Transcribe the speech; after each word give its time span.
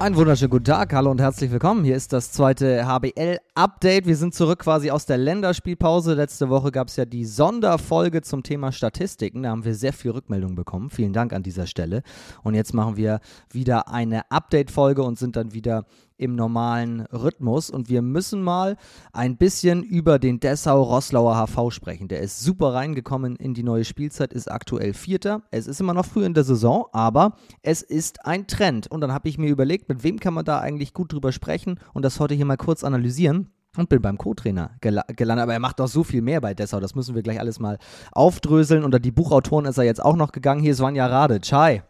Einen 0.00 0.16
wunderschönen 0.16 0.50
guten 0.50 0.64
Tag, 0.64 0.94
hallo 0.94 1.10
und 1.10 1.20
herzlich 1.20 1.50
willkommen. 1.50 1.84
Hier 1.84 1.94
ist 1.94 2.14
das 2.14 2.32
zweite 2.32 2.86
HBL-Update. 2.86 4.06
Wir 4.06 4.16
sind 4.16 4.34
zurück 4.34 4.60
quasi 4.60 4.90
aus 4.90 5.04
der 5.04 5.18
Länderspielpause. 5.18 6.14
Letzte 6.14 6.48
Woche 6.48 6.72
gab 6.72 6.88
es 6.88 6.96
ja 6.96 7.04
die 7.04 7.26
Sonderfolge 7.26 8.22
zum 8.22 8.42
Thema 8.42 8.72
Statistiken. 8.72 9.42
Da 9.42 9.50
haben 9.50 9.66
wir 9.66 9.74
sehr 9.74 9.92
viel 9.92 10.12
Rückmeldung 10.12 10.54
bekommen. 10.54 10.88
Vielen 10.88 11.12
Dank 11.12 11.34
an 11.34 11.42
dieser 11.42 11.66
Stelle. 11.66 12.02
Und 12.42 12.54
jetzt 12.54 12.72
machen 12.72 12.96
wir 12.96 13.20
wieder 13.50 13.88
eine 13.88 14.22
Update-Folge 14.30 15.02
und 15.02 15.18
sind 15.18 15.36
dann 15.36 15.52
wieder 15.52 15.84
im 16.20 16.36
normalen 16.36 17.00
Rhythmus. 17.06 17.70
Und 17.70 17.88
wir 17.88 18.02
müssen 18.02 18.42
mal 18.42 18.76
ein 19.12 19.36
bisschen 19.38 19.82
über 19.82 20.18
den 20.18 20.38
Dessau-Rosslauer 20.38 21.46
HV 21.46 21.72
sprechen. 21.72 22.08
Der 22.08 22.20
ist 22.20 22.40
super 22.40 22.74
reingekommen 22.74 23.36
in 23.36 23.54
die 23.54 23.62
neue 23.62 23.84
Spielzeit, 23.84 24.32
ist 24.32 24.50
aktuell 24.50 24.92
Vierter. 24.92 25.42
Es 25.50 25.66
ist 25.66 25.80
immer 25.80 25.94
noch 25.94 26.04
früh 26.04 26.24
in 26.24 26.34
der 26.34 26.44
Saison, 26.44 26.86
aber 26.92 27.36
es 27.62 27.80
ist 27.82 28.26
ein 28.26 28.46
Trend. 28.46 28.86
Und 28.90 29.00
dann 29.00 29.12
habe 29.12 29.28
ich 29.28 29.38
mir 29.38 29.48
überlegt, 29.48 29.88
mit 29.88 30.04
wem 30.04 30.20
kann 30.20 30.34
man 30.34 30.44
da 30.44 30.60
eigentlich 30.60 30.92
gut 30.92 31.12
drüber 31.12 31.32
sprechen 31.32 31.80
und 31.94 32.04
das 32.04 32.20
heute 32.20 32.34
hier 32.34 32.44
mal 32.44 32.58
kurz 32.58 32.84
analysieren 32.84 33.48
und 33.78 33.88
bin 33.88 34.02
beim 34.02 34.18
Co-Trainer 34.18 34.72
gel 34.82 35.00
gelandet. 35.16 35.44
Aber 35.44 35.54
er 35.54 35.60
macht 35.60 35.80
doch 35.80 35.88
so 35.88 36.04
viel 36.04 36.20
mehr 36.20 36.42
bei 36.42 36.52
Dessau. 36.52 36.80
Das 36.80 36.94
müssen 36.94 37.14
wir 37.14 37.22
gleich 37.22 37.40
alles 37.40 37.58
mal 37.58 37.78
aufdröseln. 38.12 38.84
Unter 38.84 39.00
die 39.00 39.10
Buchautoren 39.10 39.64
ist 39.64 39.78
er 39.78 39.84
jetzt 39.84 40.04
auch 40.04 40.16
noch 40.16 40.32
gegangen. 40.32 40.60
Hier 40.60 40.72
ist 40.72 40.80
Vanja 40.80 41.06
Rade. 41.06 41.40
Chai. 41.40 41.82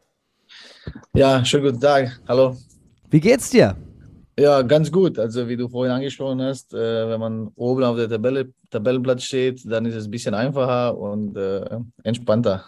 Ja, 1.14 1.44
schönen 1.44 1.64
guten 1.64 1.80
Tag. 1.80 2.20
Hallo. 2.28 2.56
Wie 3.10 3.20
geht's 3.20 3.50
dir? 3.50 3.76
Ja, 4.40 4.62
ganz 4.62 4.90
gut. 4.90 5.18
Also 5.18 5.48
wie 5.48 5.56
du 5.58 5.68
vorhin 5.68 5.92
angesprochen 5.92 6.40
hast, 6.40 6.72
äh, 6.72 7.10
wenn 7.10 7.20
man 7.20 7.48
oben 7.56 7.84
auf 7.84 7.96
der 7.96 8.08
Tabelle, 8.08 8.54
Tabellenplatz 8.70 9.24
steht, 9.24 9.70
dann 9.70 9.84
ist 9.84 9.94
es 9.94 10.06
ein 10.06 10.10
bisschen 10.10 10.32
einfacher 10.32 10.96
und 10.96 11.36
äh, 11.36 11.78
entspannter. 12.04 12.64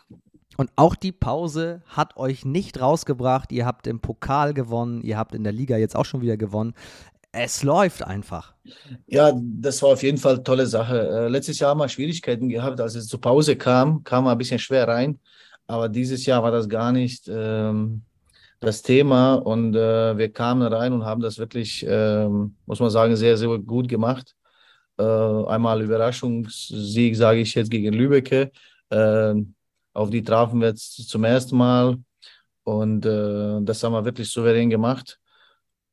Und 0.59 0.71
auch 0.77 0.95
die 0.95 1.13
Pause 1.13 1.81
hat 1.87 2.19
euch 2.19 2.45
nicht 2.45 2.79
rausgebracht. 2.79 3.53
Ihr 3.53 3.65
habt 3.65 3.87
im 3.87 4.01
Pokal 4.01 4.53
gewonnen, 4.53 5.01
ihr 5.01 5.17
habt 5.17 5.35
in 5.35 5.45
der 5.45 5.53
Liga 5.55 5.79
jetzt 5.79 5.97
auch 5.97 6.05
schon 6.05 6.21
wieder 6.21 6.37
gewonnen. 6.37 6.75
Es 7.33 7.63
läuft 7.63 8.05
einfach. 8.07 8.53
Ja, 9.07 9.33
das 9.35 9.83
war 9.83 9.95
auf 9.95 10.03
jeden 10.03 10.19
Fall 10.19 10.35
eine 10.35 10.43
tolle 10.43 10.67
Sache. 10.67 11.09
Äh, 11.09 11.29
letztes 11.29 11.59
Jahr 11.59 11.71
haben 11.71 11.81
wir 11.81 11.89
Schwierigkeiten 11.89 12.51
gehabt, 12.51 12.83
als 12.83 12.97
es 12.97 13.07
zur 13.07 13.23
Pause 13.23 13.57
kam, 13.57 14.05
kam 14.05 14.25
man 14.25 14.33
ein 14.33 14.39
bisschen 14.39 14.59
schwer 14.59 14.87
rein. 14.89 15.19
Aber 15.67 15.89
dieses 15.89 16.27
Jahr 16.27 16.43
war 16.43 16.51
das 16.51 16.69
gar 16.69 16.93
nicht. 16.93 17.31
Ähm, 17.33 18.03
das 18.63 18.83
Thema 18.83 19.35
und 19.35 19.75
äh, 19.75 20.17
wir 20.17 20.33
kamen 20.33 20.63
rein 20.73 20.93
und 20.93 21.05
haben 21.05 21.21
das 21.21 21.39
wirklich, 21.39 21.85
äh, 21.87 22.29
muss 22.29 22.81
man 22.81 22.91
sagen, 22.91 23.17
sehr, 23.17 23.37
sehr 23.37 23.59
gut 23.59 23.89
gemacht. 23.89 24.35
Äh, 24.99 25.03
einmal 25.03 25.83
Überraschungssieg, 25.83 27.17
sage 27.17 27.41
ich 27.41 27.55
jetzt, 27.55 27.71
gegen 27.71 27.93
Lübecke. 27.93 28.53
Ähm, 28.91 29.55
auf 29.93 30.11
die 30.11 30.23
trafen 30.23 30.61
wir 30.61 30.69
jetzt 30.69 31.09
zum 31.09 31.25
ersten 31.25 31.57
Mal 31.57 31.99
und 32.63 33.05
äh, 33.05 33.61
das 33.63 33.83
haben 33.83 33.93
wir 33.93 34.05
wirklich 34.05 34.31
souverän 34.31 34.71
gemacht. 34.71 35.19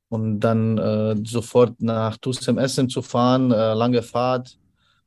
Und 0.10 0.40
dann 0.40 0.78
äh, 0.78 1.16
sofort 1.24 1.82
nach 1.82 2.18
Tussem 2.18 2.58
Essen 2.58 2.90
zu 2.90 3.02
fahren, 3.02 3.52
äh, 3.52 3.74
lange 3.74 4.02
Fahrt, 4.02 4.59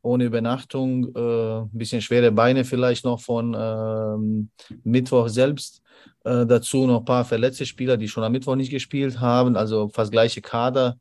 ohne 0.02 0.24
Übernachtung, 0.24 1.14
ein 1.14 1.70
bisschen 1.72 2.00
schwere 2.00 2.32
Beine 2.32 2.64
vielleicht 2.64 3.04
noch 3.04 3.20
von 3.20 3.56
ähm, 3.56 4.50
Mittwoch 4.82 5.28
selbst 5.28 5.82
äh, 6.24 6.46
dazu 6.46 6.86
noch 6.86 7.00
ein 7.00 7.04
paar 7.04 7.24
verletzte 7.24 7.66
Spieler, 7.66 7.96
die 7.96 8.08
schon 8.08 8.24
am 8.24 8.32
Mittwoch 8.32 8.54
nicht 8.54 8.70
gespielt 8.70 9.20
haben, 9.20 9.56
also 9.56 9.88
fast 9.88 10.12
gleiche 10.12 10.40
Kader. 10.40 10.96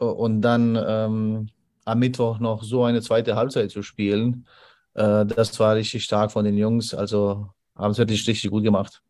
Äh, 0.00 0.04
und 0.04 0.42
dann 0.42 0.78
ähm, 0.86 1.48
am 1.84 1.98
Mittwoch 1.98 2.38
noch 2.38 2.62
so 2.62 2.84
eine 2.84 3.02
zweite 3.02 3.36
Halbzeit 3.36 3.70
zu 3.70 3.82
spielen, 3.82 4.46
äh, 4.94 5.26
das 5.26 5.58
war 5.60 5.74
richtig 5.74 6.04
stark 6.04 6.32
von 6.32 6.44
den 6.44 6.56
Jungs. 6.56 6.94
Also 6.94 7.48
haben 7.76 7.90
es 7.90 7.98
wirklich 7.98 8.26
richtig 8.26 8.50
gut 8.50 8.64
gemacht. 8.64 9.02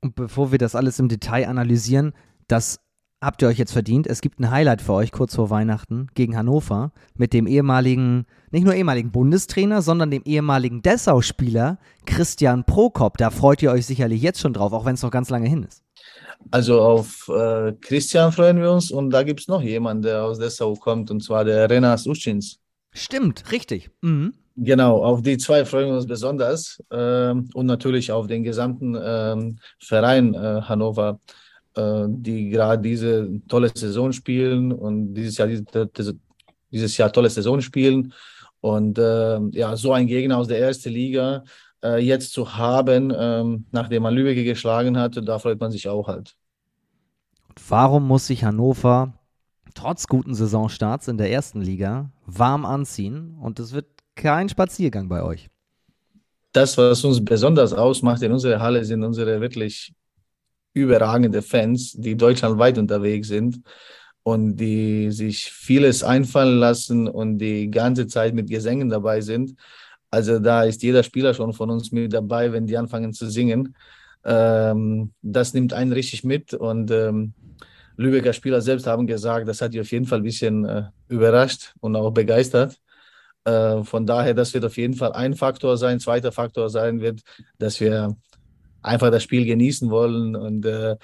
Und 0.00 0.14
bevor 0.14 0.52
wir 0.52 0.58
das 0.58 0.74
alles 0.74 0.98
im 0.98 1.08
Detail 1.08 1.48
analysieren, 1.48 2.12
das 2.48 2.80
habt 3.22 3.40
ihr 3.40 3.48
euch 3.48 3.58
jetzt 3.58 3.72
verdient. 3.72 4.06
Es 4.06 4.20
gibt 4.20 4.40
ein 4.40 4.50
Highlight 4.50 4.82
für 4.82 4.92
euch 4.92 5.12
kurz 5.12 5.36
vor 5.36 5.48
Weihnachten 5.48 6.08
gegen 6.14 6.36
Hannover 6.36 6.92
mit 7.14 7.32
dem 7.32 7.46
ehemaligen, 7.46 8.26
nicht 8.50 8.64
nur 8.64 8.74
ehemaligen 8.74 9.12
Bundestrainer, 9.12 9.80
sondern 9.80 10.10
dem 10.10 10.22
ehemaligen 10.24 10.82
Dessau-Spieler 10.82 11.78
Christian 12.04 12.64
Prokop. 12.64 13.16
Da 13.16 13.30
freut 13.30 13.62
ihr 13.62 13.70
euch 13.70 13.86
sicherlich 13.86 14.20
jetzt 14.20 14.40
schon 14.40 14.52
drauf, 14.52 14.72
auch 14.72 14.84
wenn 14.84 14.94
es 14.94 15.02
noch 15.02 15.12
ganz 15.12 15.30
lange 15.30 15.48
hin 15.48 15.62
ist. 15.62 15.84
Also 16.50 16.80
auf 16.80 17.28
äh, 17.28 17.72
Christian 17.80 18.32
freuen 18.32 18.60
wir 18.60 18.72
uns 18.72 18.90
und 18.90 19.10
da 19.10 19.22
gibt 19.22 19.40
es 19.40 19.48
noch 19.48 19.62
jemanden, 19.62 20.02
der 20.02 20.24
aus 20.24 20.40
Dessau 20.40 20.74
kommt 20.74 21.10
und 21.12 21.22
zwar 21.22 21.44
der 21.44 21.70
Renas 21.70 22.06
Uschins. 22.06 22.58
Stimmt, 22.90 23.52
richtig. 23.52 23.90
Mhm. 24.02 24.34
Genau, 24.56 25.02
auf 25.02 25.22
die 25.22 25.38
zwei 25.38 25.64
freuen 25.64 25.88
wir 25.88 25.94
uns 25.94 26.06
besonders 26.06 26.82
ähm, 26.90 27.48
und 27.54 27.66
natürlich 27.66 28.12
auf 28.12 28.26
den 28.26 28.42
gesamten 28.42 28.98
ähm, 29.00 29.58
Verein 29.78 30.34
äh, 30.34 30.60
Hannover 30.62 31.20
die 31.74 32.50
gerade 32.50 32.82
diese 32.82 33.40
tolle 33.48 33.70
Saison 33.74 34.12
spielen 34.12 34.72
und 34.72 35.14
dieses 35.14 35.38
Jahr 35.38 35.48
diese, 35.48 36.18
dieses 36.70 36.96
Jahr 36.96 37.12
tolle 37.12 37.30
Saison 37.30 37.60
spielen. 37.60 38.12
Und 38.60 38.98
äh, 38.98 39.38
ja, 39.50 39.76
so 39.76 39.92
ein 39.92 40.06
Gegner 40.06 40.38
aus 40.38 40.48
der 40.48 40.60
ersten 40.60 40.90
Liga 40.90 41.44
äh, 41.82 41.98
jetzt 41.98 42.32
zu 42.32 42.56
haben, 42.56 43.12
ähm, 43.16 43.66
nachdem 43.72 44.04
man 44.04 44.14
Lübeck 44.14 44.44
geschlagen 44.44 44.96
hat, 44.98 45.20
da 45.26 45.38
freut 45.38 45.60
man 45.60 45.72
sich 45.72 45.88
auch 45.88 46.08
halt. 46.08 46.36
Und 47.48 47.70
warum 47.70 48.06
muss 48.06 48.28
sich 48.28 48.44
Hannover 48.44 49.14
trotz 49.74 50.06
guten 50.06 50.34
Saisonstarts 50.34 51.08
in 51.08 51.18
der 51.18 51.30
ersten 51.30 51.60
Liga 51.60 52.10
warm 52.24 52.64
anziehen? 52.64 53.36
Und 53.40 53.58
es 53.58 53.72
wird 53.72 53.86
kein 54.14 54.48
Spaziergang 54.48 55.08
bei 55.08 55.22
euch. 55.22 55.48
Das, 56.52 56.76
was 56.76 57.04
uns 57.04 57.24
besonders 57.24 57.72
ausmacht 57.72 58.22
in 58.22 58.30
unserer 58.30 58.60
Halle, 58.60 58.84
sind 58.84 59.02
unsere 59.02 59.40
wirklich 59.40 59.92
überragende 60.74 61.42
Fans, 61.42 61.92
die 61.92 62.16
deutschlandweit 62.16 62.78
unterwegs 62.78 63.28
sind 63.28 63.60
und 64.22 64.56
die 64.56 65.10
sich 65.10 65.44
vieles 65.44 66.02
einfallen 66.02 66.58
lassen 66.58 67.08
und 67.08 67.38
die 67.38 67.70
ganze 67.70 68.06
Zeit 68.06 68.34
mit 68.34 68.48
Gesängen 68.48 68.88
dabei 68.88 69.20
sind. 69.20 69.54
Also 70.10 70.38
da 70.38 70.64
ist 70.64 70.82
jeder 70.82 71.02
Spieler 71.02 71.34
schon 71.34 71.52
von 71.52 71.70
uns 71.70 71.90
mit 71.92 72.12
dabei, 72.12 72.52
wenn 72.52 72.66
die 72.66 72.76
anfangen 72.76 73.12
zu 73.12 73.28
singen. 73.30 73.74
Ähm, 74.24 75.12
das 75.22 75.54
nimmt 75.54 75.72
einen 75.72 75.92
richtig 75.92 76.22
mit 76.22 76.54
und 76.54 76.90
ähm, 76.90 77.34
Lübecker 77.96 78.32
Spieler 78.32 78.60
selbst 78.60 78.86
haben 78.86 79.06
gesagt, 79.06 79.48
das 79.48 79.60
hat 79.60 79.74
die 79.74 79.80
auf 79.80 79.90
jeden 79.90 80.06
Fall 80.06 80.20
ein 80.20 80.24
bisschen 80.24 80.64
äh, 80.64 80.84
überrascht 81.08 81.74
und 81.80 81.96
auch 81.96 82.10
begeistert. 82.10 82.78
Äh, 83.44 83.82
von 83.84 84.06
daher, 84.06 84.34
das 84.34 84.54
wird 84.54 84.64
auf 84.64 84.76
jeden 84.76 84.94
Fall 84.94 85.12
ein 85.12 85.34
Faktor 85.34 85.76
sein. 85.76 86.00
Zweiter 86.00 86.32
Faktor 86.32 86.70
sein 86.70 87.00
wird, 87.00 87.22
dass 87.58 87.80
wir 87.80 88.16
einfach 88.82 89.10
das 89.10 89.22
Spiel 89.22 89.44
genießen 89.46 89.90
wollen 89.90 90.36
und 90.36 90.66
äh, 90.66 90.96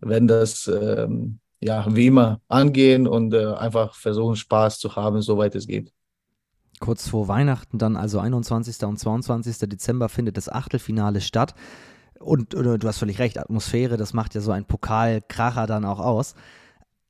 werden 0.00 0.28
das 0.28 0.66
ähm, 0.68 1.40
ja, 1.64 1.86
wie 1.88 2.08
immer 2.08 2.40
angehen 2.48 3.06
und 3.06 3.32
äh, 3.32 3.46
einfach 3.54 3.94
versuchen, 3.94 4.36
Spaß 4.36 4.78
zu 4.78 4.96
haben, 4.96 5.22
soweit 5.22 5.54
es 5.54 5.66
geht. 5.66 5.92
Kurz 6.78 7.08
vor 7.08 7.26
Weihnachten, 7.26 7.78
dann 7.78 7.96
also 7.96 8.18
21. 8.18 8.82
und 8.82 8.98
22. 8.98 9.58
Dezember, 9.70 10.10
findet 10.10 10.36
das 10.36 10.50
Achtelfinale 10.50 11.22
statt. 11.22 11.54
Und 12.18 12.54
oder, 12.54 12.76
du 12.76 12.86
hast 12.86 12.98
völlig 12.98 13.18
recht, 13.18 13.38
Atmosphäre, 13.38 13.96
das 13.96 14.12
macht 14.12 14.34
ja 14.34 14.42
so 14.42 14.50
ein 14.50 14.66
Pokalkracher 14.66 15.66
dann 15.66 15.86
auch 15.86 16.00
aus. 16.00 16.34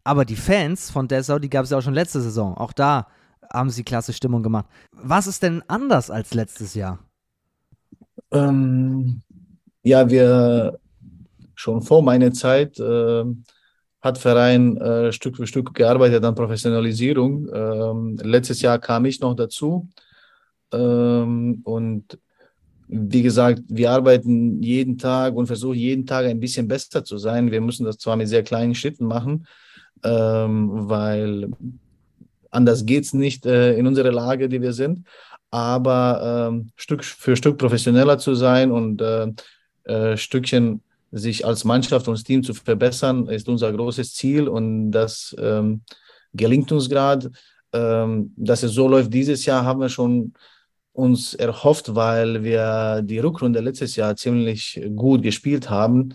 Aber 0.05 0.25
die 0.25 0.37
Fans 0.37 0.89
von 0.89 1.09
Dessau, 1.09 1.41
die 1.41 1.51
gab 1.51 1.65
es 1.65 1.71
ja 1.71 1.79
auch 1.79 1.83
schon 1.83 1.95
letzte 1.95 2.21
Saison. 2.21 2.57
Auch 2.57 2.73
da 2.73 3.09
haben 3.53 3.71
sie 3.71 3.83
klasse 3.83 4.13
Stimmung 4.13 4.45
gemacht. 4.45 4.67
Was 4.93 5.27
ist 5.27 5.43
denn 5.43 5.65
anders 5.67 6.11
als 6.11 6.33
letztes 6.33 6.75
Jahr? 6.75 7.01
Ähm, 8.31 9.23
ja, 9.85 10.11
wir 10.11 10.79
schon 11.55 11.83
vor 11.83 12.03
meiner 12.03 12.33
Zeit 12.33 12.79
äh, 12.81 13.25
hat 14.01 14.19
Verein 14.19 14.77
äh, 14.79 15.13
Stück 15.13 15.37
für 15.37 15.47
Stück 15.47 15.73
gearbeitet 15.75 16.25
an 16.25 16.35
Professionalisierung. 16.35 17.49
Ähm, 17.55 18.19
letztes 18.23 18.61
Jahr 18.61 18.79
kam 18.79 19.05
ich 19.05 19.21
noch 19.21 19.35
dazu. 19.35 19.89
Ähm, 20.73 21.61
und 21.65 22.19
wie 22.89 23.23
gesagt, 23.23 23.63
wir 23.69 23.91
arbeiten 23.91 24.63
jeden 24.63 24.99
Tag 24.99 25.35
und 25.35 25.47
versuchen 25.47 25.79
jeden 25.79 26.07
Tag 26.07 26.27
ein 26.27 26.41
bisschen 26.41 26.69
besser 26.69 27.05
zu 27.05 27.19
sein. 27.19 27.51
Wir 27.51 27.61
müssen 27.61 27.85
das 27.85 27.99
zwar 27.99 28.17
mit 28.17 28.29
sehr 28.29 28.43
kleinen 28.43 28.75
Schritten 28.75 29.07
machen, 29.07 29.47
ähm, 30.03 30.89
weil 30.89 31.51
anders 32.51 32.85
geht 32.85 33.05
es 33.05 33.15
nicht 33.15 33.47
äh, 33.47 33.75
in 33.77 33.87
unserer 33.87 34.13
Lage, 34.13 34.49
die 34.49 34.61
wir 34.61 34.73
sind. 34.73 35.07
Aber 35.51 36.51
ähm, 36.51 36.71
Stück 36.77 37.05
für 37.05 37.37
Stück 37.37 37.59
professioneller 37.59 38.19
zu 38.19 38.35
sein 38.35 38.71
und 38.71 39.01
äh, 39.01 39.29
äh, 39.85 40.17
Stückchen 40.17 40.83
sich 41.13 41.47
als 41.47 41.65
Mannschaft 41.65 42.09
und 42.09 42.25
Team 42.25 42.43
zu 42.43 42.55
verbessern, 42.55 43.29
ist 43.29 43.49
unser 43.49 43.73
großes 43.73 44.15
Ziel 44.15 44.49
und 44.49 44.91
das 44.91 45.35
ähm, 45.39 45.83
gelingt 46.33 46.73
uns 46.73 46.89
gerade. 46.89 47.31
Ähm, 47.73 48.33
dass 48.37 48.63
es 48.63 48.73
so 48.73 48.89
läuft 48.89 49.13
dieses 49.13 49.45
Jahr, 49.47 49.65
haben 49.65 49.81
wir 49.81 49.89
schon 49.89 50.33
uns 50.93 51.35
erhofft, 51.35 51.95
weil 51.95 52.43
wir 52.43 53.03
die 53.03 53.19
Rückrunde 53.19 53.61
letztes 53.61 53.97
Jahr 53.97 54.15
ziemlich 54.17 54.81
gut 54.95 55.23
gespielt 55.23 55.69
haben. 55.69 56.15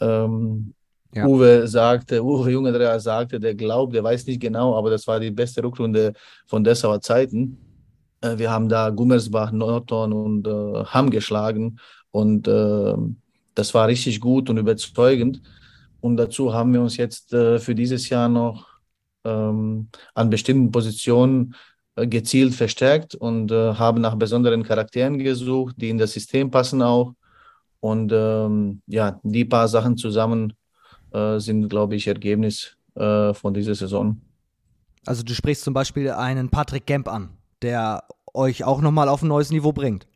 Ähm, 0.00 0.74
ja. 1.14 1.26
Uwe 1.26 1.66
sagte, 1.66 2.22
Uwe 2.22 2.50
Junge 2.50 3.00
sagte, 3.00 3.40
der 3.40 3.54
glaubt, 3.54 3.94
der 3.94 4.04
weiß 4.04 4.26
nicht 4.26 4.40
genau, 4.40 4.76
aber 4.76 4.90
das 4.90 5.06
war 5.06 5.18
die 5.18 5.30
beste 5.30 5.62
Rückrunde 5.62 6.12
von 6.46 6.62
Dessauer 6.62 7.00
Zeiten. 7.00 7.56
Äh, 8.20 8.36
wir 8.36 8.50
haben 8.50 8.68
da 8.68 8.90
Gummersbach, 8.90 9.52
Nordhorn 9.52 10.12
und 10.12 10.46
äh, 10.46 10.84
Hamm 10.84 11.10
geschlagen 11.10 11.78
und 12.10 12.48
äh, 12.48 12.94
das 13.54 13.74
war 13.74 13.88
richtig 13.88 14.20
gut 14.20 14.48
und 14.50 14.58
überzeugend. 14.58 15.42
Und 16.00 16.16
dazu 16.16 16.54
haben 16.54 16.72
wir 16.72 16.80
uns 16.80 16.96
jetzt 16.96 17.32
äh, 17.32 17.58
für 17.58 17.74
dieses 17.74 18.08
Jahr 18.08 18.28
noch 18.28 18.66
ähm, 19.24 19.88
an 20.14 20.30
bestimmten 20.30 20.70
Positionen 20.70 21.54
äh, 21.96 22.06
gezielt 22.06 22.54
verstärkt 22.54 23.14
und 23.14 23.50
äh, 23.50 23.74
haben 23.74 24.00
nach 24.00 24.14
besonderen 24.14 24.62
Charakteren 24.62 25.18
gesucht, 25.18 25.76
die 25.78 25.90
in 25.90 25.98
das 25.98 26.12
System 26.12 26.50
passen 26.50 26.82
auch. 26.82 27.14
Und 27.80 28.12
ähm, 28.12 28.82
ja, 28.86 29.20
die 29.22 29.44
paar 29.44 29.68
Sachen 29.68 29.96
zusammen 29.96 30.52
äh, 31.12 31.38
sind, 31.38 31.68
glaube 31.68 31.96
ich, 31.96 32.06
Ergebnis 32.06 32.76
äh, 32.94 33.32
von 33.34 33.54
dieser 33.54 33.74
Saison. 33.74 34.20
Also 35.06 35.22
du 35.22 35.34
sprichst 35.34 35.64
zum 35.64 35.74
Beispiel 35.74 36.10
einen 36.10 36.48
Patrick 36.48 36.86
Gemp 36.86 37.08
an, 37.08 37.30
der 37.62 38.04
euch 38.34 38.64
auch 38.64 38.80
nochmal 38.80 39.08
auf 39.08 39.22
ein 39.22 39.28
neues 39.28 39.50
Niveau 39.50 39.72
bringt. 39.72 40.06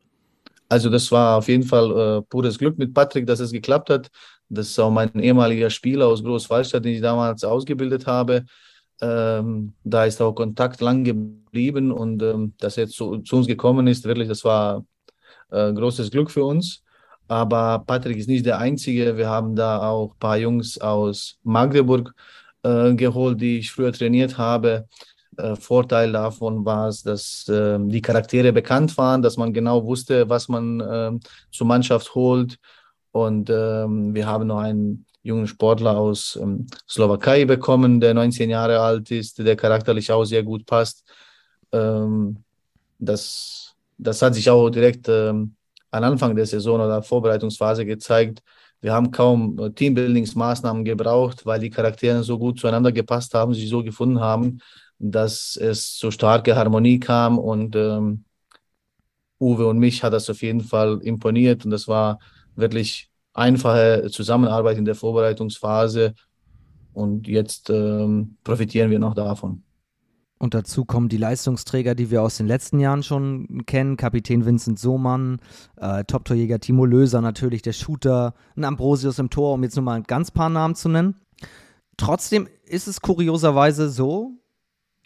Also 0.72 0.88
das 0.88 1.12
war 1.12 1.36
auf 1.36 1.48
jeden 1.48 1.64
Fall 1.64 1.90
äh, 1.90 2.22
pures 2.22 2.56
Glück 2.56 2.78
mit 2.78 2.94
Patrick, 2.94 3.26
dass 3.26 3.40
es 3.40 3.52
geklappt 3.52 3.90
hat. 3.90 4.10
Das 4.48 4.68
ist 4.68 4.78
auch 4.78 4.90
mein 4.90 5.10
ehemaliger 5.20 5.68
Spieler 5.68 6.06
aus 6.06 6.24
Großwallstadt, 6.24 6.82
den 6.82 6.94
ich 6.94 7.02
damals 7.02 7.44
ausgebildet 7.44 8.06
habe. 8.06 8.46
Ähm, 9.02 9.74
da 9.84 10.06
ist 10.06 10.22
auch 10.22 10.32
Kontakt 10.32 10.80
lang 10.80 11.04
geblieben 11.04 11.92
und 11.92 12.22
ähm, 12.22 12.54
dass 12.58 12.78
er 12.78 12.88
zu, 12.88 13.18
zu, 13.18 13.36
uns 13.36 13.46
gekommen 13.46 13.86
ist, 13.86 14.06
wirklich, 14.06 14.28
das 14.28 14.44
war 14.44 14.86
äh, 15.50 15.74
großes 15.74 16.10
Glück 16.10 16.30
für 16.30 16.44
uns. 16.44 16.82
Aber 17.28 17.80
Patrick 17.86 18.16
ist 18.16 18.28
nicht 18.30 18.46
der 18.46 18.58
Einzige. 18.58 19.18
Wir 19.18 19.28
haben 19.28 19.54
da 19.54 19.86
auch 19.86 20.14
ein 20.14 20.18
paar 20.18 20.38
Jungs 20.38 20.78
aus 20.78 21.36
Magdeburg 21.42 22.14
äh, 22.62 22.94
geholt, 22.94 23.42
die 23.42 23.58
ich 23.58 23.70
früher 23.70 23.92
trainiert 23.92 24.38
habe. 24.38 24.88
Äh, 25.36 25.56
Vorteil 25.56 26.12
davon 26.12 26.64
war 26.64 26.88
es, 26.88 27.02
dass 27.02 27.48
äh, 27.48 27.78
die 27.80 28.02
Charaktere 28.02 28.52
bekannt 28.52 28.96
waren, 28.98 29.22
dass 29.22 29.36
man 29.36 29.52
genau 29.52 29.84
wusste, 29.84 30.28
was 30.28 30.48
man 30.48 30.80
äh, 30.80 31.12
zur 31.50 31.66
Mannschaft 31.66 32.14
holt. 32.14 32.58
Und 33.12 33.50
ähm, 33.50 34.14
wir 34.14 34.26
haben 34.26 34.46
noch 34.46 34.58
einen 34.58 35.06
jungen 35.22 35.46
Sportler 35.46 35.96
aus 35.96 36.38
ähm, 36.40 36.66
Slowakei 36.88 37.44
bekommen, 37.44 38.00
der 38.00 38.14
19 38.14 38.50
Jahre 38.50 38.80
alt 38.80 39.10
ist, 39.10 39.38
der 39.38 39.56
charakterlich 39.56 40.10
auch 40.10 40.24
sehr 40.24 40.42
gut 40.42 40.66
passt. 40.66 41.04
Ähm, 41.72 42.38
das, 42.98 43.74
das 43.98 44.20
hat 44.22 44.34
sich 44.34 44.48
auch 44.50 44.68
direkt 44.70 45.08
ähm, 45.08 45.54
am 45.90 46.04
Anfang 46.04 46.34
der 46.34 46.46
Saison 46.46 46.80
oder 46.80 47.02
Vorbereitungsphase 47.02 47.84
gezeigt. 47.86 48.42
Wir 48.80 48.92
haben 48.92 49.10
kaum 49.10 49.58
äh, 49.58 49.70
Teambuildingsmaßnahmen 49.70 50.84
gebraucht, 50.84 51.46
weil 51.46 51.60
die 51.60 51.70
Charaktere 51.70 52.22
so 52.24 52.38
gut 52.38 52.58
zueinander 52.58 52.92
gepasst 52.92 53.32
haben, 53.34 53.54
sich 53.54 53.68
so 53.68 53.82
gefunden 53.82 54.20
haben, 54.20 54.58
dass 55.10 55.56
es 55.56 55.96
zu 55.96 56.10
starke 56.10 56.56
Harmonie 56.56 57.00
kam 57.00 57.38
und 57.38 57.74
ähm, 57.76 58.24
Uwe 59.40 59.66
und 59.66 59.78
mich 59.78 60.04
hat 60.04 60.12
das 60.12 60.30
auf 60.30 60.42
jeden 60.42 60.60
Fall 60.60 61.00
imponiert 61.02 61.64
und 61.64 61.72
das 61.72 61.88
war 61.88 62.20
wirklich 62.54 63.10
einfache 63.34 64.08
Zusammenarbeit 64.10 64.78
in 64.78 64.84
der 64.84 64.94
Vorbereitungsphase 64.94 66.14
und 66.92 67.26
jetzt 67.26 67.70
ähm, 67.70 68.36
profitieren 68.44 68.90
wir 68.90 68.98
noch 68.98 69.14
davon. 69.14 69.64
Und 70.38 70.54
dazu 70.54 70.84
kommen 70.84 71.08
die 71.08 71.18
Leistungsträger, 71.18 71.94
die 71.94 72.10
wir 72.10 72.20
aus 72.20 72.36
den 72.36 72.48
letzten 72.48 72.80
Jahren 72.80 73.04
schon 73.04 73.64
kennen. 73.64 73.96
Kapitän 73.96 74.44
Vincent 74.44 74.76
Sohmann, 74.76 75.38
äh, 75.76 76.02
Top-Torjäger 76.02 76.58
Timo 76.58 76.84
Löser 76.84 77.20
natürlich, 77.20 77.62
der 77.62 77.72
Shooter, 77.72 78.34
ein 78.56 78.64
Ambrosius 78.64 79.20
im 79.20 79.30
Tor, 79.30 79.54
um 79.54 79.62
jetzt 79.62 79.76
nur 79.76 79.84
mal 79.84 79.94
ein 79.94 80.02
ganz 80.02 80.32
paar 80.32 80.50
Namen 80.50 80.74
zu 80.74 80.88
nennen. 80.88 81.14
Trotzdem 81.96 82.48
ist 82.66 82.88
es 82.88 83.00
kurioserweise 83.00 83.88
so, 83.88 84.41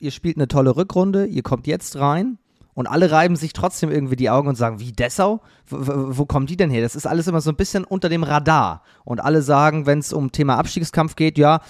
ihr 0.01 0.11
spielt 0.11 0.37
eine 0.37 0.49
tolle 0.49 0.77
Rückrunde, 0.77 1.27
ihr 1.27 1.43
kommt 1.43 1.67
jetzt 1.67 1.97
rein 1.97 2.39
und 2.75 2.87
alle 2.87 3.11
reiben 3.11 3.37
sich 3.37 3.53
trotzdem 3.53 3.91
irgendwie 3.91 4.17
die 4.17 4.31
Augen 4.31 4.49
und 4.49 4.57
sagen, 4.57 4.81
wie 4.81 4.93
Dessau? 4.93 5.41
W 5.67 5.77
wo 6.17 6.27
kommen 6.27 6.47
die 6.47 6.57
denn 6.57 6.71
her? 6.71 6.83
Das 6.83 6.95
ist 6.95 7.07
alles 7.07 7.27
immer 7.27 7.41
so 7.41 7.51
ein 7.51 7.57
bisschen 7.57 7.85
unter 7.85 8.09
dem 8.09 8.23
Radar. 8.23 8.83
Und 9.05 9.21
alle 9.21 9.43
sagen, 9.43 9.87
wenn 9.87 10.01
es 10.01 10.13
um 10.13 10.31
Thema 10.31 10.59
Abstiegskampf 10.59 11.17
geht, 11.17 11.39
ja, 11.39 11.61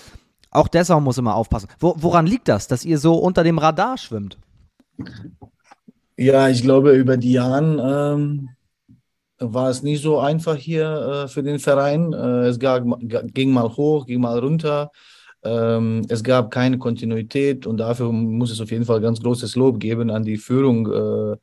auch 0.50 0.68
Dessau 0.68 1.00
muss 1.00 1.18
immer 1.18 1.34
aufpassen. 1.34 1.68
Wo, 1.78 1.94
woran 1.98 2.26
liegt 2.26 2.48
das, 2.48 2.66
dass 2.66 2.84
ihr 2.84 2.98
so 2.98 3.14
unter 3.14 3.44
dem 3.44 3.58
Radar 3.58 3.98
schwimmt? 3.98 4.38
Ja, 6.16 6.48
ich 6.48 6.62
glaube, 6.62 6.92
über 6.92 7.16
die 7.16 7.32
Jahre 7.32 8.14
ähm, 8.14 8.48
war 9.38 9.70
es 9.70 9.82
nicht 9.82 10.02
so 10.02 10.18
einfach 10.18 10.56
hier 10.56 11.24
äh, 11.26 11.28
für 11.28 11.42
den 11.42 11.58
Verein. 11.58 12.12
Äh, 12.12 12.46
es 12.48 12.58
ging 12.58 13.52
mal 13.52 13.68
hoch, 13.76 14.06
ging 14.06 14.20
mal 14.20 14.38
runter. 14.38 14.90
Ähm, 15.46 16.04
es 16.08 16.22
gab 16.22 16.50
keine 16.50 16.78
Kontinuität 16.78 17.66
und 17.66 17.78
dafür 17.78 18.12
muss 18.12 18.50
es 18.50 18.60
auf 18.60 18.70
jeden 18.70 18.84
Fall 18.84 19.00
ganz 19.00 19.20
großes 19.20 19.56
Lob 19.56 19.78
geben 19.80 20.10
an 20.10 20.24
die 20.24 20.36
Führung 20.36 20.86
äh, 20.92 21.36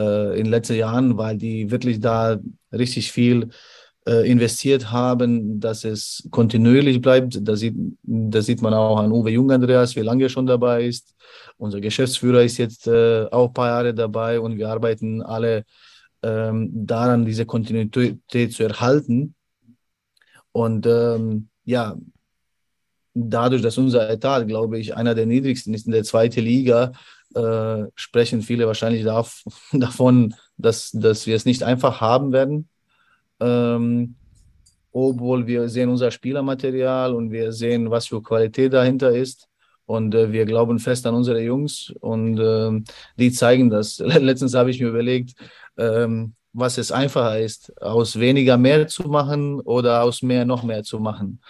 äh, 0.00 0.38
in 0.38 0.44
den 0.44 0.50
letzten 0.50 0.76
Jahren, 0.76 1.16
weil 1.16 1.38
die 1.38 1.70
wirklich 1.70 2.00
da 2.00 2.38
richtig 2.72 3.12
viel 3.12 3.50
äh, 4.06 4.28
investiert 4.30 4.90
haben, 4.90 5.60
dass 5.60 5.84
es 5.84 6.28
kontinuierlich 6.30 7.00
bleibt. 7.00 7.38
Da 7.46 7.56
sieht, 7.56 7.74
das 8.02 8.46
sieht 8.46 8.62
man 8.62 8.74
auch 8.74 8.98
an 8.98 9.12
Uwe 9.12 9.30
Jung 9.30 9.50
Andreas, 9.50 9.96
wie 9.96 10.00
lange 10.00 10.24
er 10.24 10.28
schon 10.28 10.46
dabei 10.46 10.84
ist. 10.84 11.14
Unser 11.56 11.80
Geschäftsführer 11.80 12.42
ist 12.42 12.58
jetzt 12.58 12.86
äh, 12.86 13.26
auch 13.30 13.48
ein 13.48 13.54
paar 13.54 13.68
Jahre 13.68 13.94
dabei 13.94 14.40
und 14.40 14.58
wir 14.58 14.68
arbeiten 14.68 15.22
alle 15.22 15.64
ähm, 16.22 16.70
daran, 16.72 17.24
diese 17.24 17.46
Kontinuität 17.46 18.52
zu 18.52 18.62
erhalten. 18.64 19.34
Und 20.52 20.86
ähm, 20.86 21.48
ja, 21.64 21.96
dadurch, 23.16 23.62
dass 23.62 23.78
unser 23.78 24.10
Etat, 24.10 24.44
glaube 24.46 24.78
ich, 24.78 24.94
einer 24.94 25.14
der 25.14 25.26
niedrigsten 25.26 25.72
ist 25.74 25.86
in 25.86 25.92
der 25.92 26.04
zweiten 26.04 26.40
Liga, 26.40 26.92
äh, 27.34 27.84
sprechen 27.94 28.42
viele 28.42 28.66
wahrscheinlich 28.66 29.04
darf, 29.04 29.42
davon, 29.72 30.34
dass, 30.56 30.90
dass 30.92 31.26
wir 31.26 31.34
es 31.34 31.46
nicht 31.46 31.62
einfach 31.62 32.00
haben 32.00 32.32
werden. 32.32 32.68
Ähm, 33.40 34.14
obwohl 34.92 35.46
wir 35.46 35.68
sehen 35.68 35.90
unser 35.90 36.10
Spielermaterial 36.10 37.14
und 37.14 37.30
wir 37.30 37.52
sehen, 37.52 37.90
was 37.90 38.06
für 38.06 38.22
Qualität 38.22 38.72
dahinter 38.72 39.14
ist. 39.14 39.48
Und 39.84 40.14
äh, 40.14 40.32
wir 40.32 40.46
glauben 40.46 40.78
fest 40.78 41.06
an 41.06 41.14
unsere 41.14 41.40
Jungs 41.40 41.92
und 42.00 42.38
äh, 42.38 42.82
die 43.18 43.30
zeigen 43.30 43.70
das. 43.70 43.98
Letztens 44.04 44.54
habe 44.54 44.70
ich 44.70 44.80
mir 44.80 44.88
überlegt, 44.88 45.34
ähm, 45.76 46.34
was 46.52 46.78
es 46.78 46.90
einfacher 46.90 47.38
ist, 47.38 47.80
aus 47.80 48.18
weniger 48.18 48.56
mehr 48.56 48.88
zu 48.88 49.02
machen 49.04 49.60
oder 49.60 50.02
aus 50.02 50.22
mehr 50.22 50.44
noch 50.44 50.62
mehr 50.62 50.82
zu 50.82 50.98
machen. 50.98 51.40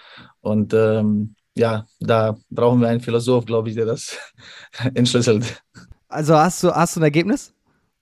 Und 0.41 0.75
ähm, 0.75 1.37
ja, 1.57 1.87
da 2.01 2.37
brauchen 2.51 2.81
wir 2.81 2.89
einen 2.89 3.01
Philosoph, 3.01 3.47
glaube 3.47 3.71
ich, 3.71 3.75
der 3.75 3.87
das 3.87 4.17
entschlüsselt. 4.95 5.63
Also 6.09 6.37
hast 6.37 6.63
du, 6.63 6.71
hast 6.71 6.97
du 6.97 7.01
ein 7.01 7.05
Ergebnis? 7.05 7.53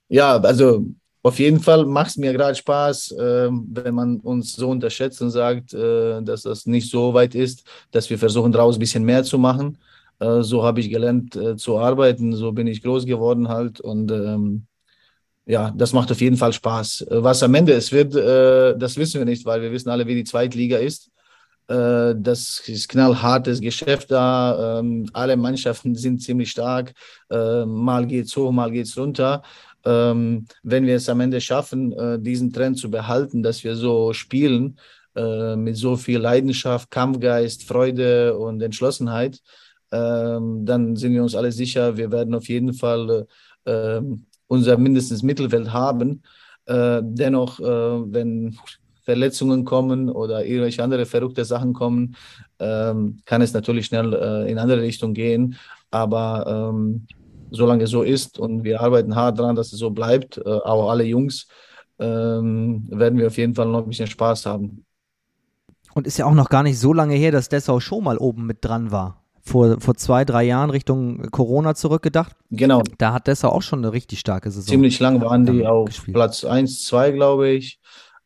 Ja, 0.09 0.37
also 0.37 0.85
auf 1.23 1.39
jeden 1.39 1.59
Fall 1.59 1.85
macht 1.85 2.11
es 2.11 2.17
mir 2.17 2.33
gerade 2.33 2.53
Spaß, 2.53 3.11
äh, 3.13 3.49
wenn 3.49 3.95
man 3.95 4.19
uns 4.19 4.53
so 4.53 4.69
unterschätzt 4.69 5.21
und 5.21 5.31
sagt, 5.31 5.73
äh, 5.73 6.21
dass 6.21 6.43
das 6.43 6.67
nicht 6.67 6.91
so 6.91 7.13
weit 7.15 7.33
ist, 7.33 7.63
dass 7.91 8.09
wir 8.09 8.19
versuchen, 8.19 8.51
daraus 8.51 8.75
ein 8.75 8.79
bisschen 8.79 9.03
mehr 9.03 9.23
zu 9.23 9.39
machen. 9.39 9.79
Äh, 10.19 10.43
so 10.43 10.63
habe 10.63 10.81
ich 10.81 10.89
gelernt 10.91 11.35
äh, 11.35 11.55
zu 11.55 11.79
arbeiten, 11.79 12.33
so 12.35 12.51
bin 12.51 12.67
ich 12.67 12.83
groß 12.83 13.05
geworden 13.05 13.47
halt 13.47 13.81
und 13.81 14.11
ähm, 14.11 14.67
ja, 15.47 15.71
das 15.75 15.93
macht 15.93 16.11
auf 16.11 16.21
jeden 16.21 16.37
Fall 16.37 16.53
Spaß. 16.53 17.07
Was 17.09 17.43
am 17.43 17.53
Ende 17.55 17.73
es 17.73 17.91
wird, 17.91 18.15
äh, 18.15 18.77
das 18.77 18.97
wissen 18.97 19.19
wir 19.19 19.25
nicht, 19.25 19.45
weil 19.45 19.61
wir 19.61 19.71
wissen 19.71 19.89
alle, 19.89 20.07
wie 20.07 20.15
die 20.15 20.23
Zweitliga 20.23 20.77
ist. 20.77 21.11
Äh, 21.67 22.13
das 22.17 22.61
ist 22.67 22.89
knallhartes 22.89 23.59
Geschäft 23.61 24.11
da. 24.11 24.79
Ähm, 24.79 25.09
alle 25.13 25.35
Mannschaften 25.35 25.95
sind 25.95 26.21
ziemlich 26.21 26.51
stark. 26.51 26.93
Äh, 27.29 27.65
mal 27.65 28.05
geht's 28.05 28.35
hoch, 28.35 28.51
mal 28.51 28.71
geht's 28.71 28.97
runter. 28.97 29.41
Ähm, 29.83 30.45
wenn 30.63 30.85
wir 30.85 30.95
es 30.95 31.09
am 31.09 31.19
Ende 31.21 31.41
schaffen, 31.41 31.91
äh, 31.93 32.19
diesen 32.19 32.51
Trend 32.53 32.77
zu 32.77 32.89
behalten, 32.89 33.43
dass 33.43 33.63
wir 33.63 33.75
so 33.75 34.13
spielen, 34.13 34.77
mit 35.17 35.77
so 35.77 35.95
viel 35.95 36.19
Leidenschaft, 36.19 36.91
Kampfgeist, 36.91 37.63
Freude 37.63 38.37
und 38.37 38.61
Entschlossenheit, 38.61 39.39
ähm, 39.89 40.65
dann 40.65 40.97
sind 40.97 41.13
wir 41.13 41.23
uns 41.23 41.35
alle 41.35 41.53
sicher, 41.53 41.95
wir 41.95 42.11
werden 42.11 42.35
auf 42.35 42.49
jeden 42.49 42.73
Fall 42.73 43.25
unser 44.47 44.77
mindestens 44.77 45.23
Mittelfeld 45.23 45.71
haben. 45.71 46.21
dennoch, 46.67 47.59
wenn 47.59 48.57
Verletzungen 49.05 49.63
kommen 49.63 50.09
oder 50.09 50.45
irgendwelche 50.45 50.83
andere 50.83 51.05
verrückte 51.05 51.45
Sachen 51.45 51.73
kommen, 51.73 52.15
ähm, 52.59 53.19
kann 53.25 53.41
es 53.41 53.53
natürlich 53.53 53.85
schnell 53.85 54.13
äh, 54.13 54.51
in 54.51 54.57
andere 54.57 54.81
Richtung 54.81 55.13
gehen. 55.13 55.55
Aber 55.91 56.71
ähm, 56.73 57.05
solange 57.51 57.83
es 57.83 57.91
so 57.91 58.01
ist 58.01 58.39
und 58.39 58.63
wir 58.63 58.81
arbeiten 58.81 59.15
hart 59.15 59.39
daran, 59.39 59.55
dass 59.55 59.71
es 59.71 59.79
so 59.79 59.91
bleibt, 59.91 60.37
äh, 60.37 60.49
auch 60.49 60.89
alle 60.89 61.03
Jungs, 61.03 61.47
ähm, 61.99 62.83
werden 62.89 63.17
wir 63.17 63.27
auf 63.27 63.37
jeden 63.37 63.55
Fall 63.55 63.67
noch 63.67 63.83
ein 63.83 63.89
bisschen 63.89 64.07
Spaß 64.07 64.47
haben. 64.47 64.85
Und 65.93 66.07
ist 66.07 66.17
ja 66.17 66.25
auch 66.25 66.33
noch 66.33 66.49
gar 66.49 66.63
nicht 66.63 66.77
so 66.77 66.91
lange 66.91 67.15
her, 67.15 67.31
dass 67.31 67.47
Dessau 67.47 67.79
schon 67.79 68.03
mal 68.03 68.17
oben 68.17 68.45
mit 68.45 68.65
dran 68.65 68.91
war. 68.91 69.21
Vor, 69.41 69.79
vor 69.79 69.95
zwei, 69.95 70.25
drei 70.25 70.43
Jahren 70.43 70.71
Richtung 70.71 71.29
Corona 71.29 71.75
zurückgedacht. 71.75 72.35
Genau. 72.49 72.81
Da 72.97 73.13
hat 73.13 73.27
Dessau 73.27 73.49
auch 73.49 73.61
schon 73.61 73.79
eine 73.79 73.93
richtig 73.93 74.19
starke 74.19 74.49
Saison. 74.49 74.67
Ziemlich 74.67 74.99
lang 74.99 75.21
waren 75.21 75.45
die 75.45 75.65
auf 75.65 75.85
gespielt. 75.85 76.15
Platz 76.15 76.43
1, 76.43 76.83
2, 76.85 77.11
glaube 77.11 77.49
ich. 77.49 77.79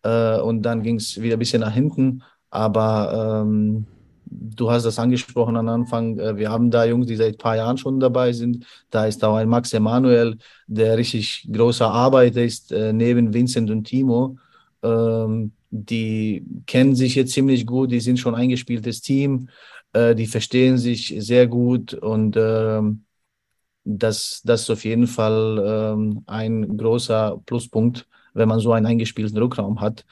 Äh, 0.03 0.39
und 0.39 0.63
dann 0.63 0.83
ging 0.83 0.95
es 0.95 1.21
wieder 1.21 1.35
ein 1.35 1.39
bisschen 1.39 1.61
nach 1.61 1.73
hinten. 1.73 2.23
Aber 2.49 3.43
ähm, 3.43 3.85
du 4.25 4.71
hast 4.71 4.83
das 4.83 4.99
angesprochen 4.99 5.57
am 5.57 5.67
Anfang. 5.69 6.17
Äh, 6.19 6.37
wir 6.37 6.49
haben 6.49 6.71
da 6.71 6.85
Jungs, 6.85 7.07
die 7.07 7.15
seit 7.15 7.35
ein 7.35 7.37
paar 7.37 7.55
Jahren 7.55 7.77
schon 7.77 7.99
dabei 7.99 8.33
sind. 8.33 8.65
Da 8.89 9.05
ist 9.05 9.23
auch 9.23 9.35
ein 9.35 9.49
Max 9.49 9.73
Emanuel, 9.73 10.37
der 10.67 10.97
richtig 10.97 11.47
großer 11.51 11.89
Arbeiter 11.89 12.43
ist, 12.43 12.71
äh, 12.71 12.93
neben 12.93 13.33
Vincent 13.33 13.69
und 13.71 13.85
Timo. 13.85 14.37
Ähm, 14.83 15.51
die 15.71 16.43
kennen 16.65 16.95
sich 16.95 17.15
jetzt 17.15 17.33
ziemlich 17.33 17.65
gut, 17.65 17.91
die 17.91 17.99
sind 17.99 18.19
schon 18.19 18.33
ein 18.35 18.41
eingespieltes 18.41 19.01
Team, 19.01 19.49
äh, 19.93 20.15
die 20.15 20.25
verstehen 20.25 20.77
sich 20.77 21.13
sehr 21.19 21.47
gut 21.47 21.93
und 21.93 22.35
ähm, 22.37 23.03
das, 23.83 24.41
das 24.43 24.63
ist 24.63 24.69
auf 24.69 24.85
jeden 24.85 25.07
Fall 25.07 25.93
ähm, 25.95 26.23
ein 26.27 26.77
großer 26.77 27.41
Pluspunkt, 27.45 28.07
wenn 28.39 28.49
man 28.49 28.59
so 28.59 28.71
einen 28.71 28.87
eingespielten 28.87 29.37
Rückraum 29.37 29.79
hat. 29.81 30.05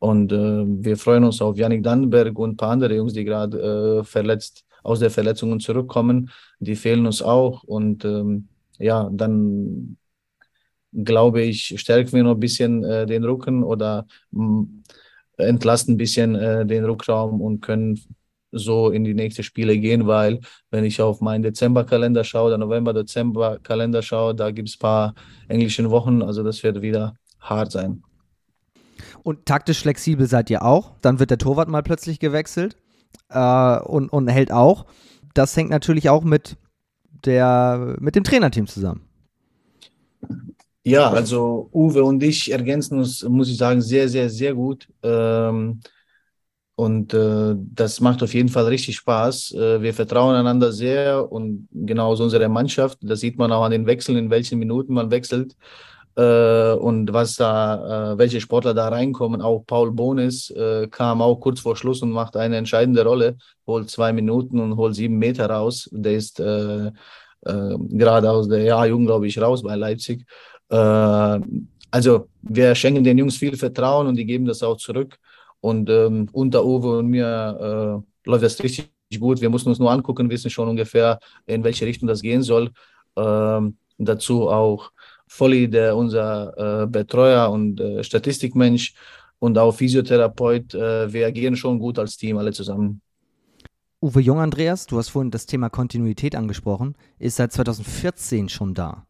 Und 0.00 0.32
äh, 0.32 0.64
wir 0.66 0.96
freuen 0.96 1.24
uns 1.24 1.40
auf 1.40 1.56
Yannick 1.56 1.82
Dannenberg 1.84 2.36
und 2.38 2.50
ein 2.50 2.56
paar 2.56 2.70
andere 2.70 2.96
Jungs, 2.96 3.12
die 3.12 3.24
gerade 3.24 4.00
äh, 4.00 4.04
verletzt 4.04 4.64
aus 4.82 4.98
der 4.98 5.10
Verletzungen 5.10 5.60
zurückkommen. 5.60 6.30
Die 6.58 6.76
fehlen 6.76 7.06
uns 7.06 7.22
auch. 7.22 7.62
Und 7.62 8.04
ähm, 8.04 8.48
ja, 8.78 9.08
dann 9.12 9.96
glaube 10.92 11.42
ich, 11.42 11.74
stärken 11.80 12.12
wir 12.12 12.22
noch 12.22 12.34
ein 12.34 12.40
bisschen 12.40 12.84
äh, 12.84 13.06
den 13.06 13.24
Rücken 13.24 13.62
oder 13.62 14.06
entlasten 15.36 15.94
ein 15.94 15.98
bisschen 15.98 16.34
äh, 16.34 16.66
den 16.66 16.84
Rückraum 16.84 17.40
und 17.40 17.60
können 17.60 18.00
so 18.52 18.90
in 18.90 19.04
die 19.04 19.14
nächsten 19.14 19.42
Spiele 19.42 19.76
gehen, 19.78 20.06
weil 20.06 20.40
wenn 20.70 20.84
ich 20.84 21.00
auf 21.00 21.20
meinen 21.20 21.42
Dezemberkalender 21.42 22.22
schaue, 22.22 22.50
der 22.50 22.58
November-Dezember-Kalender 22.58 24.02
schaue, 24.02 24.34
da 24.34 24.50
gibt 24.50 24.68
es 24.68 24.76
ein 24.76 24.78
paar 24.78 25.14
englische 25.48 25.90
Wochen, 25.90 26.22
also 26.22 26.42
das 26.44 26.62
wird 26.62 26.80
wieder 26.80 27.14
hart 27.44 27.72
sein. 27.72 28.02
Und 29.22 29.46
taktisch 29.46 29.80
flexibel 29.80 30.26
seid 30.26 30.50
ihr 30.50 30.62
auch. 30.62 30.92
Dann 31.00 31.18
wird 31.18 31.30
der 31.30 31.38
Torwart 31.38 31.68
mal 31.68 31.82
plötzlich 31.82 32.18
gewechselt 32.20 32.76
äh, 33.30 33.78
und, 33.80 34.08
und 34.08 34.28
hält 34.28 34.52
auch. 34.52 34.86
Das 35.34 35.56
hängt 35.56 35.70
natürlich 35.70 36.10
auch 36.10 36.24
mit, 36.24 36.56
der, 37.24 37.96
mit 38.00 38.16
dem 38.16 38.24
Trainerteam 38.24 38.66
zusammen. 38.66 39.02
Ja, 40.84 41.10
also 41.10 41.70
Uwe 41.72 42.04
und 42.04 42.22
ich 42.22 42.52
ergänzen 42.52 42.98
uns, 42.98 43.22
muss 43.22 43.48
ich 43.48 43.56
sagen, 43.56 43.80
sehr, 43.80 44.08
sehr, 44.08 44.28
sehr 44.28 44.54
gut. 44.54 44.86
Ähm, 45.02 45.80
und 46.76 47.14
äh, 47.14 47.54
das 47.56 48.00
macht 48.00 48.22
auf 48.22 48.34
jeden 48.34 48.48
Fall 48.48 48.66
richtig 48.66 48.96
Spaß. 48.96 49.52
Äh, 49.52 49.80
wir 49.80 49.94
vertrauen 49.94 50.34
einander 50.34 50.72
sehr 50.72 51.30
und 51.30 51.68
genauso 51.72 52.24
unsere 52.24 52.48
Mannschaft. 52.48 52.98
Das 53.00 53.20
sieht 53.20 53.38
man 53.38 53.52
auch 53.52 53.64
an 53.64 53.70
den 53.70 53.86
Wechseln, 53.86 54.18
in 54.18 54.30
welchen 54.30 54.58
Minuten 54.58 54.92
man 54.92 55.10
wechselt 55.10 55.56
und 56.16 57.12
was 57.12 57.36
da, 57.36 58.12
äh, 58.12 58.18
welche 58.18 58.40
Sportler 58.40 58.74
da 58.74 58.88
reinkommen. 58.88 59.42
Auch 59.42 59.64
Paul 59.66 59.90
Bonis 59.90 60.50
äh, 60.50 60.86
kam 60.88 61.20
auch 61.20 61.36
kurz 61.36 61.60
vor 61.60 61.76
Schluss 61.76 62.02
und 62.02 62.10
macht 62.10 62.36
eine 62.36 62.56
entscheidende 62.56 63.04
Rolle, 63.04 63.36
holt 63.66 63.90
zwei 63.90 64.12
Minuten 64.12 64.60
und 64.60 64.76
holt 64.76 64.94
sieben 64.94 65.18
Meter 65.18 65.50
raus. 65.50 65.88
Der 65.92 66.12
ist 66.14 66.40
äh, 66.40 66.90
gerade 67.42 68.30
aus 68.30 68.48
der 68.48 68.76
A-Jugend, 68.76 69.06
glaube 69.06 69.26
ich, 69.26 69.38
raus 69.38 69.62
bei 69.62 69.76
Leipzig. 69.76 70.24
also 70.70 72.28
wir 72.42 72.74
schenken 72.74 73.04
den 73.04 73.18
Jungs 73.18 73.36
viel 73.36 73.56
Vertrauen 73.56 74.06
und 74.06 74.16
die 74.16 74.24
geben 74.24 74.46
das 74.46 74.62
auch 74.62 74.78
zurück. 74.78 75.18
Und 75.60 75.88
ähm, 75.90 76.28
unter 76.32 76.64
Uwe 76.64 76.98
und 76.98 77.08
mir 77.08 78.04
äh, 78.26 78.28
läuft 78.30 78.44
das 78.44 78.62
richtig 78.62 78.90
gut. 79.18 79.40
Wir 79.40 79.50
müssen 79.50 79.68
uns 79.68 79.78
nur 79.78 79.90
angucken, 79.90 80.28
wissen 80.30 80.50
schon 80.50 80.68
ungefähr, 80.68 81.18
in 81.46 81.64
welche 81.64 81.86
Richtung 81.86 82.08
das 82.08 82.22
gehen 82.22 82.42
soll. 82.42 82.70
Ähm, 83.16 83.78
dazu 83.98 84.48
auch 84.48 84.90
Volli, 85.34 85.68
der 85.68 85.96
unser 85.96 86.82
äh, 86.82 86.86
Betreuer 86.86 87.50
und 87.50 87.80
äh, 87.80 88.04
Statistikmensch 88.04 88.94
und 89.40 89.58
auch 89.58 89.72
Physiotherapeut. 89.72 90.74
Äh, 90.74 91.12
wir 91.12 91.26
agieren 91.26 91.56
schon 91.56 91.80
gut 91.80 91.98
als 91.98 92.16
Team, 92.16 92.38
alle 92.38 92.52
zusammen. 92.52 93.00
Uwe 94.00 94.20
Jung, 94.20 94.38
Andreas, 94.38 94.86
du 94.86 94.96
hast 94.96 95.08
vorhin 95.08 95.32
das 95.32 95.46
Thema 95.46 95.70
Kontinuität 95.70 96.36
angesprochen, 96.36 96.94
ist 97.18 97.36
seit 97.36 97.52
2014 97.52 98.48
schon 98.48 98.74
da. 98.74 99.06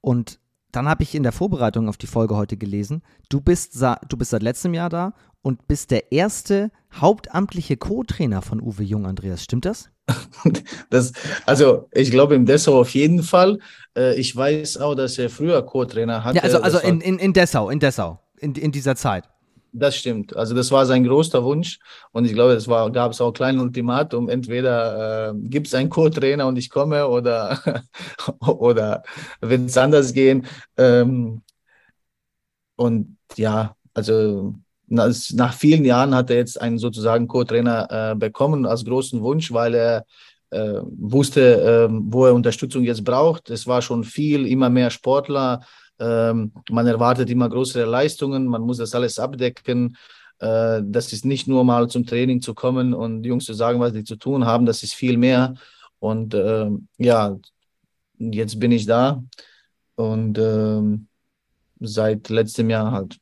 Und 0.00 0.38
dann 0.72 0.88
habe 0.88 1.02
ich 1.02 1.14
in 1.14 1.22
der 1.22 1.32
Vorbereitung 1.32 1.88
auf 1.88 1.96
die 1.96 2.06
Folge 2.06 2.36
heute 2.36 2.56
gelesen, 2.56 3.02
du 3.28 3.40
bist, 3.40 3.74
du 3.82 4.16
bist 4.16 4.30
seit 4.30 4.42
letztem 4.42 4.72
Jahr 4.72 4.88
da 4.88 5.14
und 5.42 5.66
bist 5.68 5.90
der 5.90 6.12
erste 6.12 6.70
hauptamtliche 6.94 7.76
Co-Trainer 7.76 8.40
von 8.40 8.62
Uwe 8.62 8.82
Jung, 8.82 9.04
Andreas. 9.04 9.42
Stimmt 9.42 9.64
das? 9.64 9.90
das 10.90 11.12
also 11.46 11.88
ich 11.92 12.10
glaube 12.10 12.34
im 12.34 12.46
Dessau 12.46 12.80
auf 12.80 12.90
jeden 12.90 13.22
Fall. 13.22 13.58
Äh, 13.96 14.18
ich 14.18 14.34
weiß 14.34 14.78
auch, 14.78 14.94
dass 14.94 15.18
er 15.18 15.30
früher 15.30 15.62
Co-Trainer 15.62 16.22
hatte. 16.24 16.36
Ja, 16.36 16.42
also, 16.42 16.60
also 16.60 16.78
in, 16.78 17.00
in, 17.00 17.18
in 17.18 17.32
Dessau, 17.32 17.70
in 17.70 17.80
Dessau, 17.80 18.20
in, 18.38 18.54
in 18.54 18.72
dieser 18.72 18.96
Zeit. 18.96 19.24
Das 19.72 19.96
stimmt. 19.96 20.34
Also 20.34 20.54
das 20.54 20.70
war 20.70 20.86
sein 20.86 21.04
größter 21.04 21.44
Wunsch 21.44 21.78
und 22.12 22.24
ich 22.24 22.32
glaube, 22.32 22.52
es 22.54 22.66
war 22.66 22.90
gab 22.90 23.12
es 23.12 23.20
auch 23.20 23.28
ein 23.28 23.34
kleines 23.34 23.62
Ultimatum. 23.62 24.28
Entweder 24.30 25.30
äh, 25.30 25.34
gibt 25.48 25.66
es 25.66 25.74
einen 25.74 25.90
Co-Trainer 25.90 26.46
und 26.46 26.56
ich 26.56 26.70
komme 26.70 27.06
oder 27.08 27.84
oder 28.40 29.02
wird 29.40 29.66
es 29.66 29.76
anders 29.76 30.12
gehen. 30.14 30.46
Ähm, 30.78 31.42
und 32.76 33.16
ja, 33.36 33.76
also 33.94 34.54
nach 34.88 35.54
vielen 35.54 35.84
Jahren 35.84 36.14
hat 36.14 36.30
er 36.30 36.36
jetzt 36.36 36.60
einen 36.60 36.78
sozusagen 36.78 37.28
Co-Trainer 37.28 38.12
äh, 38.12 38.14
bekommen 38.14 38.66
als 38.66 38.84
großen 38.84 39.20
Wunsch, 39.22 39.52
weil 39.52 39.74
er 39.74 40.04
äh, 40.50 40.80
wusste, 40.84 41.88
äh, 41.88 41.88
wo 41.90 42.26
er 42.26 42.34
Unterstützung 42.34 42.84
jetzt 42.84 43.04
braucht. 43.04 43.50
Es 43.50 43.66
war 43.66 43.82
schon 43.82 44.04
viel, 44.04 44.46
immer 44.46 44.70
mehr 44.70 44.90
Sportler. 44.90 45.60
Ähm, 45.98 46.52
man 46.70 46.86
erwartet 46.86 47.30
immer 47.30 47.48
größere 47.48 47.84
Leistungen. 47.84 48.46
Man 48.46 48.62
muss 48.62 48.78
das 48.78 48.94
alles 48.94 49.18
abdecken. 49.18 49.96
Äh, 50.38 50.82
das 50.84 51.12
ist 51.12 51.24
nicht 51.24 51.48
nur 51.48 51.64
mal 51.64 51.88
zum 51.88 52.06
Training 52.06 52.40
zu 52.40 52.54
kommen 52.54 52.94
und 52.94 53.22
die 53.22 53.28
Jungs 53.30 53.44
zu 53.44 53.54
sagen, 53.54 53.80
was 53.80 53.92
sie 53.92 54.04
zu 54.04 54.16
tun 54.16 54.46
haben. 54.46 54.66
Das 54.66 54.82
ist 54.82 54.94
viel 54.94 55.16
mehr. 55.16 55.54
Und 55.98 56.34
ähm, 56.34 56.88
ja, 56.98 57.36
jetzt 58.18 58.60
bin 58.60 58.72
ich 58.72 58.86
da 58.86 59.22
und 59.96 60.38
ähm, 60.38 61.08
seit 61.80 62.28
letztem 62.28 62.70
Jahr 62.70 62.92
halt. 62.92 63.18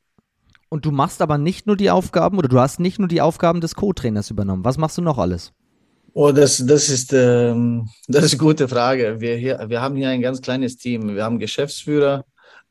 Und 0.75 0.85
du 0.85 0.91
machst 0.91 1.23
aber 1.23 1.39
nicht 1.39 1.69
nur 1.69 1.77
die 1.77 1.93
Aufgaben 1.93 2.37
oder 2.37 2.49
du 2.49 2.59
hast 2.59 2.81
nicht 2.81 2.99
nur 2.99 3.07
die 3.07 3.21
Aufgaben 3.21 3.61
des 3.61 3.77
Co-Trainers 3.77 4.33
übernommen. 4.33 4.65
Was 4.65 4.77
machst 4.77 4.99
du 4.99 5.03
noch 5.03 5.19
alles? 5.19 5.53
Oh, 6.15 6.33
das, 6.33 6.67
das, 6.67 6.89
ist, 6.89 7.13
ähm, 7.13 7.89
das 8.09 8.25
ist 8.25 8.33
eine 8.33 8.41
gute 8.41 8.67
Frage. 8.67 9.21
Wir, 9.21 9.37
hier, 9.37 9.65
wir 9.69 9.81
haben 9.81 9.95
hier 9.95 10.09
ein 10.09 10.21
ganz 10.21 10.43
kleines 10.43 10.77
Team. 10.77 11.15
Wir 11.15 11.23
haben 11.23 11.39
Geschäftsführer, 11.39 12.25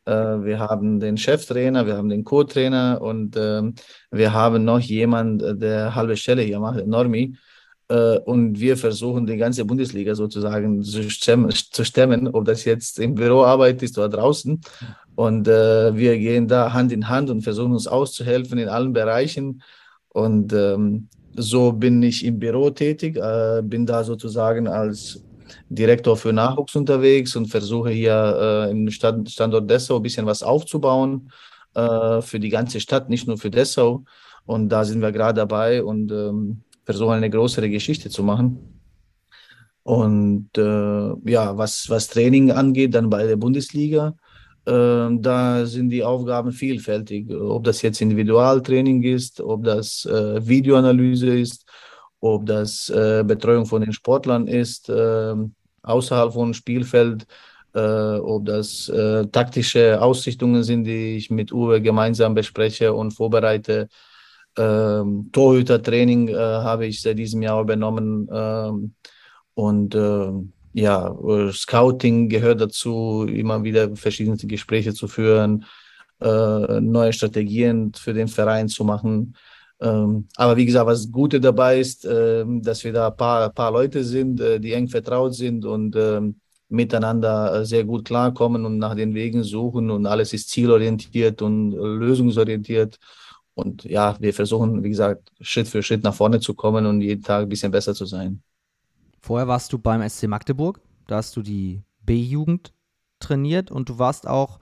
äh, 0.04 0.12
wir 0.12 0.60
haben 0.60 1.00
den 1.00 1.16
Cheftrainer, 1.16 1.86
wir 1.86 1.96
haben 1.96 2.10
den 2.10 2.26
Co-Trainer 2.26 3.00
und 3.02 3.38
ähm, 3.38 3.76
wir 4.12 4.34
haben 4.34 4.66
noch 4.66 4.82
jemanden, 4.82 5.62
der 5.62 5.96
halbe 5.96 6.18
Stelle 6.18 6.42
hier 6.42 6.60
macht, 6.60 6.86
Normi. 6.86 7.38
Äh, 7.88 8.18
und 8.20 8.60
wir 8.60 8.76
versuchen 8.76 9.26
die 9.28 9.38
ganze 9.38 9.66
Bundesliga 9.66 10.16
sozusagen 10.16 10.84
zu 10.84 11.10
stemmen, 11.10 11.52
zu 11.52 11.86
stemmen, 11.86 12.28
ob 12.28 12.46
das 12.46 12.66
jetzt 12.66 13.00
im 13.00 13.16
Büroarbeit 13.16 13.84
ist 13.84 13.98
oder 13.98 14.10
draußen. 14.10 14.62
Und 15.16 15.48
äh, 15.48 15.96
wir 15.96 16.18
gehen 16.18 16.48
da 16.48 16.74
Hand 16.74 16.92
in 16.92 17.08
Hand 17.08 17.30
und 17.30 17.42
versuchen 17.42 17.74
uns 17.74 17.88
auszuhelfen 17.88 18.58
in 18.58 18.70
allen 18.70 18.94
Bereichen. 18.94 19.62
Und 20.10 20.54
ähm, 20.54 21.10
so 21.36 21.72
bin 21.72 22.02
ich 22.04 22.26
im 22.26 22.40
Büro 22.40 22.70
tätig, 22.70 23.18
äh, 23.18 23.62
bin 23.64 23.86
da 23.86 24.04
sozusagen 24.04 24.68
als 24.68 25.24
Direktor 25.70 26.18
für 26.18 26.34
Nachwuchs 26.34 26.76
unterwegs 26.76 27.36
und 27.36 27.48
versuche 27.48 27.90
hier 27.90 28.68
äh, 28.68 28.72
im 28.72 28.90
Stand, 28.90 29.30
Standort 29.30 29.70
Dessau 29.70 29.98
ein 29.98 30.04
bisschen 30.04 30.26
was 30.26 30.44
aufzubauen 30.44 31.32
äh, 31.76 32.22
für 32.22 32.40
die 32.40 32.50
ganze 32.50 32.80
Stadt, 32.80 33.10
nicht 33.10 33.28
nur 33.28 33.38
für 33.38 33.50
Dessau. 33.50 34.04
Und 34.46 34.70
da 34.70 34.84
sind 34.84 35.02
wir 35.02 35.12
gerade 35.12 35.38
dabei 35.38 35.84
und 35.84 36.12
ähm, 36.12 36.62
versuchen 36.86 37.14
eine 37.14 37.30
größere 37.30 37.70
Geschichte 37.70 38.10
zu 38.10 38.24
machen. 38.24 38.82
Und 39.84 40.58
äh, 40.58 41.30
ja, 41.30 41.58
was, 41.58 41.90
was 41.90 42.08
Training 42.08 42.52
angeht, 42.52 42.94
dann 42.94 43.10
bei 43.10 43.26
der 43.26 43.36
Bundesliga, 43.36 44.16
da 44.66 45.66
sind 45.66 45.90
die 45.90 46.04
Aufgaben 46.04 46.52
vielfältig, 46.54 47.30
ob 47.34 47.66
das 47.66 47.82
jetzt 47.82 48.00
Individualtraining 48.02 49.04
ist, 49.04 49.42
ob 49.42 49.66
das 49.66 50.06
äh, 50.06 50.48
Videoanalyse 50.48 51.38
ist, 51.38 51.66
ob 52.24 52.46
das 52.46 52.88
äh, 52.90 53.24
Betreuung 53.26 53.66
von 53.66 53.82
den 53.82 53.92
Sportlern 53.92 54.48
ist, 54.48 54.88
äh, 54.88 55.36
außerhalb 55.82 56.32
von 56.32 56.54
Spielfeld, 56.54 57.28
äh, 57.74 58.16
ob 58.18 58.46
das 58.46 58.90
taktische 59.32 60.02
Ausrichtungen 60.02 60.64
sind, 60.64 60.86
die 60.86 61.18
ich 61.18 61.30
mit 61.30 61.52
Uwe 61.52 61.82
gemeinsam 61.82 62.34
bespreche 62.34 62.94
und 62.94 63.12
vorbereite. 63.12 63.90
Ähm, 64.58 65.30
Torhütertraining 65.34 66.34
habe 66.36 66.86
ich 66.86 67.02
seit 67.02 67.18
diesem 67.18 67.42
Jahr 67.42 67.62
übernommen 67.62 68.30
ähm, 68.32 68.94
und 69.56 69.96
ähm, 69.96 70.54
ja, 70.74 71.08
äh, 71.10 71.52
Scouting 71.52 72.30
gehört 72.30 72.62
dazu, 72.62 73.26
immer 73.30 73.64
wieder 73.64 73.96
verschiedene 73.96 74.38
Gespräche 74.38 74.94
zu 74.94 75.08
führen, 75.08 75.66
äh, 76.22 76.82
neue 76.82 77.14
Strategien 77.14 77.94
für 77.94 78.14
den 78.14 78.28
Verein 78.28 78.68
zu 78.70 78.84
machen. 78.84 79.36
Ähm, 79.82 80.28
aber 80.38 80.58
wie 80.58 80.66
gesagt, 80.66 80.88
was 80.88 81.12
Gute 81.12 81.40
dabei 81.42 81.80
ist, 81.80 82.06
äh, 82.06 82.46
dass 82.62 82.84
wir 82.84 82.94
da 82.94 83.08
ein 83.10 83.18
paar, 83.18 83.50
paar 83.52 83.72
Leute 83.72 84.04
sind, 84.04 84.40
äh, 84.40 84.60
die 84.60 84.74
eng 84.74 84.88
vertraut 84.88 85.36
sind 85.36 85.66
und 85.66 85.96
ähm, 85.96 86.40
miteinander 86.70 87.62
äh, 87.62 87.66
sehr 87.66 87.84
gut 87.84 88.06
klarkommen 88.06 88.66
und 88.66 88.78
nach 88.78 88.96
den 88.96 89.14
Wegen 89.14 89.44
suchen 89.44 89.92
und 89.92 90.06
alles 90.06 90.34
ist 90.34 90.50
zielorientiert 90.50 91.42
und 91.42 91.72
lösungsorientiert. 91.74 92.98
Und 93.56 93.84
ja, 93.84 94.18
wir 94.20 94.34
versuchen, 94.34 94.84
wie 94.84 94.90
gesagt, 94.90 95.32
Schritt 95.42 95.68
für 95.68 95.84
Schritt 95.84 96.04
nach 96.04 96.16
vorne 96.16 96.40
zu 96.40 96.54
kommen 96.56 96.86
und 96.86 97.02
jeden 97.02 97.24
Tag 97.24 97.44
ein 97.44 97.50
bisschen 97.50 97.72
besser 97.72 97.94
zu 97.94 98.06
sein. 98.06 98.42
Vorher 99.24 99.48
warst 99.48 99.72
du 99.72 99.78
beim 99.78 100.08
SC 100.08 100.28
Magdeburg, 100.28 100.82
da 101.08 101.16
hast 101.16 101.38
du 101.38 101.42
die 101.42 101.82
B-Jugend 102.02 102.74
trainiert 103.20 103.72
und 103.72 103.88
du 103.88 103.98
warst 103.98 104.28
auch 104.28 104.60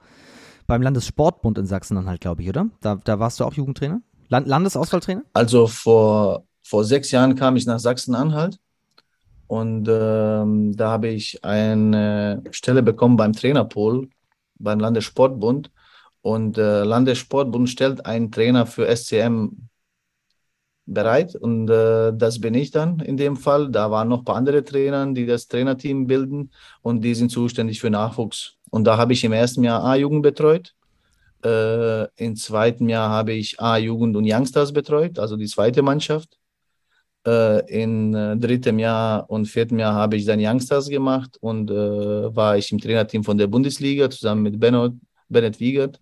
beim 0.68 0.82
Landessportbund 0.82 1.58
in 1.58 1.66
Sachsen-Anhalt, 1.66 2.20
glaube 2.20 2.42
ich, 2.42 2.48
oder? 2.48 2.68
Da, 2.80 2.94
da 2.94 3.18
warst 3.18 3.40
du 3.40 3.44
auch 3.44 3.54
Jugendtrainer? 3.54 4.02
Land 4.28 4.46
Landesauswahltrainer? 4.46 5.24
Also 5.32 5.66
vor, 5.66 6.46
vor 6.62 6.84
sechs 6.84 7.10
Jahren 7.10 7.34
kam 7.34 7.56
ich 7.56 7.66
nach 7.66 7.80
Sachsen-Anhalt 7.80 8.60
und 9.48 9.88
ähm, 9.90 10.76
da 10.76 10.92
habe 10.92 11.08
ich 11.08 11.44
eine 11.44 12.44
Stelle 12.52 12.84
bekommen 12.84 13.16
beim 13.16 13.32
Trainerpool, 13.32 14.10
beim 14.60 14.78
Landessportbund. 14.78 15.72
Und 16.20 16.56
äh, 16.56 16.84
Landessportbund 16.84 17.68
stellt 17.68 18.06
einen 18.06 18.30
Trainer 18.30 18.64
für 18.66 18.86
SCM 18.94 19.68
bereit 20.86 21.34
und 21.36 21.68
äh, 21.70 22.12
das 22.14 22.40
bin 22.40 22.54
ich 22.54 22.70
dann 22.70 23.00
in 23.00 23.16
dem 23.16 23.36
Fall. 23.36 23.70
Da 23.70 23.90
waren 23.90 24.08
noch 24.08 24.20
ein 24.20 24.24
paar 24.24 24.36
andere 24.36 24.64
Trainer, 24.64 25.06
die 25.12 25.26
das 25.26 25.48
Trainerteam 25.48 26.06
bilden 26.06 26.50
und 26.82 27.02
die 27.02 27.14
sind 27.14 27.30
zuständig 27.30 27.80
für 27.80 27.90
Nachwuchs. 27.90 28.56
Und 28.70 28.84
da 28.84 28.96
habe 28.96 29.12
ich 29.12 29.22
im 29.24 29.32
ersten 29.32 29.64
Jahr 29.64 29.84
A-Jugend 29.84 30.22
betreut. 30.22 30.74
Äh, 31.44 32.06
Im 32.16 32.36
zweiten 32.36 32.88
Jahr 32.88 33.10
habe 33.10 33.32
ich 33.32 33.60
A-Jugend 33.60 34.16
und 34.16 34.24
Youngsters 34.26 34.72
betreut, 34.72 35.18
also 35.18 35.36
die 35.36 35.46
zweite 35.46 35.82
Mannschaft. 35.82 36.38
Äh, 37.24 37.82
in 37.82 38.14
äh, 38.14 38.36
drittem 38.36 38.78
Jahr 38.80 39.30
und 39.30 39.46
viertem 39.46 39.78
Jahr 39.78 39.94
habe 39.94 40.16
ich 40.16 40.24
dann 40.24 40.40
Youngsters 40.40 40.88
gemacht 40.88 41.36
und 41.40 41.70
äh, 41.70 41.74
war 42.34 42.56
ich 42.56 42.72
im 42.72 42.80
Trainerteam 42.80 43.22
von 43.22 43.38
der 43.38 43.46
Bundesliga 43.46 44.10
zusammen 44.10 44.42
mit 44.42 44.58
Benno, 44.58 44.90
Bennett 45.28 45.60
Wiegert, 45.60 46.00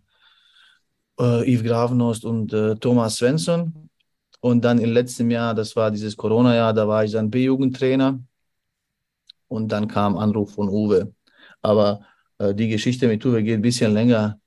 äh, 1.18 1.42
Yves 1.44 1.64
Gravenost 1.64 2.24
und 2.24 2.52
äh, 2.52 2.74
Thomas 2.76 3.16
Svensson. 3.16 3.89
Und 4.40 4.64
dann 4.64 4.78
im 4.78 4.92
letzten 4.92 5.30
Jahr, 5.30 5.54
das 5.54 5.76
war 5.76 5.90
dieses 5.90 6.16
Corona-Jahr, 6.16 6.72
da 6.72 6.88
war 6.88 7.04
ich 7.04 7.12
dann 7.12 7.30
B-Jugendtrainer. 7.30 8.20
Und 9.48 9.68
dann 9.72 9.88
kam 9.88 10.16
Anruf 10.16 10.54
von 10.54 10.68
Uwe. 10.68 11.12
Aber 11.62 12.00
äh, 12.38 12.54
die 12.54 12.68
Geschichte 12.68 13.08
mit 13.08 13.24
Uwe 13.24 13.42
geht 13.42 13.54
ein 13.54 13.62
bisschen 13.62 13.92
länger. 13.92 14.40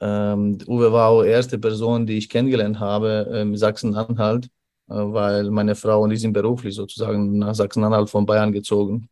Ähm, 0.00 0.58
Uwe 0.66 0.92
war 0.92 1.08
auch 1.08 1.22
erste 1.24 1.58
Person, 1.58 2.06
die 2.06 2.18
ich 2.18 2.28
kennengelernt 2.28 2.78
habe 2.80 3.28
in 3.32 3.56
Sachsen-Anhalt. 3.56 4.50
Äh, 4.88 4.94
weil 4.94 5.50
meine 5.50 5.74
Frau 5.74 6.02
und 6.02 6.10
ich 6.10 6.20
sind 6.20 6.32
beruflich 6.32 6.74
sozusagen 6.74 7.38
nach 7.38 7.54
Sachsen-Anhalt 7.54 8.10
von 8.10 8.26
Bayern 8.26 8.52
gezogen. 8.52 9.08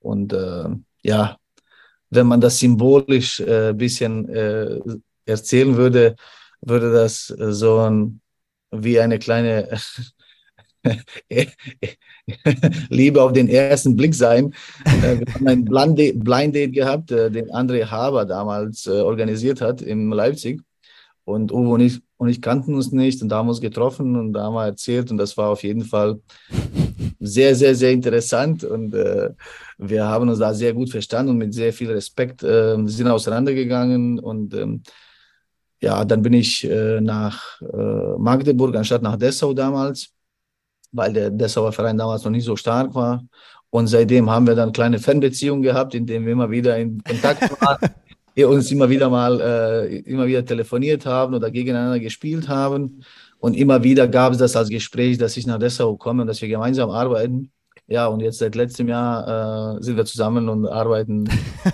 Und 0.00 0.32
äh, 0.32 0.68
ja, 1.02 1.36
wenn 2.10 2.26
man 2.26 2.40
das 2.40 2.58
symbolisch 2.58 3.40
ein 3.40 3.48
äh, 3.48 3.74
bisschen 3.74 4.28
äh, 4.28 4.80
erzählen 5.24 5.76
würde, 5.76 6.16
würde 6.60 6.92
das 6.92 7.26
so 7.26 7.78
ein, 7.80 8.20
wie 8.70 9.00
eine 9.00 9.18
kleine 9.18 9.68
Liebe 12.88 13.22
auf 13.22 13.32
den 13.32 13.48
ersten 13.48 13.96
Blick 13.96 14.14
sein. 14.14 14.54
Äh, 14.84 15.20
wir 15.20 15.34
haben 15.34 15.48
ein 15.48 15.64
Blind 15.64 16.54
Date, 16.54 16.72
gehabt, 16.72 17.10
den 17.10 17.50
André 17.50 17.86
Haber 17.86 18.24
damals 18.24 18.86
organisiert 18.86 19.60
hat 19.60 19.82
in 19.82 20.10
Leipzig. 20.10 20.60
Und 21.24 21.50
Uwe 21.50 21.70
und 21.70 21.80
ich, 21.80 22.00
und 22.18 22.28
ich 22.28 22.40
kannten 22.40 22.74
uns 22.74 22.92
nicht 22.92 23.20
und 23.20 23.32
haben 23.32 23.48
uns 23.48 23.60
getroffen 23.60 24.14
und 24.14 24.32
da 24.32 24.44
haben 24.44 24.54
wir 24.54 24.64
erzählt 24.64 25.10
und 25.10 25.16
das 25.16 25.36
war 25.36 25.48
auf 25.48 25.64
jeden 25.64 25.84
Fall 25.84 26.20
sehr, 27.18 27.56
sehr, 27.56 27.74
sehr 27.74 27.90
interessant 27.90 28.62
und 28.62 28.94
äh, 28.94 29.30
wir 29.78 30.04
haben 30.04 30.28
uns 30.28 30.38
da 30.38 30.54
sehr 30.54 30.72
gut 30.72 30.88
verstanden 30.88 31.32
und 31.32 31.38
mit 31.38 31.52
sehr 31.52 31.72
viel 31.72 31.90
Respekt 31.90 32.44
äh, 32.44 32.76
sind 32.86 33.08
auseinandergegangen 33.08 34.20
und 34.20 34.54
ähm, 34.54 34.82
ja, 35.80 36.04
dann 36.04 36.22
bin 36.22 36.32
ich 36.32 36.64
äh, 36.64 37.00
nach 37.00 37.60
äh, 37.60 38.18
Magdeburg 38.18 38.76
anstatt 38.76 39.02
nach 39.02 39.16
Dessau 39.16 39.52
damals, 39.52 40.08
weil 40.92 41.12
der 41.12 41.30
Dessauer 41.30 41.72
Verein 41.72 41.98
damals 41.98 42.24
noch 42.24 42.30
nicht 42.30 42.44
so 42.44 42.56
stark 42.56 42.94
war 42.94 43.22
und 43.70 43.88
seitdem 43.88 44.30
haben 44.30 44.46
wir 44.46 44.54
dann 44.54 44.72
kleine 44.72 44.98
Fernbeziehungen 44.98 45.62
gehabt, 45.62 45.94
in 45.94 46.06
denen 46.06 46.24
wir 46.24 46.32
immer 46.32 46.50
wieder 46.50 46.78
in 46.78 47.02
Kontakt 47.02 47.42
waren 47.60 47.78
wir 48.36 48.50
uns 48.50 48.70
immer 48.70 48.88
wieder 48.90 49.08
mal 49.08 49.40
äh, 49.40 49.96
immer 50.00 50.26
wieder 50.26 50.44
telefoniert 50.44 51.06
haben 51.06 51.34
oder 51.34 51.50
gegeneinander 51.50 51.98
gespielt 51.98 52.48
haben. 52.48 53.02
Und 53.38 53.54
immer 53.54 53.82
wieder 53.82 54.06
gab 54.08 54.32
es 54.32 54.38
das 54.38 54.56
als 54.56 54.68
Gespräch, 54.68 55.16
dass 55.18 55.36
ich 55.36 55.46
nach 55.46 55.58
Dessau 55.58 55.96
komme 55.96 56.22
und 56.22 56.28
dass 56.28 56.42
wir 56.42 56.48
gemeinsam 56.48 56.90
arbeiten. 56.90 57.50
Ja, 57.86 58.06
und 58.08 58.20
jetzt 58.20 58.38
seit 58.38 58.54
letztem 58.54 58.88
Jahr 58.88 59.78
äh, 59.78 59.82
sind 59.82 59.96
wir 59.96 60.04
zusammen 60.04 60.48
und 60.50 60.66
arbeiten 60.66 61.26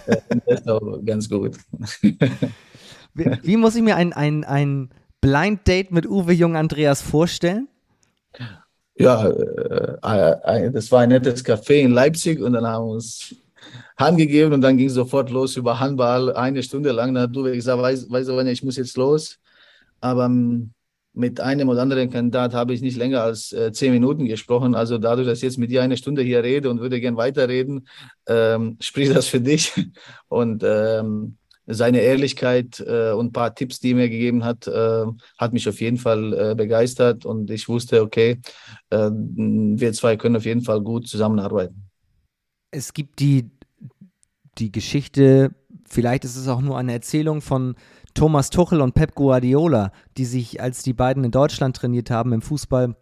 äh, 0.06 0.18
in 0.30 0.42
Dessau 0.48 1.00
ganz 1.04 1.28
gut. 1.28 1.56
wie, 3.14 3.26
wie, 3.42 3.56
muss 3.56 3.74
ich 3.74 3.82
mir 3.82 3.96
ein, 3.96 4.12
ein, 4.12 4.44
ein 4.44 4.90
Blind 5.20 5.66
Date 5.66 5.90
mit 5.92 6.06
Uwe 6.06 6.32
Jung 6.32 6.56
Andreas 6.56 7.02
vorstellen? 7.02 7.68
Ja, 8.96 9.28
äh, 9.28 10.70
das 10.70 10.92
war 10.92 11.00
ein 11.00 11.08
nettes 11.08 11.44
Café 11.44 11.80
in 11.80 11.92
Leipzig 11.92 12.40
und 12.40 12.52
dann 12.52 12.66
haben 12.66 12.86
wir 12.86 12.92
uns 12.92 13.34
Hand 13.96 14.18
gegeben 14.18 14.52
und 14.52 14.60
dann 14.60 14.76
ging 14.76 14.88
es 14.88 14.94
sofort 14.94 15.30
los 15.30 15.56
über 15.56 15.78
Handball, 15.80 16.32
eine 16.34 16.62
Stunde 16.62 16.92
lang. 16.92 17.14
Dann 17.14 17.24
hat 17.24 17.36
du 17.36 17.44
gesagt, 17.44 17.80
weißt, 17.80 18.10
weißt 18.10 18.28
du, 18.28 18.38
ich 18.40 18.62
muss 18.62 18.76
jetzt 18.76 18.96
los. 18.96 19.38
Aber 20.00 20.24
ähm, 20.24 20.72
mit 21.14 21.40
einem 21.40 21.68
oder 21.68 21.82
anderen 21.82 22.10
Kandidat 22.10 22.54
habe 22.54 22.72
ich 22.72 22.80
nicht 22.80 22.96
länger 22.96 23.22
als 23.22 23.52
äh, 23.52 23.70
zehn 23.72 23.92
Minuten 23.92 24.26
gesprochen. 24.26 24.74
Also 24.74 24.98
dadurch, 24.98 25.26
dass 25.26 25.38
ich 25.38 25.44
jetzt 25.44 25.58
mit 25.58 25.70
dir 25.70 25.82
eine 25.82 25.96
Stunde 25.96 26.22
hier 26.22 26.42
rede 26.42 26.70
und 26.70 26.80
würde 26.80 27.00
gern 27.00 27.16
weiterreden, 27.16 27.86
ähm, 28.26 28.76
spricht 28.80 29.14
das 29.14 29.26
für 29.26 29.40
dich. 29.40 29.72
Und 30.28 30.62
ähm, 30.64 31.36
seine 31.66 32.00
Ehrlichkeit 32.00 32.80
äh, 32.80 33.12
und 33.12 33.26
ein 33.26 33.32
paar 33.32 33.54
Tipps, 33.54 33.80
die 33.80 33.90
er 33.90 33.96
mir 33.96 34.08
gegeben 34.08 34.44
hat, 34.44 34.66
äh, 34.66 35.04
hat 35.38 35.52
mich 35.52 35.68
auf 35.68 35.80
jeden 35.80 35.98
Fall 35.98 36.32
äh, 36.32 36.54
begeistert. 36.54 37.24
Und 37.24 37.50
ich 37.50 37.68
wusste, 37.68 38.02
okay, 38.02 38.40
äh, 38.90 39.10
wir 39.10 39.92
zwei 39.92 40.16
können 40.16 40.36
auf 40.36 40.44
jeden 40.44 40.62
Fall 40.62 40.80
gut 40.80 41.08
zusammenarbeiten. 41.08 41.88
Es 42.70 42.94
gibt 42.94 43.20
die 43.20 43.50
die 44.58 44.72
Geschichte, 44.72 45.54
vielleicht 45.88 46.24
ist 46.24 46.36
es 46.36 46.48
auch 46.48 46.60
nur 46.60 46.78
eine 46.78 46.92
Erzählung 46.92 47.40
von 47.40 47.74
Thomas 48.14 48.50
Tuchel 48.50 48.80
und 48.80 48.94
Pep 48.94 49.14
Guardiola, 49.14 49.92
die 50.16 50.24
sich, 50.24 50.60
als 50.60 50.82
die 50.82 50.92
beiden 50.92 51.24
in 51.24 51.30
Deutschland 51.30 51.76
trainiert 51.76 52.10
haben 52.10 52.32
im 52.32 52.42
Fußball, 52.42 52.94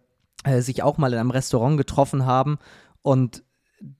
äh, 0.43 0.61
sich 0.61 0.83
auch 0.83 0.97
mal 0.97 1.13
in 1.13 1.19
einem 1.19 1.31
Restaurant 1.31 1.77
getroffen 1.77 2.25
haben 2.25 2.57
und 3.01 3.43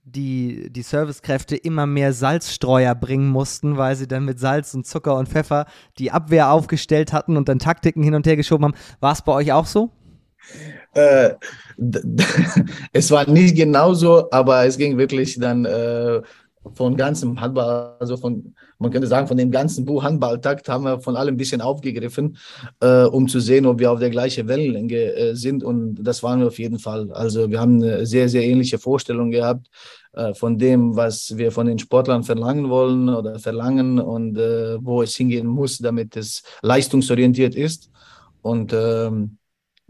die, 0.04 0.70
die 0.70 0.82
Servicekräfte 0.82 1.56
immer 1.56 1.86
mehr 1.86 2.12
Salzstreuer 2.12 2.94
bringen 2.94 3.28
mussten, 3.28 3.76
weil 3.76 3.96
sie 3.96 4.06
dann 4.06 4.24
mit 4.24 4.38
Salz 4.38 4.74
und 4.74 4.86
Zucker 4.86 5.16
und 5.16 5.28
Pfeffer 5.28 5.66
die 5.98 6.10
Abwehr 6.10 6.52
aufgestellt 6.52 7.12
hatten 7.12 7.36
und 7.36 7.48
dann 7.48 7.58
Taktiken 7.58 8.02
hin 8.02 8.14
und 8.14 8.26
her 8.26 8.36
geschoben 8.36 8.64
haben. 8.64 8.74
War 9.00 9.12
es 9.12 9.22
bei 9.22 9.32
euch 9.32 9.52
auch 9.52 9.66
so? 9.66 9.90
Äh, 10.94 11.30
es 12.92 13.10
war 13.10 13.28
nicht 13.28 13.56
genauso, 13.56 14.30
aber 14.30 14.66
es 14.66 14.76
ging 14.76 14.98
wirklich 14.98 15.38
dann 15.38 15.64
äh, 15.64 16.20
von 16.74 16.96
ganzem 16.96 17.40
Handball, 17.40 17.96
also 17.98 18.16
von, 18.16 18.54
man 18.82 18.90
könnte 18.90 19.06
sagen, 19.06 19.26
von 19.26 19.36
dem 19.36 19.50
ganzen 19.50 19.84
Buch 19.84 20.02
Handballtakt 20.02 20.68
haben 20.68 20.84
wir 20.84 21.00
von 21.00 21.16
allem 21.16 21.34
ein 21.34 21.38
bisschen 21.38 21.60
aufgegriffen, 21.60 22.36
äh, 22.80 23.04
um 23.04 23.28
zu 23.28 23.40
sehen, 23.40 23.66
ob 23.66 23.78
wir 23.78 23.90
auf 23.90 24.00
der 24.00 24.10
gleichen 24.10 24.48
Wellenlänge 24.48 25.14
äh, 25.14 25.34
sind. 25.34 25.64
Und 25.64 26.02
das 26.02 26.22
waren 26.22 26.40
wir 26.40 26.48
auf 26.48 26.58
jeden 26.58 26.78
Fall. 26.78 27.10
Also 27.12 27.50
wir 27.50 27.60
haben 27.60 27.82
eine 27.82 28.06
sehr, 28.06 28.28
sehr 28.28 28.44
ähnliche 28.44 28.78
Vorstellung 28.78 29.30
gehabt 29.30 29.68
äh, 30.12 30.34
von 30.34 30.58
dem, 30.58 30.96
was 30.96 31.36
wir 31.36 31.52
von 31.52 31.66
den 31.66 31.78
Sportlern 31.78 32.22
verlangen 32.22 32.68
wollen 32.68 33.08
oder 33.08 33.38
verlangen 33.38 33.98
und 33.98 34.36
äh, 34.36 34.76
wo 34.84 35.02
es 35.02 35.16
hingehen 35.16 35.46
muss, 35.46 35.78
damit 35.78 36.16
es 36.16 36.42
leistungsorientiert 36.62 37.54
ist. 37.54 37.90
Und 38.42 38.72
ähm, 38.74 39.38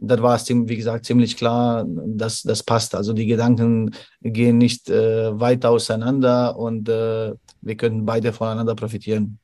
das 0.02 0.20
war 0.20 0.34
es, 0.34 0.48
wie 0.48 0.76
gesagt, 0.76 1.06
ziemlich 1.06 1.36
klar, 1.36 1.86
dass 1.86 2.42
das 2.42 2.62
passt. 2.62 2.94
Also 2.94 3.12
die 3.12 3.26
Gedanken 3.26 3.94
gehen 4.20 4.58
nicht 4.58 4.90
äh, 4.90 5.38
weit 5.38 5.64
auseinander 5.64 6.56
und 6.56 6.88
äh, 6.88 7.32
wir 7.60 7.76
können 7.76 8.04
beide 8.04 8.32
voneinander 8.32 8.74
profitieren. 8.74 9.38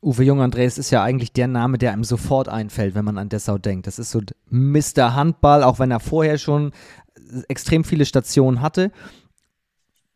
Uwe 0.00 0.22
Jung 0.22 0.40
Andres 0.40 0.78
ist 0.78 0.90
ja 0.90 1.02
eigentlich 1.02 1.32
der 1.32 1.48
Name, 1.48 1.78
der 1.78 1.92
einem 1.92 2.04
sofort 2.04 2.48
einfällt, 2.48 2.94
wenn 2.94 3.04
man 3.04 3.18
an 3.18 3.28
Dessau 3.28 3.58
denkt. 3.58 3.86
Das 3.86 3.98
ist 3.98 4.10
so 4.10 4.20
Mr. 4.50 5.14
Handball, 5.14 5.62
auch 5.64 5.78
wenn 5.78 5.90
er 5.90 6.00
vorher 6.00 6.38
schon 6.38 6.72
extrem 7.48 7.84
viele 7.84 8.04
Stationen 8.04 8.60
hatte. 8.60 8.92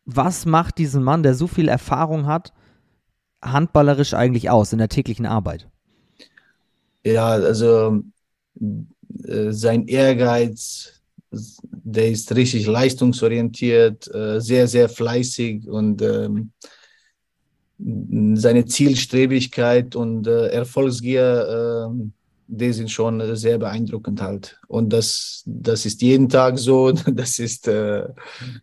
Was 0.04 0.46
macht 0.46 0.78
diesen 0.78 1.02
Mann, 1.02 1.22
der 1.22 1.34
so 1.34 1.46
viel 1.46 1.68
Erfahrung 1.68 2.26
hat, 2.26 2.52
handballerisch 3.42 4.14
eigentlich 4.14 4.50
aus 4.50 4.72
in 4.72 4.78
der 4.78 4.88
täglichen 4.88 5.26
Arbeit? 5.26 5.68
Ja, 7.04 7.28
also 7.28 8.02
äh, 9.26 9.52
sein 9.52 9.86
Ehrgeiz, 9.86 10.92
der 11.30 12.10
ist 12.10 12.34
richtig 12.34 12.66
leistungsorientiert, 12.66 14.12
äh, 14.14 14.40
sehr, 14.40 14.66
sehr 14.68 14.88
fleißig 14.88 15.68
und 15.68 16.02
ähm, 16.02 16.52
seine 17.78 18.64
Zielstrebigkeit 18.64 19.94
und 19.94 20.26
äh, 20.26 20.48
Erfolgsgier, 20.48 21.90
äh, 21.90 22.10
die 22.50 22.72
sind 22.72 22.90
schon 22.90 23.36
sehr 23.36 23.58
beeindruckend 23.58 24.22
halt. 24.22 24.58
Und 24.68 24.90
das, 24.90 25.42
das 25.44 25.84
ist 25.84 26.00
jeden 26.00 26.28
Tag 26.28 26.58
so, 26.58 26.92
das 26.92 27.38
ist, 27.38 27.70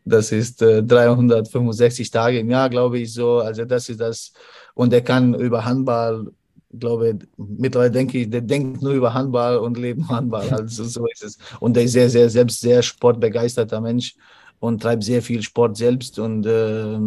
das 0.05 0.31
ist 0.31 0.61
äh, 0.63 0.81
365 0.83 2.09
Tage 2.09 2.39
im 2.39 2.49
Jahr, 2.49 2.69
glaube 2.69 2.97
ich, 2.99 3.13
so. 3.13 3.37
Also 3.37 3.63
das 3.63 3.87
ist 3.89 3.99
das. 3.99 4.33
Und 4.73 4.91
er 4.91 5.01
kann 5.01 5.35
über 5.35 5.63
Handball 5.63 6.31
glaube, 6.79 7.19
mittlerweile 7.37 7.91
denke 7.91 8.19
ich, 8.19 8.29
der 8.29 8.41
denkt 8.41 8.81
nur 8.81 8.93
über 8.93 9.13
Handball 9.13 9.57
und 9.57 9.77
lebt 9.77 10.07
Handball. 10.09 10.49
Also 10.49 10.83
so 10.83 11.05
ist 11.07 11.23
es. 11.23 11.37
Und 11.59 11.75
der 11.75 11.83
ist 11.83 11.93
sehr, 11.93 12.09
sehr 12.09 12.29
selbst 12.29 12.61
sehr 12.61 12.81
sportbegeisterter 12.81 13.81
Mensch 13.81 14.15
und 14.59 14.81
treibt 14.81 15.03
sehr 15.03 15.21
viel 15.21 15.41
Sport 15.41 15.77
selbst 15.77 16.19
und 16.19 16.45
äh, 16.45 16.97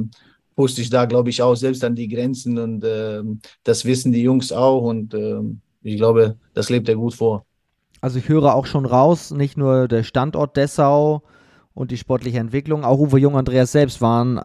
pusht 0.56 0.76
sich 0.76 0.90
da, 0.90 1.04
glaube 1.04 1.30
ich, 1.30 1.42
auch 1.42 1.54
selbst 1.54 1.84
an 1.84 1.94
die 1.94 2.08
Grenzen. 2.08 2.58
Und 2.58 2.84
äh, 2.84 3.22
das 3.64 3.84
wissen 3.84 4.12
die 4.12 4.22
Jungs 4.22 4.52
auch. 4.52 4.82
Und 4.82 5.14
äh, 5.14 5.40
ich 5.82 5.96
glaube, 5.96 6.36
das 6.54 6.70
lebt 6.70 6.88
er 6.88 6.96
gut 6.96 7.14
vor. 7.14 7.44
Also 8.00 8.18
ich 8.18 8.28
höre 8.28 8.54
auch 8.54 8.66
schon 8.66 8.86
raus, 8.86 9.30
nicht 9.30 9.56
nur 9.56 9.88
der 9.88 10.04
Standort 10.04 10.56
Dessau 10.56 11.22
und 11.74 11.90
die 11.90 11.96
sportliche 11.96 12.38
Entwicklung, 12.38 12.84
auch 12.84 12.98
Uwe 12.98 13.18
Jung 13.18 13.36
Andreas 13.36 13.72
selbst 13.72 14.00
waren 14.00 14.40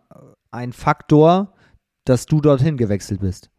ein 0.52 0.74
Faktor, 0.74 1.54
dass 2.06 2.26
du 2.26 2.42
dorthin 2.42 2.78
gewechselt 2.78 3.22
bist. 3.22 3.50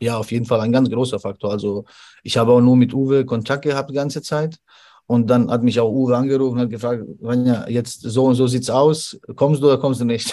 Ja, 0.00 0.16
auf 0.16 0.32
jeden 0.32 0.46
Fall 0.46 0.60
ein 0.60 0.72
ganz 0.72 0.90
großer 0.90 1.20
Faktor. 1.20 1.52
Also 1.52 1.84
ich 2.22 2.36
habe 2.36 2.52
auch 2.52 2.60
nur 2.60 2.76
mit 2.76 2.94
Uwe 2.94 3.24
Kontakt 3.24 3.64
gehabt 3.64 3.90
die 3.90 3.94
ganze 3.94 4.22
Zeit. 4.22 4.58
Und 5.06 5.28
dann 5.28 5.50
hat 5.50 5.64
mich 5.64 5.80
auch 5.80 5.90
Uwe 5.90 6.16
angerufen 6.16 6.54
und 6.54 6.60
hat 6.60 6.70
gefragt, 6.70 7.02
Vanja, 7.20 7.68
jetzt 7.68 8.00
so 8.02 8.26
und 8.26 8.36
so 8.36 8.46
sieht's 8.46 8.70
aus, 8.70 9.18
kommst 9.34 9.60
du 9.60 9.66
oder 9.66 9.78
kommst 9.78 10.00
du 10.00 10.04
nicht? 10.04 10.32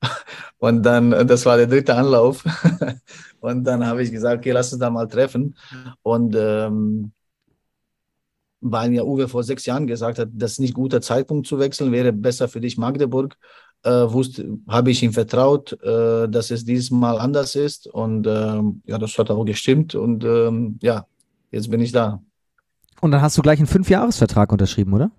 Und 0.58 0.82
dann, 0.82 1.10
das 1.26 1.44
war 1.44 1.58
der 1.58 1.66
dritte 1.66 1.94
Anlauf. 1.94 2.42
Und 3.40 3.64
dann 3.64 3.86
habe 3.86 4.02
ich 4.02 4.10
gesagt, 4.10 4.38
okay, 4.38 4.52
lass 4.52 4.72
uns 4.72 4.80
da 4.80 4.88
mal 4.88 5.06
treffen. 5.06 5.54
Und 6.02 6.34
ähm, 6.38 7.12
weil 8.62 8.88
mir 8.88 9.04
Uwe 9.04 9.28
vor 9.28 9.44
sechs 9.44 9.66
Jahren 9.66 9.86
gesagt 9.86 10.18
hat, 10.18 10.30
das 10.32 10.52
ist 10.52 10.60
nicht 10.60 10.72
guter 10.72 11.02
Zeitpunkt 11.02 11.46
zu 11.46 11.58
wechseln, 11.58 11.92
wäre 11.92 12.14
besser 12.14 12.48
für 12.48 12.62
dich 12.62 12.78
Magdeburg, 12.78 13.36
äh, 13.84 14.12
wusste, 14.12 14.58
habe 14.68 14.90
ich 14.90 15.02
ihm 15.02 15.12
vertraut, 15.12 15.72
äh, 15.82 16.28
dass 16.28 16.50
es 16.50 16.64
dieses 16.64 16.90
Mal 16.90 17.18
anders 17.18 17.54
ist. 17.54 17.86
Und 17.86 18.26
äh, 18.26 18.60
ja, 18.86 18.98
das 18.98 19.16
hat 19.18 19.30
auch 19.30 19.44
gestimmt. 19.44 19.94
Und 19.94 20.24
ähm, 20.24 20.78
ja, 20.82 21.06
jetzt 21.50 21.70
bin 21.70 21.80
ich 21.80 21.92
da. 21.92 22.20
Und 23.00 23.10
dann 23.10 23.22
hast 23.22 23.36
du 23.36 23.42
gleich 23.42 23.58
einen 23.58 23.66
Fünfjahresvertrag 23.66 24.50
unterschrieben, 24.50 24.94
oder? 24.94 25.10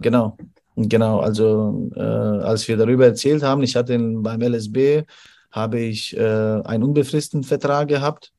Genau, 0.00 0.36
genau. 0.76 1.20
Also 1.20 1.90
äh, 1.94 2.00
als 2.00 2.66
wir 2.68 2.76
darüber 2.76 3.06
erzählt 3.06 3.42
haben, 3.42 3.62
ich 3.62 3.76
hatte 3.76 3.98
beim 3.98 4.40
LSB 4.40 5.02
habe 5.50 5.80
ich 5.80 6.16
äh, 6.16 6.62
einen 6.64 6.84
unbefristeten 6.84 7.42
Vertrag 7.42 7.88
gehabt 7.88 8.32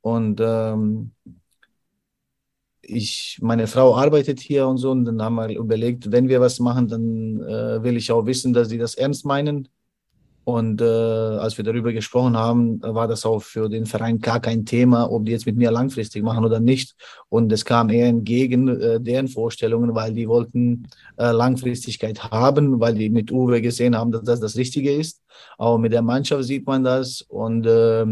und 0.00 0.40
ähm, 0.42 1.12
ich, 2.86 3.38
meine 3.42 3.66
Frau 3.66 3.96
arbeitet 3.96 4.40
hier 4.40 4.66
und 4.66 4.78
so 4.78 4.90
und 4.90 5.04
dann 5.04 5.22
haben 5.22 5.36
wir 5.36 5.48
überlegt, 5.58 6.12
wenn 6.12 6.28
wir 6.28 6.40
was 6.40 6.60
machen, 6.60 6.88
dann 6.88 7.40
äh, 7.42 7.82
will 7.82 7.96
ich 7.96 8.10
auch 8.12 8.26
wissen, 8.26 8.52
dass 8.52 8.68
sie 8.68 8.78
das 8.78 8.94
ernst 8.94 9.24
meinen 9.24 9.68
und 10.44 10.82
äh, 10.82 10.84
als 10.84 11.56
wir 11.56 11.64
darüber 11.64 11.92
gesprochen 11.92 12.36
haben, 12.36 12.80
war 12.82 13.08
das 13.08 13.24
auch 13.24 13.42
für 13.42 13.70
den 13.70 13.86
Verein 13.86 14.18
gar 14.18 14.40
kein 14.40 14.66
Thema, 14.66 15.10
ob 15.10 15.24
die 15.24 15.32
jetzt 15.32 15.46
mit 15.46 15.56
mir 15.56 15.70
langfristig 15.70 16.22
machen 16.22 16.44
oder 16.44 16.60
nicht. 16.60 16.94
Und 17.30 17.50
es 17.50 17.64
kam 17.64 17.88
eher 17.88 18.08
entgegen 18.08 18.68
äh, 18.68 19.00
deren 19.00 19.28
Vorstellungen, 19.28 19.94
weil 19.94 20.12
die 20.12 20.28
wollten 20.28 20.86
äh, 21.16 21.30
Langfristigkeit 21.30 22.24
haben, 22.24 22.78
weil 22.78 22.94
die 22.94 23.08
mit 23.08 23.32
Uwe 23.32 23.62
gesehen 23.62 23.96
haben, 23.96 24.12
dass 24.12 24.24
das 24.24 24.40
das 24.40 24.56
Richtige 24.56 24.94
ist. 24.94 25.22
Auch 25.56 25.78
mit 25.78 25.92
der 25.92 26.02
Mannschaft 26.02 26.44
sieht 26.44 26.66
man 26.66 26.84
das. 26.84 27.22
Und 27.22 27.66
äh, 27.66 28.04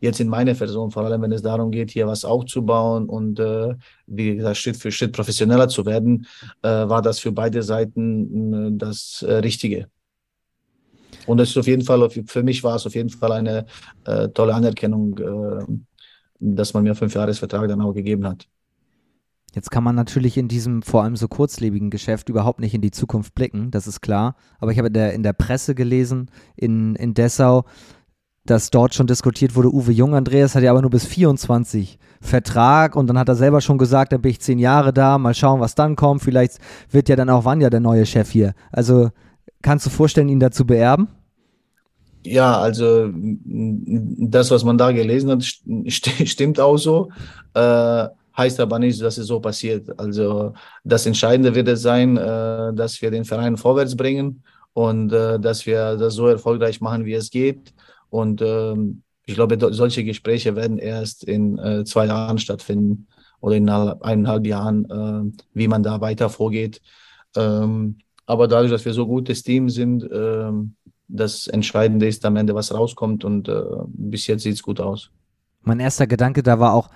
jetzt 0.00 0.20
in 0.20 0.28
meiner 0.28 0.54
Person, 0.54 0.90
vor 0.90 1.04
allem 1.04 1.20
wenn 1.20 1.32
es 1.32 1.42
darum 1.42 1.70
geht, 1.70 1.90
hier 1.90 2.06
was 2.06 2.24
aufzubauen 2.24 3.10
und 3.10 3.38
äh, 3.38 3.74
wie 4.06 4.36
gesagt, 4.36 4.56
Schritt 4.56 4.76
für 4.76 4.90
Schritt 4.90 5.12
professioneller 5.12 5.68
zu 5.68 5.84
werden, 5.84 6.26
äh, 6.62 6.68
war 6.68 7.02
das 7.02 7.18
für 7.18 7.32
beide 7.32 7.62
Seiten 7.62 8.74
äh, 8.74 8.78
das 8.78 9.22
äh, 9.26 9.34
Richtige. 9.34 9.88
Und 11.26 11.38
das 11.38 11.50
ist 11.50 11.56
auf 11.56 11.66
jeden 11.66 11.82
Fall, 11.82 12.08
für 12.10 12.42
mich 12.42 12.62
war 12.62 12.76
es 12.76 12.86
auf 12.86 12.94
jeden 12.94 13.10
Fall 13.10 13.32
eine 13.32 13.66
äh, 14.04 14.28
tolle 14.28 14.54
Anerkennung, 14.54 15.18
äh, 15.18 15.64
dass 16.40 16.74
man 16.74 16.82
mir 16.84 16.94
fünf 16.94 17.14
Jahresvertrag 17.14 17.68
dann 17.68 17.80
auch 17.80 17.92
gegeben 17.92 18.26
hat. 18.26 18.46
Jetzt 19.54 19.70
kann 19.70 19.84
man 19.84 19.94
natürlich 19.94 20.36
in 20.36 20.48
diesem 20.48 20.82
vor 20.82 21.04
allem 21.04 21.14
so 21.14 21.28
kurzlebigen 21.28 21.90
Geschäft 21.90 22.28
überhaupt 22.28 22.58
nicht 22.58 22.74
in 22.74 22.80
die 22.80 22.90
Zukunft 22.90 23.34
blicken, 23.36 23.70
das 23.70 23.86
ist 23.86 24.00
klar. 24.00 24.34
Aber 24.58 24.72
ich 24.72 24.78
habe 24.78 24.88
in 24.88 24.94
der, 24.94 25.12
in 25.12 25.22
der 25.22 25.32
Presse 25.32 25.76
gelesen, 25.76 26.28
in, 26.56 26.96
in 26.96 27.14
Dessau, 27.14 27.64
dass 28.44 28.70
dort 28.70 28.94
schon 28.94 29.06
diskutiert 29.06 29.54
wurde, 29.54 29.72
Uwe 29.72 29.92
Jung, 29.92 30.14
Andreas 30.14 30.54
hat 30.54 30.64
ja 30.64 30.70
aber 30.72 30.82
nur 30.82 30.90
bis 30.90 31.06
24 31.06 31.98
Vertrag 32.20 32.96
und 32.96 33.06
dann 33.06 33.18
hat 33.18 33.28
er 33.28 33.36
selber 33.36 33.60
schon 33.60 33.78
gesagt, 33.78 34.12
dann 34.12 34.22
bin 34.22 34.32
ich 34.32 34.40
zehn 34.40 34.58
Jahre 34.58 34.92
da, 34.92 35.18
mal 35.18 35.34
schauen, 35.34 35.60
was 35.60 35.74
dann 35.74 35.96
kommt. 35.96 36.22
Vielleicht 36.22 36.58
wird 36.90 37.08
ja 37.08 37.16
dann 37.16 37.30
auch 37.30 37.44
Vanja 37.44 37.70
der 37.70 37.80
neue 37.80 38.04
Chef 38.06 38.30
hier. 38.30 38.54
Also 38.70 39.10
Kannst 39.64 39.86
du 39.86 39.90
vorstellen, 39.90 40.28
ihn 40.28 40.40
dazu 40.40 40.66
beerben? 40.66 41.08
Ja, 42.22 42.58
also 42.60 43.08
das, 43.14 44.50
was 44.50 44.62
man 44.62 44.76
da 44.76 44.92
gelesen 44.92 45.30
hat, 45.30 45.42
st 45.42 46.28
stimmt 46.28 46.60
auch 46.60 46.76
so. 46.76 47.08
Äh, 47.54 48.08
heißt 48.36 48.60
aber 48.60 48.78
nicht, 48.78 49.00
dass 49.00 49.16
es 49.16 49.26
so 49.26 49.40
passiert. 49.40 49.98
Also 49.98 50.52
das 50.84 51.06
Entscheidende 51.06 51.54
wird 51.54 51.68
es 51.68 51.80
sein, 51.80 52.18
äh, 52.18 52.74
dass 52.74 53.00
wir 53.00 53.10
den 53.10 53.24
Verein 53.24 53.56
vorwärts 53.56 53.96
bringen 53.96 54.42
und 54.74 55.10
äh, 55.14 55.40
dass 55.40 55.64
wir 55.64 55.96
das 55.96 56.12
so 56.12 56.26
erfolgreich 56.26 56.82
machen, 56.82 57.06
wie 57.06 57.14
es 57.14 57.30
geht. 57.30 57.72
Und 58.10 58.42
ähm, 58.42 59.00
ich 59.24 59.34
glaube, 59.34 59.56
solche 59.72 60.04
Gespräche 60.04 60.56
werden 60.56 60.76
erst 60.76 61.24
in 61.24 61.58
äh, 61.58 61.84
zwei 61.84 62.04
Jahren 62.04 62.36
stattfinden 62.36 63.06
oder 63.40 63.56
in 63.56 63.70
eineinhalb 63.70 64.46
Jahren, 64.46 64.84
äh, 64.90 65.42
wie 65.54 65.68
man 65.68 65.82
da 65.82 66.02
weiter 66.02 66.28
vorgeht. 66.28 66.82
Ähm, 67.34 67.96
aber 68.26 68.48
dadurch, 68.48 68.70
dass 68.70 68.84
wir 68.84 68.92
so 68.92 69.06
gutes 69.06 69.42
Team 69.42 69.68
sind, 69.68 70.04
äh, 70.04 70.50
das 71.08 71.46
Entscheidende 71.46 72.06
ist 72.06 72.24
am 72.24 72.36
Ende, 72.36 72.54
was 72.54 72.72
rauskommt 72.72 73.24
und 73.24 73.48
äh, 73.48 73.62
bis 73.86 74.26
jetzt 74.26 74.42
sieht 74.42 74.54
es 74.54 74.62
gut 74.62 74.80
aus. 74.80 75.10
Mein 75.62 75.80
erster 75.80 76.06
Gedanke 76.06 76.42
da 76.42 76.58
war 76.58 76.74
auch, 76.74 76.90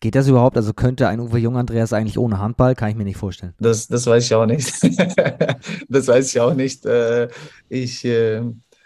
geht 0.00 0.14
das 0.14 0.28
überhaupt? 0.28 0.56
Also 0.56 0.72
könnte 0.72 1.08
ein 1.08 1.20
Uwe 1.20 1.38
Jung 1.38 1.56
Andreas 1.56 1.92
eigentlich 1.92 2.18
ohne 2.18 2.38
Handball? 2.38 2.74
Kann 2.74 2.90
ich 2.90 2.96
mir 2.96 3.04
nicht 3.04 3.16
vorstellen. 3.16 3.54
Das, 3.58 3.86
das 3.86 4.06
weiß 4.06 4.24
ich 4.24 4.34
auch 4.34 4.46
nicht. 4.46 4.72
das 5.88 6.08
weiß 6.08 6.34
ich 6.34 6.40
auch 6.40 6.54
nicht. 6.54 6.84
Äh, 6.84 7.28
ich, 7.68 8.04
äh, 8.04 8.42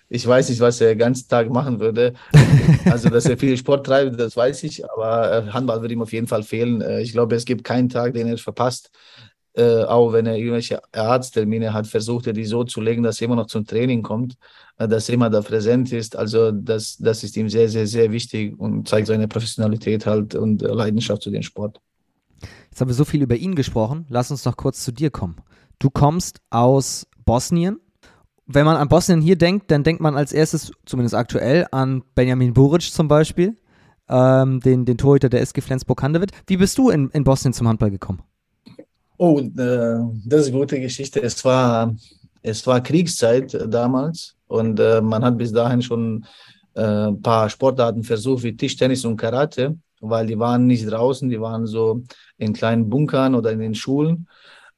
ich 0.09 0.27
weiß 0.27 0.51
nicht, 0.51 0.61
was 0.61 0.81
er 0.81 0.89
den 0.89 0.99
ganzen 0.99 1.29
Tag 1.29 1.51
machen 1.51 1.81
würde. 1.81 2.13
Also, 2.85 3.09
dass 3.09 3.27
er 3.27 3.37
viel 3.37 3.57
Sport 3.57 3.87
treibt, 3.87 4.21
das 4.21 4.37
weiß 4.37 4.63
ich, 4.63 4.89
aber 4.89 5.53
Handball 5.53 5.81
würde 5.81 5.95
ihm 5.95 6.03
auf 6.03 6.13
jeden 6.13 6.29
Fall 6.29 6.45
fehlen. 6.45 6.81
Ich 7.01 7.11
glaube, 7.11 7.35
es 7.35 7.45
gibt 7.45 7.65
keinen 7.65 7.89
Tag, 7.89 8.15
den 8.15 8.29
er 8.29 8.39
verpasst 8.39 8.93
äh, 9.57 9.85
auch 9.85 10.13
wenn 10.13 10.27
er 10.27 10.37
irgendwelche 10.37 10.83
Arzttermine 10.93 11.73
hat, 11.73 11.87
versucht 11.87 12.27
er 12.27 12.35
die 12.35 12.45
so 12.45 12.65
zu 12.65 12.81
legen, 12.81 13.03
dass 13.03 13.21
er 13.21 13.25
immer 13.25 13.37
noch 13.37 13.47
zum 13.47 13.67
Training 13.67 14.03
kommt, 14.03 14.37
äh, 14.77 14.87
dass 14.87 15.09
er 15.09 15.15
immer 15.15 15.31
da 15.31 15.41
präsent 15.41 15.93
ist. 15.93 16.15
Also 16.15 16.51
das, 16.53 16.99
das 16.99 17.25
ist 17.25 17.37
ihm 17.37 17.49
sehr, 17.49 17.69
sehr, 17.69 17.87
sehr 17.87 18.13
wichtig 18.13 18.59
und 18.59 18.87
zeigt 18.87 19.07
seine 19.07 19.29
Professionalität 19.29 20.05
halt 20.05 20.35
und 20.35 20.63
äh, 20.63 20.67
Leidenschaft 20.67 21.23
zu 21.23 21.31
dem 21.31 21.43
Sport. 21.43 21.81
Jetzt 22.71 22.81
haben 22.81 22.89
wir 22.89 22.95
so 22.95 23.07
viel 23.07 23.23
über 23.23 23.37
ihn 23.37 23.55
gesprochen. 23.55 24.05
Lass 24.11 24.31
uns 24.31 24.45
noch 24.45 24.57
kurz 24.57 24.85
zu 24.85 24.93
dir 24.93 25.11
kommen. 25.11 25.37
Du 25.79 25.89
kommst 25.89 26.41
aus 26.51 27.07
Bosnien. 27.25 27.81
Wenn 28.47 28.67
man 28.67 28.77
an 28.77 28.89
Bosnien 28.89 29.23
hier 29.23 29.37
denkt, 29.37 29.71
dann 29.71 29.83
denkt 29.83 30.03
man 30.03 30.17
als 30.17 30.33
erstes, 30.33 30.71
zumindest 30.85 31.15
aktuell, 31.15 31.67
an 31.73 32.03
Benjamin 32.15 32.53
Buric 32.53 32.83
zum 32.83 33.09
Beispiel, 33.09 33.57
ähm, 34.09 34.61
den, 34.61 34.85
den 34.85 34.99
Torhüter 34.99 35.31
der 35.31 35.41
SG 35.41 35.63
Flensburg-Handewitt. 35.63 36.33
Wie 36.47 36.59
bist 36.59 36.77
du 36.77 36.91
in, 36.91 37.09
in 37.11 37.25
Bosnien 37.25 37.55
zum 37.55 37.67
Handball 37.67 37.91
gekommen? 37.91 38.23
Oh, 39.19 39.41
äh, 39.41 39.49
das 40.27 40.43
ist 40.43 40.49
eine 40.49 40.59
gute 40.59 40.81
Geschichte. 40.81 41.23
Es 41.23 41.45
war, 41.45 41.95
es 42.43 42.67
war 42.67 42.83
Kriegszeit 42.83 43.57
damals 43.73 44.37
und 44.47 44.79
äh, 44.79 45.01
man 45.01 45.25
hat 45.25 45.39
bis 45.39 45.53
dahin 45.53 45.83
schon 45.83 46.27
äh, 46.75 47.09
ein 47.09 47.23
paar 47.23 47.49
Sportarten 47.49 48.05
versucht, 48.05 48.43
wie 48.43 48.57
Tischtennis 48.57 49.05
und 49.05 49.17
Karate, 49.17 49.77
weil 50.01 50.27
die 50.27 50.39
waren 50.39 50.67
nicht 50.67 50.91
draußen, 50.91 51.29
die 51.31 51.41
waren 51.41 51.67
so 51.67 52.03
in 52.37 52.53
kleinen 52.53 52.91
Bunkern 52.91 53.35
oder 53.35 53.53
in 53.53 53.61
den 53.61 53.75
Schulen. 53.75 54.29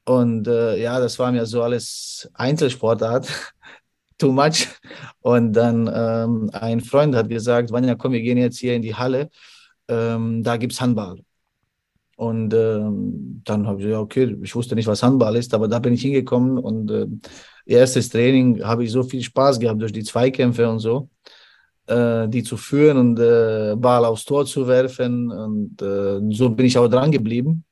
Und 0.05 0.47
äh, 0.47 0.81
ja, 0.81 0.99
das 0.99 1.19
war 1.19 1.31
mir 1.31 1.45
so 1.45 1.61
alles 1.61 2.29
Einzelsportart, 2.33 3.27
too 4.17 4.31
much. 4.31 4.67
Und 5.21 5.53
dann 5.53 5.89
ähm, 5.93 6.49
ein 6.53 6.79
Freund 6.81 7.15
hat 7.15 7.29
gesagt, 7.29 7.71
Vanja, 7.71 7.95
komm, 7.95 8.13
wir 8.13 8.21
gehen 8.21 8.37
jetzt 8.37 8.57
hier 8.59 8.75
in 8.75 8.81
die 8.81 8.95
Halle, 8.95 9.29
ähm, 9.89 10.43
da 10.43 10.57
gibt 10.57 10.73
es 10.73 10.81
Handball. 10.81 11.19
Und 12.19 12.53
ähm, 12.53 13.41
dann 13.45 13.65
habe 13.65 13.79
ich 13.79 13.85
gesagt, 13.85 14.03
okay, 14.03 14.37
ich 14.43 14.53
wusste 14.53 14.75
nicht, 14.75 14.87
was 14.87 15.01
Handball 15.01 15.37
ist, 15.37 15.53
aber 15.53 15.69
da 15.69 15.79
bin 15.79 15.93
ich 15.93 16.01
hingekommen 16.01 16.57
und 16.57 16.91
äh, 16.91 17.07
erstes 17.65 18.09
Training 18.09 18.61
habe 18.61 18.83
ich 18.83 18.91
so 18.91 19.03
viel 19.03 19.23
Spaß 19.23 19.57
gehabt 19.57 19.81
durch 19.81 19.93
die 19.93 20.03
Zweikämpfe 20.03 20.69
und 20.69 20.79
so, 20.79 21.07
äh, 21.87 22.27
die 22.27 22.43
zu 22.43 22.57
führen 22.57 22.97
und 22.97 23.19
äh, 23.19 23.73
Ball 23.77 24.03
aufs 24.03 24.25
Tor 24.25 24.45
zu 24.45 24.67
werfen. 24.67 25.31
Und 25.31 25.81
äh, 25.81 26.19
so 26.35 26.49
bin 26.49 26.65
ich 26.65 26.77
auch 26.77 26.89
dran 26.89 27.09
geblieben. 27.09 27.63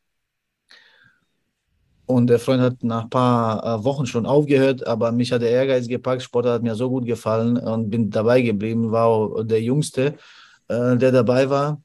Und 2.05 2.27
der 2.27 2.39
Freund 2.39 2.61
hat 2.61 2.81
nach 2.83 3.03
ein 3.03 3.09
paar 3.09 3.81
äh, 3.81 3.83
Wochen 3.83 4.05
schon 4.05 4.25
aufgehört, 4.25 4.87
aber 4.87 5.11
mich 5.11 5.33
hat 5.33 5.41
der 5.41 5.51
Ehrgeiz 5.51 5.89
gepackt. 5.89 6.21
Sport 6.21 6.45
hat 6.45 6.63
mir 6.63 6.75
so 6.75 6.89
gut 6.89 7.05
gefallen 7.05 7.57
und 7.57 7.89
bin 7.89 8.09
dabei 8.09 8.41
geblieben, 8.41 8.93
war 8.93 9.07
auch 9.07 9.43
der 9.43 9.61
Jüngste, 9.61 10.15
äh, 10.69 10.95
der 10.95 11.11
dabei 11.11 11.49
war 11.49 11.81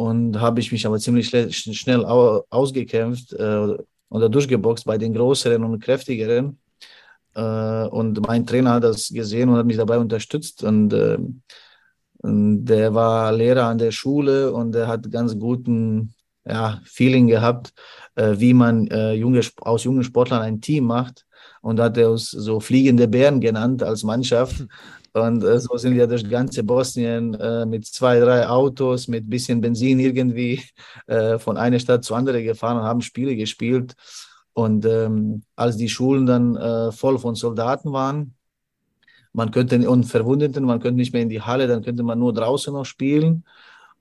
und 0.00 0.40
habe 0.40 0.60
ich 0.60 0.72
mich 0.72 0.86
aber 0.86 0.98
ziemlich 0.98 1.28
schnell 1.28 2.04
ausgekämpft 2.06 3.34
äh, 3.34 3.76
oder 4.08 4.30
durchgeboxt 4.30 4.86
bei 4.86 4.96
den 4.96 5.12
größeren 5.12 5.62
und 5.62 5.78
kräftigeren. 5.78 6.58
Äh, 7.34 7.86
und 7.88 8.26
mein 8.26 8.46
Trainer 8.46 8.72
hat 8.72 8.84
das 8.84 9.10
gesehen 9.10 9.50
und 9.50 9.58
hat 9.58 9.66
mich 9.66 9.76
dabei 9.76 9.98
unterstützt. 9.98 10.64
Und, 10.64 10.94
äh, 10.94 11.18
und 12.22 12.64
der 12.64 12.94
war 12.94 13.30
Lehrer 13.30 13.66
an 13.66 13.76
der 13.76 13.90
Schule 13.90 14.50
und 14.54 14.72
der 14.72 14.88
hat 14.88 15.10
ganz 15.10 15.38
guten 15.38 16.14
ja, 16.46 16.80
Feeling 16.86 17.26
gehabt, 17.26 17.74
äh, 18.14 18.36
wie 18.38 18.54
man 18.54 18.86
äh, 18.86 19.12
junge, 19.12 19.42
aus 19.60 19.84
jungen 19.84 20.02
Sportlern 20.02 20.40
ein 20.40 20.62
Team 20.62 20.84
macht 20.84 21.26
und 21.60 21.80
hat 21.80 21.96
er 21.96 22.10
uns 22.10 22.30
so 22.30 22.60
fliegende 22.60 23.08
Bären 23.08 23.40
genannt 23.40 23.82
als 23.82 24.02
Mannschaft. 24.02 24.66
Und 25.12 25.42
äh, 25.42 25.58
so 25.58 25.76
sind 25.76 25.94
wir 25.94 26.06
durch 26.06 26.28
ganze 26.28 26.62
Bosnien 26.62 27.34
äh, 27.34 27.66
mit 27.66 27.84
zwei, 27.86 28.20
drei 28.20 28.48
Autos, 28.48 29.08
mit 29.08 29.28
bisschen 29.28 29.60
Benzin 29.60 29.98
irgendwie 29.98 30.62
äh, 31.06 31.38
von 31.38 31.56
einer 31.56 31.80
Stadt 31.80 32.04
zur 32.04 32.16
anderen 32.16 32.44
gefahren 32.44 32.78
und 32.78 32.84
haben 32.84 33.00
Spiele 33.00 33.34
gespielt. 33.34 33.94
Und 34.52 34.84
ähm, 34.84 35.42
als 35.56 35.76
die 35.76 35.88
Schulen 35.88 36.26
dann 36.26 36.56
äh, 36.56 36.92
voll 36.92 37.18
von 37.18 37.34
Soldaten 37.34 37.92
waren, 37.92 38.34
man 39.32 39.50
könnte 39.50 39.88
und 39.88 40.04
Verwundeten, 40.04 40.64
man 40.64 40.80
könnte 40.80 40.96
nicht 40.96 41.12
mehr 41.12 41.22
in 41.22 41.28
die 41.28 41.40
Halle, 41.42 41.68
dann 41.68 41.82
könnte 41.82 42.02
man 42.02 42.18
nur 42.18 42.32
draußen 42.32 42.72
noch 42.72 42.84
spielen. 42.84 43.44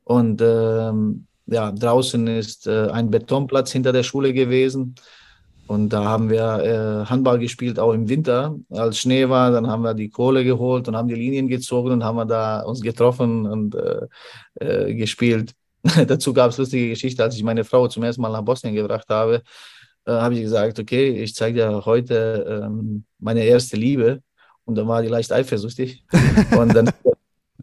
Und 0.04 0.42
ähm, 0.44 1.28
ja, 1.46 1.72
draußen 1.72 2.28
ist 2.28 2.68
äh, 2.68 2.88
ein 2.90 3.10
Betonplatz 3.12 3.72
hinter 3.72 3.92
der 3.92 4.04
Schule 4.04 4.34
gewesen. 4.34 4.96
Und 5.70 5.90
da 5.90 6.04
haben 6.04 6.32
wir 6.32 6.64
äh, 6.64 7.06
Handball 7.06 7.38
gespielt, 7.38 7.78
auch 7.78 7.94
im 7.94 8.10
Winter. 8.10 8.56
Als 8.72 8.98
Schnee 8.98 9.30
war, 9.30 9.52
dann 9.52 9.68
haben 9.68 9.84
wir 9.84 9.94
die 9.94 10.10
Kohle 10.10 10.44
geholt 10.44 10.88
und 10.88 10.96
haben 10.96 11.08
die 11.08 11.14
Linien 11.14 11.48
gezogen 11.48 11.92
und 11.92 12.04
haben 12.04 12.16
wir 12.16 12.26
da 12.26 12.62
uns 12.62 12.82
getroffen 12.82 13.46
und 13.46 13.76
äh, 13.76 14.08
äh, 14.56 14.96
gespielt. 14.96 15.54
Dazu 16.08 16.34
gab 16.34 16.50
es 16.50 16.58
lustige 16.58 16.90
Geschichte, 16.90 17.22
als 17.22 17.36
ich 17.36 17.44
meine 17.44 17.64
Frau 17.64 17.88
zum 17.88 18.02
ersten 18.02 18.20
Mal 18.24 18.32
nach 18.32 18.42
Bosnien 18.42 18.74
gebracht 18.74 19.06
habe, 19.10 19.44
äh, 20.06 20.12
habe 20.12 20.34
ich 20.34 20.42
gesagt, 20.42 20.80
okay, 20.80 21.22
ich 21.22 21.36
zeige 21.36 21.60
dir 21.60 21.86
heute 21.86 22.64
ähm, 22.66 23.04
meine 23.20 23.44
erste 23.44 23.78
Liebe. 23.78 24.24
Und 24.66 24.74
dann 24.74 24.88
war 24.88 25.04
die 25.04 25.08
leicht 25.08 25.32
eifersüchtig. 25.32 26.04
und 26.58 26.74
dann, 26.74 26.90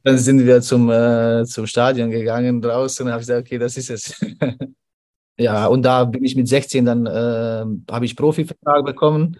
dann 0.05 0.19
sind 0.19 0.47
wir 0.47 0.61
zum, 0.61 0.91
äh, 0.91 1.45
zum 1.45 1.67
Stadion 1.67 2.13
gegangen 2.13 2.63
draußen 2.63 3.05
und 3.05 3.11
habe 3.11 3.23
gesagt, 3.23 3.41
okay, 3.41 3.59
das 3.59 3.77
ist 3.77 3.91
es. 3.91 4.15
Ja, 5.39 5.67
und 5.67 5.83
da 5.83 6.05
bin 6.05 6.25
ich 6.25 6.35
mit 6.35 6.49
16 6.49 6.85
dann, 6.85 7.07
äh, 7.07 7.65
habe 7.91 8.05
ich 8.05 8.17
Profivertrag 8.17 8.85
bekommen. 8.85 9.39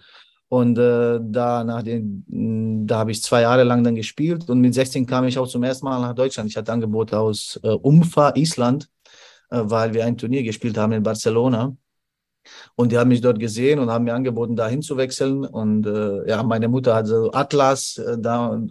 Und 0.49 0.77
äh, 0.77 1.19
da, 1.21 1.63
nach 1.63 1.83
den, 1.83 2.87
da 2.87 2.99
habe 2.99 3.11
ich 3.11 3.21
zwei 3.21 3.41
Jahre 3.41 3.63
lang 3.63 3.83
dann 3.83 3.95
gespielt. 3.95 4.49
Und 4.49 4.61
mit 4.61 4.73
16 4.73 5.05
kam 5.05 5.25
ich 5.25 5.37
auch 5.37 5.47
zum 5.47 5.63
ersten 5.63 5.85
Mal 5.85 5.99
nach 5.99 6.13
Deutschland. 6.13 6.49
Ich 6.49 6.55
hatte 6.55 6.71
Angebote 6.71 7.19
aus 7.19 7.59
äh, 7.63 7.69
Umfa, 7.69 8.33
Island, 8.35 8.89
äh, 9.49 9.59
weil 9.63 9.93
wir 9.93 10.05
ein 10.05 10.17
Turnier 10.17 10.43
gespielt 10.43 10.77
haben 10.77 10.93
in 10.93 11.03
Barcelona. 11.03 11.75
Und 12.75 12.91
die 12.91 12.97
haben 12.97 13.09
mich 13.09 13.19
dort 13.19 13.39
gesehen 13.39 13.79
und 13.79 13.89
haben 13.89 14.05
mir 14.05 14.13
angeboten, 14.13 14.55
da 14.55 14.67
hinzuwechseln. 14.67 15.45
Und 15.45 15.85
äh, 15.85 16.29
ja, 16.29 16.43
meine 16.43 16.69
Mutter 16.69 16.95
hat 16.95 17.07
so 17.07 17.31
Atlas 17.33 17.97
äh, 17.97 18.17
da 18.17 18.61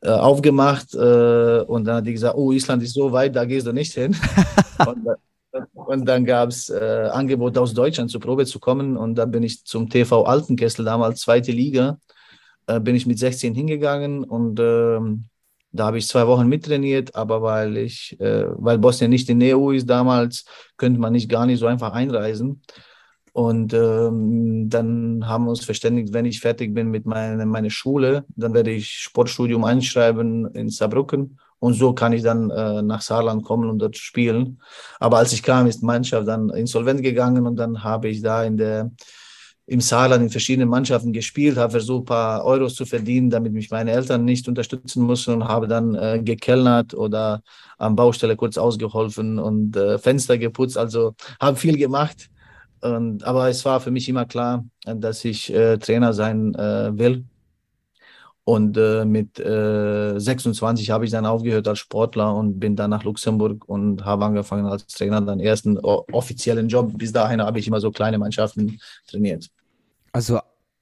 äh, 0.00 0.08
aufgemacht 0.08 0.94
äh, 0.94 1.60
und 1.60 1.84
dann 1.84 1.96
hat 1.96 2.06
die 2.06 2.12
gesagt, 2.12 2.36
oh, 2.36 2.50
Island 2.50 2.82
ist 2.82 2.94
so 2.94 3.12
weit, 3.12 3.36
da 3.36 3.44
gehst 3.44 3.66
du 3.68 3.72
nicht 3.72 3.92
hin. 3.92 4.16
und, 4.86 5.06
und 5.74 6.06
dann 6.06 6.24
gab 6.24 6.48
es 6.48 6.70
äh, 6.70 7.08
Angebot 7.12 7.58
aus 7.58 7.74
Deutschland 7.74 8.10
zur 8.10 8.20
Probe 8.20 8.46
zu 8.46 8.58
kommen. 8.58 8.96
Und 8.96 9.16
dann 9.16 9.30
bin 9.30 9.42
ich 9.42 9.64
zum 9.64 9.88
TV 9.88 10.24
Altenkessel, 10.24 10.84
damals 10.84 11.20
zweite 11.20 11.52
Liga, 11.52 11.98
äh, 12.66 12.80
bin 12.80 12.96
ich 12.96 13.06
mit 13.06 13.18
16 13.18 13.54
hingegangen. 13.54 14.24
Und 14.24 14.58
äh, 14.58 14.98
da 15.72 15.86
habe 15.86 15.98
ich 15.98 16.08
zwei 16.08 16.26
Wochen 16.26 16.48
mittrainiert, 16.48 17.14
aber 17.14 17.42
weil 17.42 17.76
ich, 17.76 18.18
äh, 18.20 18.44
weil 18.48 18.78
Bosnien 18.78 19.10
nicht 19.10 19.28
in 19.28 19.40
der 19.40 19.58
EU 19.58 19.72
ist 19.72 19.88
damals, 19.88 20.44
könnte 20.76 21.00
man 21.00 21.12
nicht 21.12 21.28
gar 21.28 21.46
nicht 21.46 21.58
so 21.58 21.66
einfach 21.66 21.92
einreisen. 21.92 22.62
Und 23.34 23.72
ähm, 23.72 24.68
dann 24.68 25.26
haben 25.26 25.44
wir 25.44 25.50
uns 25.50 25.64
verständigt, 25.64 26.12
wenn 26.12 26.26
ich 26.26 26.40
fertig 26.40 26.74
bin 26.74 26.90
mit 26.90 27.06
meiner 27.06 27.46
meine 27.46 27.70
Schule, 27.70 28.26
dann 28.36 28.52
werde 28.52 28.70
ich 28.70 28.90
Sportstudium 28.90 29.64
einschreiben 29.64 30.54
in 30.54 30.68
Saarbrücken 30.68 31.38
und 31.62 31.74
so 31.74 31.92
kann 31.92 32.12
ich 32.12 32.22
dann 32.24 32.50
äh, 32.50 32.82
nach 32.82 33.02
Saarland 33.02 33.44
kommen 33.44 33.70
und 33.70 33.78
dort 33.78 33.96
spielen. 33.96 34.60
Aber 34.98 35.18
als 35.18 35.32
ich 35.32 35.44
kam, 35.44 35.68
ist 35.68 35.80
die 35.80 35.86
Mannschaft 35.86 36.26
dann 36.26 36.50
insolvent 36.50 37.04
gegangen 37.04 37.46
und 37.46 37.54
dann 37.54 37.84
habe 37.84 38.08
ich 38.08 38.20
da 38.20 38.42
in 38.42 38.56
der, 38.56 38.90
im 39.66 39.80
Saarland 39.80 40.24
in 40.24 40.30
verschiedenen 40.30 40.68
Mannschaften 40.68 41.12
gespielt, 41.12 41.56
habe 41.56 41.70
versucht, 41.70 42.02
ein 42.02 42.06
paar 42.06 42.44
Euros 42.44 42.74
zu 42.74 42.84
verdienen, 42.84 43.30
damit 43.30 43.52
mich 43.52 43.70
meine 43.70 43.92
Eltern 43.92 44.24
nicht 44.24 44.48
unterstützen 44.48 45.04
mussten 45.04 45.34
und 45.34 45.44
habe 45.46 45.68
dann 45.68 45.94
äh, 45.94 46.20
gekellnert 46.20 46.94
oder 46.94 47.42
am 47.78 47.94
Baustelle 47.94 48.34
kurz 48.34 48.58
ausgeholfen 48.58 49.38
und 49.38 49.76
äh, 49.76 49.98
Fenster 49.98 50.38
geputzt. 50.38 50.76
Also 50.76 51.14
habe 51.40 51.56
viel 51.56 51.76
gemacht. 51.76 52.28
Und, 52.80 53.22
aber 53.22 53.48
es 53.48 53.64
war 53.64 53.78
für 53.78 53.92
mich 53.92 54.08
immer 54.08 54.24
klar, 54.24 54.64
dass 54.84 55.24
ich 55.24 55.54
äh, 55.54 55.78
Trainer 55.78 56.12
sein 56.12 56.56
äh, 56.56 56.90
will 56.98 57.24
und 58.44 58.76
äh, 58.76 59.04
mit 59.04 59.38
äh, 59.38 60.18
26 60.18 60.90
habe 60.90 61.04
ich 61.04 61.12
dann 61.12 61.26
aufgehört 61.26 61.68
als 61.68 61.78
Sportler 61.78 62.34
und 62.34 62.58
bin 62.58 62.74
dann 62.74 62.90
nach 62.90 63.04
Luxemburg 63.04 63.68
und 63.68 64.04
habe 64.04 64.24
angefangen 64.24 64.66
als 64.66 64.86
Trainer, 64.86 65.20
dann 65.20 65.38
ersten 65.38 65.78
offiziellen 65.78 66.68
Job. 66.68 66.98
Bis 66.98 67.12
dahin 67.12 67.40
habe 67.40 67.60
ich 67.60 67.68
immer 67.68 67.80
so 67.80 67.92
kleine 67.92 68.18
Mannschaften 68.18 68.80
trainiert. 69.06 69.48
Also 70.12 70.40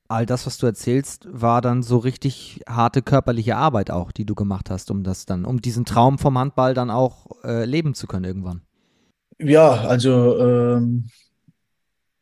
all 0.08 0.26
das, 0.26 0.46
was 0.46 0.56
du 0.58 0.66
erzählst, 0.66 1.28
war 1.30 1.60
dann 1.60 1.82
so 1.82 1.98
richtig 1.98 2.62
harte 2.66 3.02
körperliche 3.02 3.56
Arbeit 3.56 3.90
auch, 3.90 4.10
die 4.10 4.24
du 4.24 4.34
gemacht 4.34 4.70
hast, 4.70 4.90
um 4.90 5.04
das 5.04 5.26
dann, 5.26 5.44
um 5.44 5.60
diesen 5.60 5.84
Traum 5.84 6.18
vom 6.18 6.38
Handball 6.38 6.72
dann 6.72 6.90
auch 6.90 7.26
äh, 7.44 7.64
leben 7.66 7.94
zu 7.94 8.06
können 8.06 8.24
irgendwann. 8.24 8.62
Ja, 9.38 9.70
also 9.70 10.38
ähm, 10.38 11.10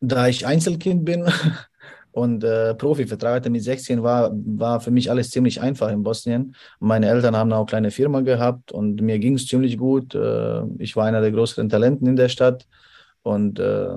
da 0.01 0.27
ich 0.27 0.45
Einzelkind 0.45 1.05
bin, 1.05 1.25
und 2.11 2.43
äh, 2.43 2.73
Profivertrag 2.75 3.35
hatte 3.35 3.49
mit 3.49 3.63
16 3.63 4.01
war, 4.01 4.31
war 4.33 4.81
für 4.81 4.91
mich 4.91 5.09
alles 5.11 5.29
ziemlich 5.29 5.61
einfach 5.61 5.91
in 5.91 6.03
Bosnien. 6.03 6.55
Meine 6.79 7.07
Eltern 7.07 7.35
haben 7.35 7.51
auch 7.53 7.59
eine 7.59 7.65
kleine 7.65 7.91
Firma 7.91 8.21
gehabt 8.21 8.71
und 8.71 9.01
mir 9.01 9.19
ging 9.19 9.35
es 9.35 9.45
ziemlich 9.45 9.77
gut. 9.77 10.15
Äh, 10.15 10.63
ich 10.79 10.95
war 10.95 11.05
einer 11.05 11.21
der 11.21 11.31
größeren 11.31 11.69
Talenten 11.69 12.07
in 12.07 12.15
der 12.15 12.29
Stadt 12.29 12.65
und 13.21 13.59
äh, 13.59 13.89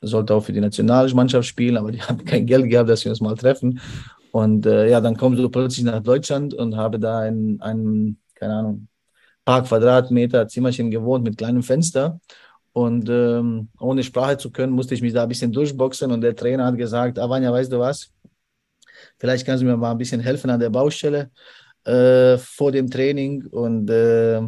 sollte 0.00 0.34
auch 0.34 0.44
für 0.44 0.52
die 0.52 0.60
Nationalmannschaft 0.60 1.46
spielen, 1.46 1.76
aber 1.76 1.92
die 1.92 2.02
haben 2.02 2.24
kein 2.24 2.46
Geld 2.46 2.68
gehabt, 2.70 2.88
dass 2.88 3.04
wir 3.04 3.10
uns 3.10 3.20
mal 3.20 3.36
treffen. 3.36 3.80
Und 4.32 4.64
äh, 4.66 4.88
ja, 4.88 5.00
dann 5.00 5.16
kommst 5.16 5.40
du 5.40 5.48
plötzlich 5.48 5.84
nach 5.84 6.02
Deutschland 6.02 6.54
und 6.54 6.76
habe 6.76 6.98
da 6.98 7.20
ein, 7.20 7.58
ein 7.60 8.16
keine 8.34 8.54
Ahnung, 8.54 8.88
paar 9.44 9.64
Quadratmeter 9.64 10.48
Zimmerchen 10.48 10.90
gewohnt 10.90 11.24
mit 11.24 11.36
kleinem 11.36 11.62
Fenster 11.62 12.20
und 12.72 13.08
ähm, 13.08 13.68
ohne 13.78 14.02
Sprache 14.02 14.38
zu 14.38 14.50
können, 14.50 14.72
musste 14.72 14.94
ich 14.94 15.02
mich 15.02 15.12
da 15.12 15.24
ein 15.24 15.28
bisschen 15.28 15.52
durchboxen. 15.52 16.12
Und 16.12 16.20
der 16.20 16.36
Trainer 16.36 16.66
hat 16.66 16.76
gesagt, 16.76 17.18
Avanja, 17.18 17.52
weißt 17.52 17.72
du 17.72 17.78
was? 17.78 18.12
Vielleicht 19.18 19.44
kannst 19.44 19.62
du 19.62 19.66
mir 19.66 19.76
mal 19.76 19.90
ein 19.90 19.98
bisschen 19.98 20.20
helfen 20.20 20.50
an 20.50 20.60
der 20.60 20.70
Baustelle 20.70 21.30
äh, 21.84 22.38
vor 22.38 22.70
dem 22.70 22.88
Training. 22.88 23.46
Und 23.46 23.90
äh, 23.90 24.40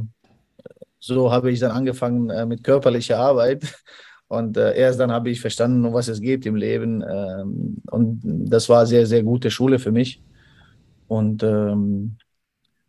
so 0.99 1.33
habe 1.33 1.51
ich 1.51 1.59
dann 1.59 1.73
angefangen 1.73 2.31
äh, 2.31 2.47
mit 2.47 2.63
körperlicher 2.63 3.19
Arbeit. 3.19 3.65
Und 4.29 4.57
äh, 4.57 4.75
erst 4.77 5.01
dann 5.01 5.13
habe 5.13 5.29
ich 5.29 5.41
verstanden, 5.41 5.85
um 5.85 5.93
was 5.93 6.09
es 6.09 6.21
geht 6.21 6.47
im 6.47 6.57
Leben. 6.57 7.03
Ähm, 7.03 7.83
und 7.91 8.21
das 8.23 8.69
war 8.69 8.87
sehr, 8.87 9.07
sehr 9.07 9.23
gute 9.23 9.51
Schule 9.51 9.79
für 9.79 9.93
mich. 9.93 10.23
Und 11.09 11.43
ähm, 11.43 12.17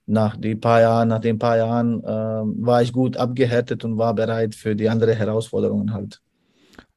nach 0.05 0.37
den 0.37 0.59
paar 0.59 0.81
Jahren, 0.81 1.07
nach 1.09 1.19
den 1.19 1.39
paar 1.39 1.57
Jahren 1.57 2.03
äh, 2.03 2.07
war 2.07 2.81
ich 2.81 2.93
gut 2.93 3.17
abgehärtet 3.17 3.85
und 3.85 3.97
war 3.97 4.13
bereit 4.13 4.55
für 4.55 4.75
die 4.75 4.89
anderen 4.89 5.15
Herausforderungen 5.15 5.93
halt. 5.93 6.21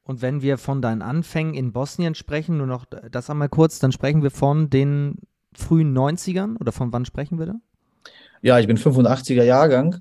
Und 0.03 0.21
wenn 0.21 0.41
wir 0.41 0.57
von 0.57 0.81
deinen 0.81 1.01
Anfängen 1.01 1.53
in 1.53 1.73
Bosnien 1.73 2.15
sprechen, 2.15 2.57
nur 2.57 2.67
noch 2.67 2.85
das 3.11 3.29
einmal 3.29 3.49
kurz, 3.49 3.79
dann 3.79 3.91
sprechen 3.91 4.23
wir 4.23 4.31
von 4.31 4.69
den 4.69 5.17
frühen 5.53 5.97
90ern 5.97 6.57
oder 6.59 6.71
von 6.71 6.93
wann 6.93 7.05
sprechen 7.05 7.39
wir 7.39 7.47
da? 7.47 7.55
Ja, 8.41 8.59
ich 8.59 8.67
bin 8.67 8.77
85er 8.77 9.43
Jahrgang 9.43 9.97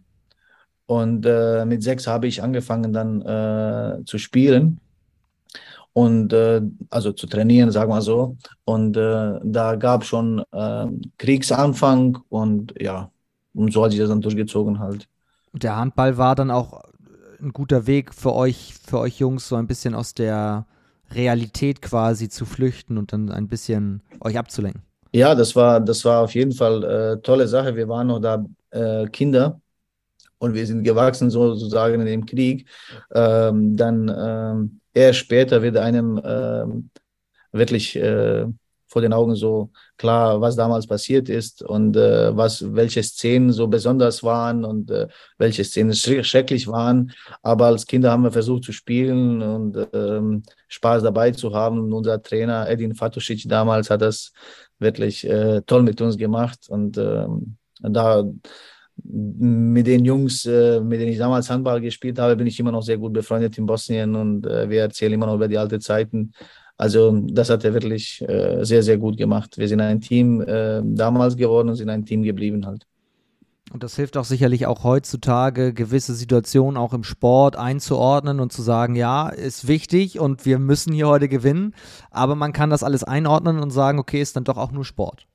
und 0.87 1.27
äh, 1.27 1.65
mit 1.65 1.83
sechs 1.83 2.07
habe 2.07 2.27
ich 2.27 2.43
angefangen 2.43 2.93
dann 2.93 3.23
äh, 3.23 4.05
zu 4.05 4.19
spielen 4.19 4.81
und 5.97 6.31
äh, 6.35 6.61
also 6.91 7.11
zu 7.13 7.27
trainieren, 7.27 7.71
sagen 7.71 7.91
wir 7.91 8.03
so. 8.03 8.37
Und 8.67 8.99
äh, 8.99 9.41
da 9.43 9.77
gab 9.77 10.03
es 10.03 10.09
schon 10.09 10.45
äh, 10.53 10.87
Kriegsanfang 11.17 12.19
und 12.29 12.75
ja, 12.79 13.11
und 13.55 13.73
so 13.73 13.83
hat 13.83 13.93
sich 13.93 14.01
das 14.01 14.11
dann 14.11 14.21
durchgezogen 14.21 14.79
halt. 14.79 15.09
Der 15.55 15.75
Handball 15.75 16.19
war 16.19 16.35
dann 16.35 16.51
auch 16.51 16.83
ein 17.41 17.55
guter 17.55 17.87
Weg 17.87 18.13
für 18.13 18.35
euch, 18.35 18.75
für 18.87 18.99
euch 18.99 19.21
Jungs, 19.21 19.49
so 19.49 19.57
ein 19.57 19.67
bisschen 19.67 19.95
aus 19.95 20.13
der 20.13 20.67
Realität 21.13 21.81
quasi 21.81 22.29
zu 22.29 22.45
flüchten 22.45 22.99
und 22.99 23.15
dann 23.15 23.31
ein 23.31 23.49
bisschen 23.49 24.03
euch 24.21 24.37
abzulenken. 24.37 24.83
Ja, 25.15 25.35
das 25.35 25.57
war, 25.57 25.81
das 25.81 26.05
war 26.05 26.25
auf 26.25 26.35
jeden 26.35 26.53
Fall 26.53 26.85
äh, 26.85 27.23
tolle 27.23 27.49
Sache. 27.49 27.75
Wir 27.75 27.89
waren 27.89 28.09
noch 28.09 28.21
da 28.21 28.45
äh, 28.71 29.07
Kinder 29.07 29.63
und 30.37 30.53
wir 30.53 30.67
sind 30.67 30.83
gewachsen 30.83 31.31
sozusagen 31.31 32.03
in 32.03 32.07
dem 32.07 32.27
Krieg. 32.27 32.69
Ähm, 33.15 33.79
dann 33.79 34.15
ähm, 34.15 34.81
erst 34.97 35.21
später 35.21 35.63
wird 35.63 35.77
einem 35.77 36.19
äh, 36.19 36.65
wirklich 37.53 37.97
äh, 37.97 38.47
vor 38.89 39.03
den 39.03 39.13
Augen 39.13 39.35
so 39.35 39.71
klar, 39.99 40.41
was 40.41 40.57
damals 40.57 40.87
passiert 40.87 41.29
ist 41.29 41.63
und 41.63 41.97
äh, 41.97 42.35
was, 42.37 42.65
welche 42.75 43.03
Szenen 43.03 43.53
so 43.53 43.67
besonders 43.67 44.23
waren 44.23 44.65
und 44.65 44.91
äh, 44.91 45.09
welche 45.39 45.65
Szenen 45.65 45.93
schrecklich 45.95 46.69
waren. 46.69 47.13
Aber 47.43 47.67
als 47.67 47.87
Kinder 47.87 48.11
haben 48.11 48.23
wir 48.23 48.31
versucht 48.33 48.65
zu 48.65 48.73
spielen 48.73 49.43
und 49.43 49.89
ähm, 49.93 50.43
Spaß 50.69 51.03
dabei 51.03 51.33
zu 51.33 51.53
haben. 51.53 51.93
Unser 51.93 52.23
Trainer 52.23 52.69
Edin 52.69 52.95
Fatusic 52.95 53.49
damals 53.49 53.91
hat 53.91 54.03
das 54.03 54.33
wirklich 54.79 55.27
äh, 55.27 55.63
toll 55.67 55.83
mit 55.83 56.01
uns 56.01 56.17
gemacht 56.17 56.61
und 56.69 56.97
ähm, 56.97 57.57
da 57.81 58.25
mit 59.05 59.87
den 59.87 60.05
Jungs, 60.05 60.47
äh, 60.47 60.81
mit 60.81 61.01
denen 61.01 61.13
ich 61.13 61.19
damals 61.19 61.51
Handball 61.51 61.81
gespielt 61.81 62.19
habe, 62.19 62.37
bin 62.37 62.47
ich 62.47 62.59
immer 62.59 62.73
noch 62.73 62.83
sehr 62.83 62.99
gut 62.99 63.13
befreundet 63.13 63.57
in 63.59 63.67
Bosnien 63.67 64.15
und 64.15 64.47
äh, 64.47 64.69
wir 64.69 64.83
erzählen 64.83 65.13
immer 65.13 65.27
noch 65.27 65.35
über 65.35 65.49
die 65.49 65.59
alten 65.59 65.81
Zeiten. 65.81 66.33
Also 66.79 67.21
das 67.29 67.51
hat 67.51 67.65
er 67.65 67.73
wirklich 67.73 68.23
äh, 68.29 68.63
sehr, 68.65 68.83
sehr 68.83 68.99
gut 68.99 69.17
gemacht. 69.17 69.57
Wir 69.59 69.69
sind 69.69 69.81
ein 69.81 70.01
Team 70.01 70.45
damals 70.47 71.37
geworden 71.37 71.71
und 71.71 71.77
sind 71.77 71.89
ein 71.89 72.05
Team 72.05 72.23
geblieben 72.23 72.67
halt. 72.67 72.87
Und 73.73 73.83
das 73.83 73.97
hilft 73.97 74.17
auch 74.17 74.25
sicherlich 74.25 74.67
auch 74.67 74.85
heutzutage, 74.85 75.75
gewisse 75.75 76.15
Situationen 76.15 76.77
auch 76.77 76.95
im 76.95 77.03
Sport 77.03 77.57
einzuordnen 77.57 78.41
und 78.41 78.53
zu 78.53 78.63
sagen, 78.63 78.95
ja, 78.95 79.29
ist 79.29 79.67
wichtig 79.67 80.21
und 80.21 80.47
wir 80.47 80.59
müssen 80.59 80.93
hier 80.93 81.09
heute 81.09 81.29
gewinnen, 81.29 81.75
aber 82.11 82.37
man 82.37 82.53
kann 82.53 82.71
das 82.71 82.85
alles 82.85 83.03
einordnen 83.03 83.59
und 83.59 83.71
sagen, 83.71 83.99
okay, 83.99 84.21
ist 84.21 84.37
dann 84.37 84.45
doch 84.45 84.57
auch 84.57 84.71
nur 84.71 84.85
Sport. 84.85 85.27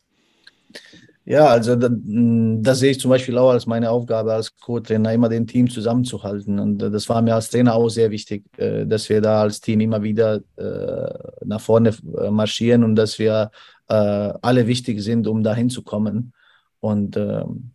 Ja, 1.24 1.46
also 1.46 1.76
das, 1.76 1.92
das 1.94 2.80
sehe 2.80 2.92
ich 2.92 3.00
zum 3.00 3.10
Beispiel 3.10 3.38
auch 3.38 3.52
als 3.52 3.68
meine 3.68 3.92
Aufgabe 3.92 4.34
als 4.34 4.56
Co-Trainer, 4.58 5.14
immer 5.14 5.30
den 5.30 5.46
Team 5.46 5.70
zusammenzuhalten. 5.70 6.58
Und 6.58 6.80
das 6.80 7.08
war 7.10 7.22
mir 7.22 7.36
als 7.36 7.50
Trainer 7.50 7.76
auch 7.76 7.90
sehr 7.90 8.10
wichtig, 8.10 8.44
äh, 8.58 8.88
dass 8.88 9.08
wir 9.08 9.22
da 9.22 9.42
als 9.42 9.62
Team 9.62 9.82
immer 9.82 10.02
wieder 10.02 10.42
äh, 10.58 11.46
nach 11.46 11.62
vorne 11.62 11.96
äh, 12.18 12.32
marschieren 12.32 12.84
und 12.84 12.96
dass 12.96 13.20
wir 13.20 13.52
alle 13.88 14.68
wichtig 14.68 15.02
sind, 15.02 15.28
um 15.28 15.44
dahin 15.44 15.70
zu 15.70 15.82
kommen. 15.84 16.32
Und 16.80 17.18
ähm, 17.18 17.72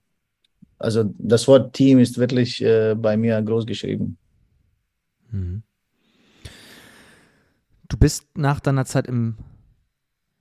also 0.79 1.05
das 1.19 1.47
Wort 1.47 1.75
Team 1.75 1.99
ist 1.99 2.17
wirklich 2.17 2.65
bei 2.65 3.19
mir 3.19 3.43
groß 3.43 3.67
geschrieben. 3.67 4.17
Mhm. 5.31 5.63
Du 7.87 7.99
bist 7.99 8.27
nach 8.35 8.61
deiner 8.61 8.87
Zeit 8.87 9.07
im 9.07 9.37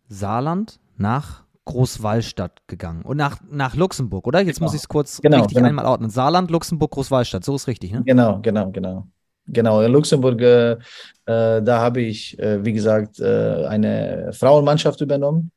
Saarland 0.08 0.80
nach 0.96 1.45
Großwallstadt 1.66 2.62
gegangen. 2.68 3.02
Und 3.02 3.18
nach, 3.18 3.40
nach 3.50 3.76
Luxemburg, 3.76 4.28
oder? 4.28 4.42
Jetzt 4.42 4.58
genau. 4.58 4.68
muss 4.68 4.76
ich 4.76 4.82
es 4.82 4.88
kurz 4.88 5.22
genau, 5.22 5.38
richtig 5.38 5.56
genau. 5.56 5.68
einmal 5.68 5.86
ordnen. 5.86 6.10
Saarland, 6.10 6.52
Luxemburg, 6.52 6.92
Großwallstadt, 6.92 7.44
so 7.44 7.56
ist 7.56 7.68
richtig, 7.68 7.92
ne? 7.92 8.04
Genau, 8.06 8.40
genau, 8.42 8.72
genau. 8.72 9.08
Genau, 9.48 9.82
in 9.82 9.92
Luxemburg, 9.92 10.42
äh, 10.42 10.72
äh, 10.72 10.78
da 11.26 11.80
habe 11.80 12.02
ich, 12.02 12.38
äh, 12.40 12.66
wie 12.66 12.74
gesagt, 12.74 13.20
äh, 13.20 13.66
eine 13.68 14.32
Frauenmannschaft 14.34 15.02
übernommen, 15.02 15.52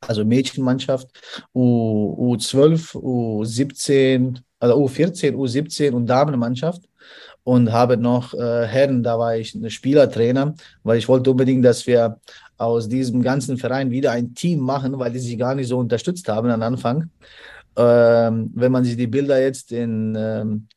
also 0.00 0.24
Mädchenmannschaft, 0.24 1.08
U, 1.54 2.34
U12, 2.34 2.94
U17, 2.94 4.38
also 4.58 4.76
U14, 4.84 5.34
U17 5.34 5.92
und 5.92 6.06
Damenmannschaft 6.06 6.82
und 7.46 7.72
habe 7.72 7.96
noch 7.96 8.34
äh, 8.34 8.66
Herren, 8.66 9.02
da 9.02 9.18
war 9.18 9.36
ich 9.36 9.54
ein 9.54 9.70
Spielertrainer, 9.70 10.54
weil 10.82 10.98
ich 10.98 11.08
wollte 11.08 11.30
unbedingt, 11.30 11.64
dass 11.64 11.86
wir 11.86 12.20
aus 12.58 12.88
diesem 12.88 13.22
ganzen 13.22 13.58
Verein 13.58 13.90
wieder 13.90 14.12
ein 14.12 14.34
Team 14.34 14.60
machen, 14.60 14.98
weil 14.98 15.12
die 15.12 15.18
sich 15.18 15.38
gar 15.38 15.54
nicht 15.54 15.68
so 15.68 15.78
unterstützt 15.78 16.28
haben 16.28 16.50
am 16.50 16.62
Anfang. 16.62 17.10
Ähm, 17.76 18.50
wenn 18.54 18.72
man 18.72 18.84
sich 18.84 18.96
die 18.96 19.06
Bilder 19.06 19.40
jetzt 19.40 19.72
in 19.72 20.16
ähm, 20.18 20.68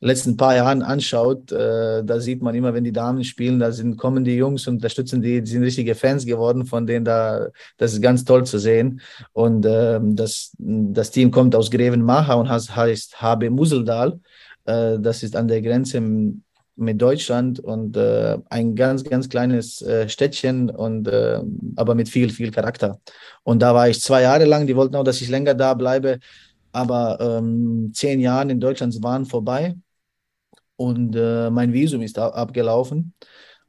letzten 0.00 0.36
paar 0.36 0.54
Jahren 0.54 0.82
anschaut, 0.82 1.50
äh, 1.52 2.04
da 2.04 2.20
sieht 2.20 2.42
man 2.42 2.54
immer, 2.54 2.74
wenn 2.74 2.84
die 2.84 2.92
Damen 2.92 3.24
spielen, 3.24 3.58
da 3.58 3.72
sind, 3.72 3.96
kommen 3.96 4.24
die 4.24 4.36
Jungs 4.36 4.66
und 4.66 4.76
unterstützen 4.76 5.22
die, 5.22 5.42
die 5.42 5.50
sind 5.50 5.62
richtige 5.62 5.94
Fans 5.94 6.24
geworden, 6.24 6.66
von 6.66 6.86
denen 6.86 7.04
da, 7.04 7.48
das 7.76 7.94
ist 7.94 8.02
ganz 8.02 8.24
toll 8.24 8.44
zu 8.44 8.58
sehen. 8.58 9.00
Und 9.32 9.66
ähm, 9.68 10.16
das, 10.16 10.52
das 10.58 11.10
Team 11.10 11.30
kommt 11.30 11.54
aus 11.54 11.70
Grevenmacher 11.70 12.38
und 12.38 12.48
heißt 12.50 13.20
HB 13.20 13.50
Museldal. 13.50 14.20
Äh, 14.64 14.98
das 15.00 15.22
ist 15.22 15.34
an 15.34 15.48
der 15.48 15.62
Grenze 15.62 16.00
mit 16.78 17.02
Deutschland 17.02 17.60
und 17.60 17.96
äh, 17.96 18.38
ein 18.50 18.76
ganz, 18.76 19.04
ganz 19.04 19.28
kleines 19.28 19.82
äh, 19.82 20.08
Städtchen 20.08 20.70
und 20.70 21.08
äh, 21.08 21.40
aber 21.76 21.94
mit 21.94 22.08
viel, 22.08 22.30
viel 22.30 22.50
Charakter. 22.50 23.00
Und 23.42 23.60
da 23.60 23.74
war 23.74 23.88
ich 23.88 24.00
zwei 24.00 24.22
Jahre 24.22 24.44
lang, 24.44 24.66
die 24.66 24.76
wollten 24.76 24.96
auch, 24.96 25.04
dass 25.04 25.20
ich 25.20 25.28
länger 25.28 25.54
da 25.54 25.74
bleibe, 25.74 26.18
aber 26.72 27.18
ähm, 27.20 27.90
zehn 27.94 28.20
Jahre 28.20 28.50
in 28.50 28.60
Deutschland 28.60 29.02
waren 29.02 29.26
vorbei 29.26 29.74
und 30.76 31.16
äh, 31.16 31.50
mein 31.50 31.72
Visum 31.72 32.02
ist 32.02 32.18
abgelaufen. 32.18 33.14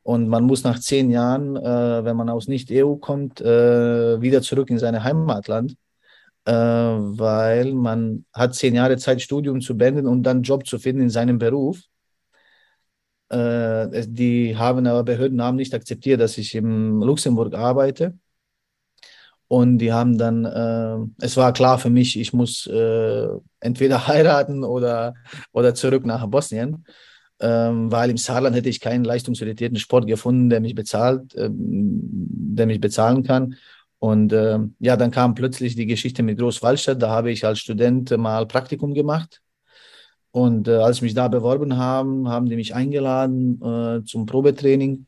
Und 0.04 0.28
man 0.28 0.46
muss 0.46 0.64
nach 0.64 0.80
zehn 0.80 1.12
Jahren, 1.12 1.56
äh, 1.56 2.06
wenn 2.06 2.16
man 2.16 2.30
aus 2.30 2.48
Nicht-EU 2.48 2.96
kommt, 2.96 3.42
äh, 3.42 4.22
wieder 4.22 4.42
zurück 4.42 4.70
in 4.70 4.80
sein 4.80 5.04
Heimatland, 5.04 5.76
weil 6.46 7.74
man 7.76 8.26
hat 8.34 8.56
zehn 8.56 8.74
Jahre 8.74 8.98
Zeit, 8.98 9.22
Studium 9.22 9.62
zu 9.62 9.78
beenden 9.78 10.08
und 10.08 10.24
dann 10.24 10.42
Job 10.42 10.66
zu 10.66 10.80
finden 10.80 11.04
in 11.04 11.10
seinem 11.12 11.38
Beruf. 11.38 11.80
Äh, 13.30 14.06
die 14.08 14.58
haben 14.58 14.88
aber 14.88 15.04
Behörden 15.04 15.42
haben 15.42 15.58
nicht 15.58 15.74
akzeptiert, 15.74 16.20
dass 16.20 16.38
ich 16.38 16.56
in 16.56 17.00
Luxemburg 17.00 17.54
arbeite. 17.54 18.18
Und 19.48 19.80
die 19.80 19.92
haben 19.92 20.18
dann, 20.18 20.46
äh, 20.46 21.26
es 21.26 21.36
war 21.38 21.54
klar 21.54 21.80
für 21.80 21.90
mich, 21.90 22.20
ich 22.20 22.34
muss 22.34 22.68
äh, 22.68 23.28
entweder 23.60 24.08
heiraten 24.08 24.64
oder, 24.64 25.16
oder 25.52 25.74
zurück 25.74 26.06
nach 26.06 26.26
Bosnien, 26.28 26.86
ähm, 27.40 27.92
weil 27.92 28.12
im 28.12 28.18
Saarland 28.18 28.56
hätte 28.56 28.70
ich 28.70 28.80
keinen 28.80 29.06
leistungsorientierten 29.06 29.80
Sport 29.80 30.08
gefunden, 30.08 30.50
der 30.50 30.60
mich 30.62 30.76
bezahlt, 30.76 31.36
ähm, 31.36 32.00
der 32.56 32.68
mich 32.68 32.80
bezahlen 32.80 33.24
kann. 33.24 33.56
Und 34.00 34.34
äh, 34.34 34.60
ja, 34.80 34.98
dann 34.98 35.12
kam 35.12 35.36
plötzlich 35.36 35.76
die 35.76 35.88
Geschichte 35.88 36.24
mit 36.24 36.40
Großwallstadt. 36.40 37.02
Da 37.02 37.10
habe 37.10 37.32
ich 37.32 37.46
als 37.46 37.60
Student 37.60 38.16
mal 38.18 38.46
Praktikum 38.48 38.94
gemacht 38.94 39.42
und 40.32 40.68
äh, 40.68 40.76
als 40.76 40.98
ich 40.98 41.02
mich 41.02 41.14
da 41.14 41.28
beworben 41.28 41.78
haben, 41.78 42.30
haben 42.30 42.48
die 42.48 42.56
mich 42.56 42.76
eingeladen 42.76 43.62
äh, 43.62 44.04
zum 44.06 44.26
Probetraining. 44.26 45.06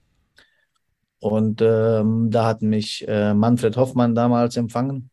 Und 1.20 1.62
ähm, 1.62 2.32
da 2.32 2.46
hat 2.46 2.64
mich 2.64 3.08
äh, 3.08 3.34
Manfred 3.34 3.78
Hoffmann 3.78 4.16
damals 4.16 4.58
empfangen. 4.58 5.12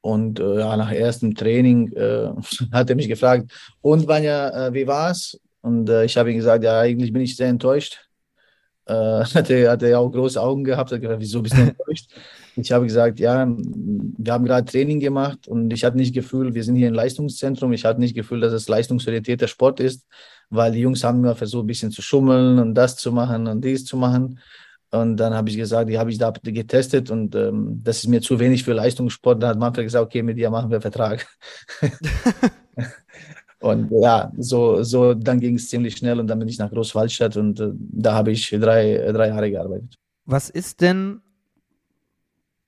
Und 0.00 0.40
äh, 0.40 0.58
ja, 0.60 0.76
nach 0.76 0.92
erstem 0.92 1.34
Training 1.34 1.92
äh, 1.92 2.30
hat 2.72 2.88
er 2.88 2.96
mich 2.96 3.08
gefragt, 3.08 3.52
und 3.82 4.08
Vanja, 4.08 4.68
äh, 4.68 4.74
wie 4.74 4.86
war's? 4.86 5.38
Und 5.60 5.88
ich 5.88 6.16
habe 6.18 6.30
ihm 6.30 6.36
gesagt, 6.36 6.62
ja, 6.62 6.80
eigentlich 6.80 7.10
bin 7.10 7.22
ich 7.22 7.36
sehr 7.36 7.48
enttäuscht. 7.48 8.06
Äh, 8.86 8.92
hat, 9.24 9.50
er, 9.50 9.72
hat 9.72 9.82
er 9.82 10.00
auch 10.00 10.10
große 10.10 10.40
Augen 10.40 10.64
gehabt, 10.64 10.92
hat 10.92 11.00
gesagt, 11.00 11.20
wieso 11.20 11.42
bist 11.42 11.56
du 11.56 11.62
enttäuscht? 11.68 12.10
Ich 12.56 12.72
habe 12.72 12.86
gesagt, 12.86 13.18
ja, 13.18 13.46
wir 13.48 14.32
haben 14.32 14.44
gerade 14.44 14.70
Training 14.70 15.00
gemacht 15.00 15.48
und 15.48 15.72
ich 15.72 15.84
hatte 15.84 15.96
nicht 15.96 16.14
Gefühl, 16.14 16.54
wir 16.54 16.62
sind 16.62 16.76
hier 16.76 16.88
im 16.88 16.94
Leistungszentrum, 16.94 17.72
ich 17.72 17.84
hatte 17.84 18.00
nicht 18.00 18.14
Gefühl, 18.14 18.40
dass 18.40 18.52
es 18.52 18.68
leistungsorientierter 18.68 19.48
Sport 19.48 19.80
ist, 19.80 20.06
weil 20.50 20.72
die 20.72 20.80
Jungs 20.80 21.02
haben 21.02 21.20
mir 21.20 21.34
versucht, 21.34 21.64
ein 21.64 21.66
bisschen 21.66 21.90
zu 21.90 22.02
schummeln 22.02 22.58
und 22.58 22.74
das 22.74 22.96
zu 22.96 23.12
machen 23.12 23.46
und 23.46 23.64
dies 23.64 23.84
zu 23.84 23.96
machen. 23.96 24.38
Und 24.90 25.16
dann 25.16 25.34
habe 25.34 25.50
ich 25.50 25.56
gesagt, 25.56 25.90
die 25.90 25.98
habe 25.98 26.10
ich 26.10 26.18
da 26.18 26.30
getestet 26.30 27.10
und 27.10 27.34
ähm, 27.34 27.80
das 27.82 27.98
ist 27.98 28.06
mir 28.06 28.20
zu 28.20 28.38
wenig 28.38 28.62
für 28.62 28.74
Leistungssport. 28.74 29.42
Dann 29.42 29.50
hat 29.50 29.58
Manfred 29.58 29.86
gesagt, 29.86 30.04
okay, 30.04 30.22
mit 30.22 30.38
dir 30.38 30.50
machen 30.50 30.70
wir 30.70 30.80
Vertrag. 30.80 31.26
und 33.60 33.90
ja, 33.90 34.30
so, 34.38 34.84
so 34.84 35.14
dann 35.14 35.40
ging 35.40 35.56
es 35.56 35.68
ziemlich 35.68 35.96
schnell 35.96 36.20
und 36.20 36.28
dann 36.28 36.38
bin 36.38 36.46
ich 36.46 36.58
nach 36.58 36.70
Großwaldstadt 36.70 37.36
und 37.36 37.58
äh, 37.58 37.70
da 37.74 38.14
habe 38.14 38.30
ich 38.30 38.50
drei, 38.50 39.10
drei 39.12 39.28
Jahre 39.28 39.50
gearbeitet. 39.50 39.96
Was 40.26 40.48
ist 40.48 40.80
denn 40.80 41.20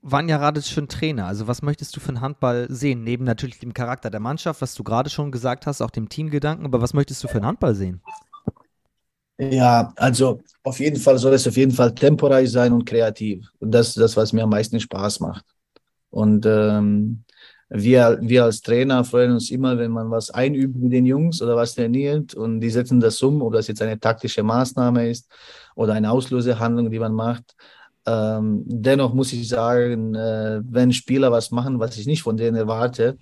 Vanja 0.08 0.36
Radic 0.36 0.64
schon 0.64 0.86
Trainer? 0.88 1.26
Also 1.26 1.48
was 1.48 1.62
möchtest 1.62 1.96
du 1.96 2.00
für 2.00 2.10
einen 2.10 2.20
Handball 2.20 2.66
sehen? 2.70 3.02
Neben 3.02 3.24
natürlich 3.24 3.58
dem 3.58 3.74
Charakter 3.74 4.08
der 4.08 4.20
Mannschaft, 4.20 4.62
was 4.62 4.74
du 4.74 4.84
gerade 4.84 5.10
schon 5.10 5.32
gesagt 5.32 5.66
hast, 5.66 5.82
auch 5.82 5.90
dem 5.90 6.08
Teamgedanken, 6.08 6.64
aber 6.64 6.80
was 6.80 6.94
möchtest 6.94 7.24
du 7.24 7.28
für 7.28 7.38
einen 7.38 7.46
Handball 7.46 7.74
sehen? 7.74 8.00
Ja, 9.38 9.92
also 9.96 10.40
auf 10.62 10.78
jeden 10.78 10.96
Fall 10.98 11.18
soll 11.18 11.34
es 11.34 11.46
auf 11.46 11.56
jeden 11.56 11.72
Fall 11.72 11.94
temporeich 11.94 12.50
sein 12.50 12.72
und 12.72 12.86
kreativ. 12.86 13.46
Und 13.58 13.72
das 13.72 13.88
ist 13.88 13.98
das, 13.98 14.16
was 14.16 14.32
mir 14.32 14.44
am 14.44 14.50
meisten 14.50 14.80
Spaß 14.80 15.20
macht. 15.20 15.44
Und 16.10 16.46
ähm, 16.46 17.24
wir, 17.68 18.18
wir 18.22 18.44
als 18.44 18.60
Trainer 18.60 19.04
freuen 19.04 19.32
uns 19.32 19.50
immer, 19.50 19.76
wenn 19.76 19.90
man 19.90 20.10
was 20.10 20.30
einübt 20.30 20.76
mit 20.76 20.92
den 20.92 21.04
Jungs 21.04 21.42
oder 21.42 21.56
was 21.56 21.74
trainiert 21.74 22.34
und 22.34 22.60
die 22.60 22.70
setzen 22.70 23.00
das 23.00 23.20
um, 23.22 23.42
ob 23.42 23.52
das 23.54 23.66
jetzt 23.66 23.82
eine 23.82 23.98
taktische 23.98 24.42
Maßnahme 24.44 25.10
ist 25.10 25.28
oder 25.74 25.94
eine 25.94 26.10
Auslösehandlung, 26.12 26.90
die 26.90 26.98
man 27.00 27.12
macht. 27.12 27.56
Ähm, 28.06 28.62
dennoch 28.66 29.14
muss 29.14 29.32
ich 29.32 29.48
sagen, 29.48 30.14
äh, 30.14 30.60
wenn 30.64 30.92
Spieler 30.92 31.32
was 31.32 31.50
machen, 31.50 31.80
was 31.80 31.96
ich 31.98 32.06
nicht 32.06 32.22
von 32.22 32.36
denen 32.36 32.56
erwarte, 32.56 33.18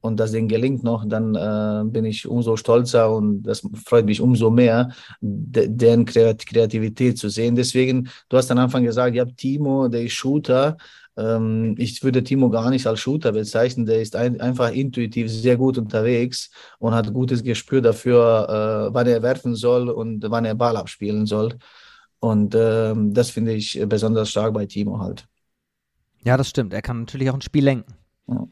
und 0.00 0.18
das 0.18 0.32
denen 0.32 0.48
gelingt 0.48 0.84
noch, 0.84 1.04
dann 1.06 1.34
äh, 1.34 1.90
bin 1.90 2.04
ich 2.04 2.26
umso 2.26 2.56
stolzer 2.56 3.12
und 3.14 3.42
das 3.42 3.62
freut 3.84 4.06
mich 4.06 4.20
umso 4.20 4.50
mehr, 4.50 4.90
de 5.20 5.68
deren 5.68 6.04
Kreativität 6.04 7.18
zu 7.18 7.28
sehen. 7.28 7.56
Deswegen, 7.56 8.08
du 8.28 8.36
hast 8.36 8.50
am 8.50 8.58
Anfang 8.58 8.84
gesagt, 8.84 9.14
ja, 9.16 9.24
Timo, 9.24 9.88
der 9.88 10.02
ist 10.02 10.12
Shooter. 10.12 10.76
Ähm, 11.16 11.74
ich 11.78 12.02
würde 12.04 12.22
Timo 12.22 12.48
gar 12.48 12.70
nicht 12.70 12.86
als 12.86 13.00
Shooter 13.00 13.32
bezeichnen. 13.32 13.86
Der 13.86 14.00
ist 14.00 14.14
ein, 14.14 14.40
einfach 14.40 14.70
intuitiv 14.72 15.30
sehr 15.30 15.56
gut 15.56 15.78
unterwegs 15.78 16.50
und 16.78 16.94
hat 16.94 17.12
gutes 17.12 17.42
Gespür 17.42 17.80
dafür, 17.82 18.88
äh, 18.88 18.94
wann 18.94 19.08
er 19.08 19.22
werfen 19.22 19.56
soll 19.56 19.88
und 19.88 20.24
wann 20.28 20.44
er 20.44 20.54
Ball 20.54 20.76
abspielen 20.76 21.26
soll. 21.26 21.54
Und 22.20 22.54
ähm, 22.56 23.14
das 23.14 23.30
finde 23.30 23.52
ich 23.52 23.80
besonders 23.88 24.30
stark 24.30 24.54
bei 24.54 24.66
Timo 24.66 24.98
halt. 24.98 25.28
Ja, 26.24 26.36
das 26.36 26.48
stimmt. 26.48 26.72
Er 26.72 26.82
kann 26.82 27.00
natürlich 27.00 27.30
auch 27.30 27.34
ein 27.34 27.42
Spiel 27.42 27.64
lenken. 27.64 27.94
Ja. 28.26 28.48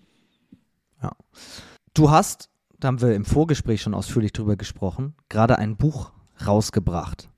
ja. 1.03 1.13
Du 1.95 2.11
hast, 2.11 2.51
da 2.79 2.89
haben 2.89 3.01
wir 3.01 3.15
im 3.15 3.25
Vorgespräch 3.25 3.83
schon 3.83 3.95
ausführlich 3.95 4.33
drüber 4.33 4.57
gesprochen, 4.57 5.15
gerade 5.29 5.59
ein 5.59 5.77
Buch 5.77 6.13
rausgebracht. 6.47 7.29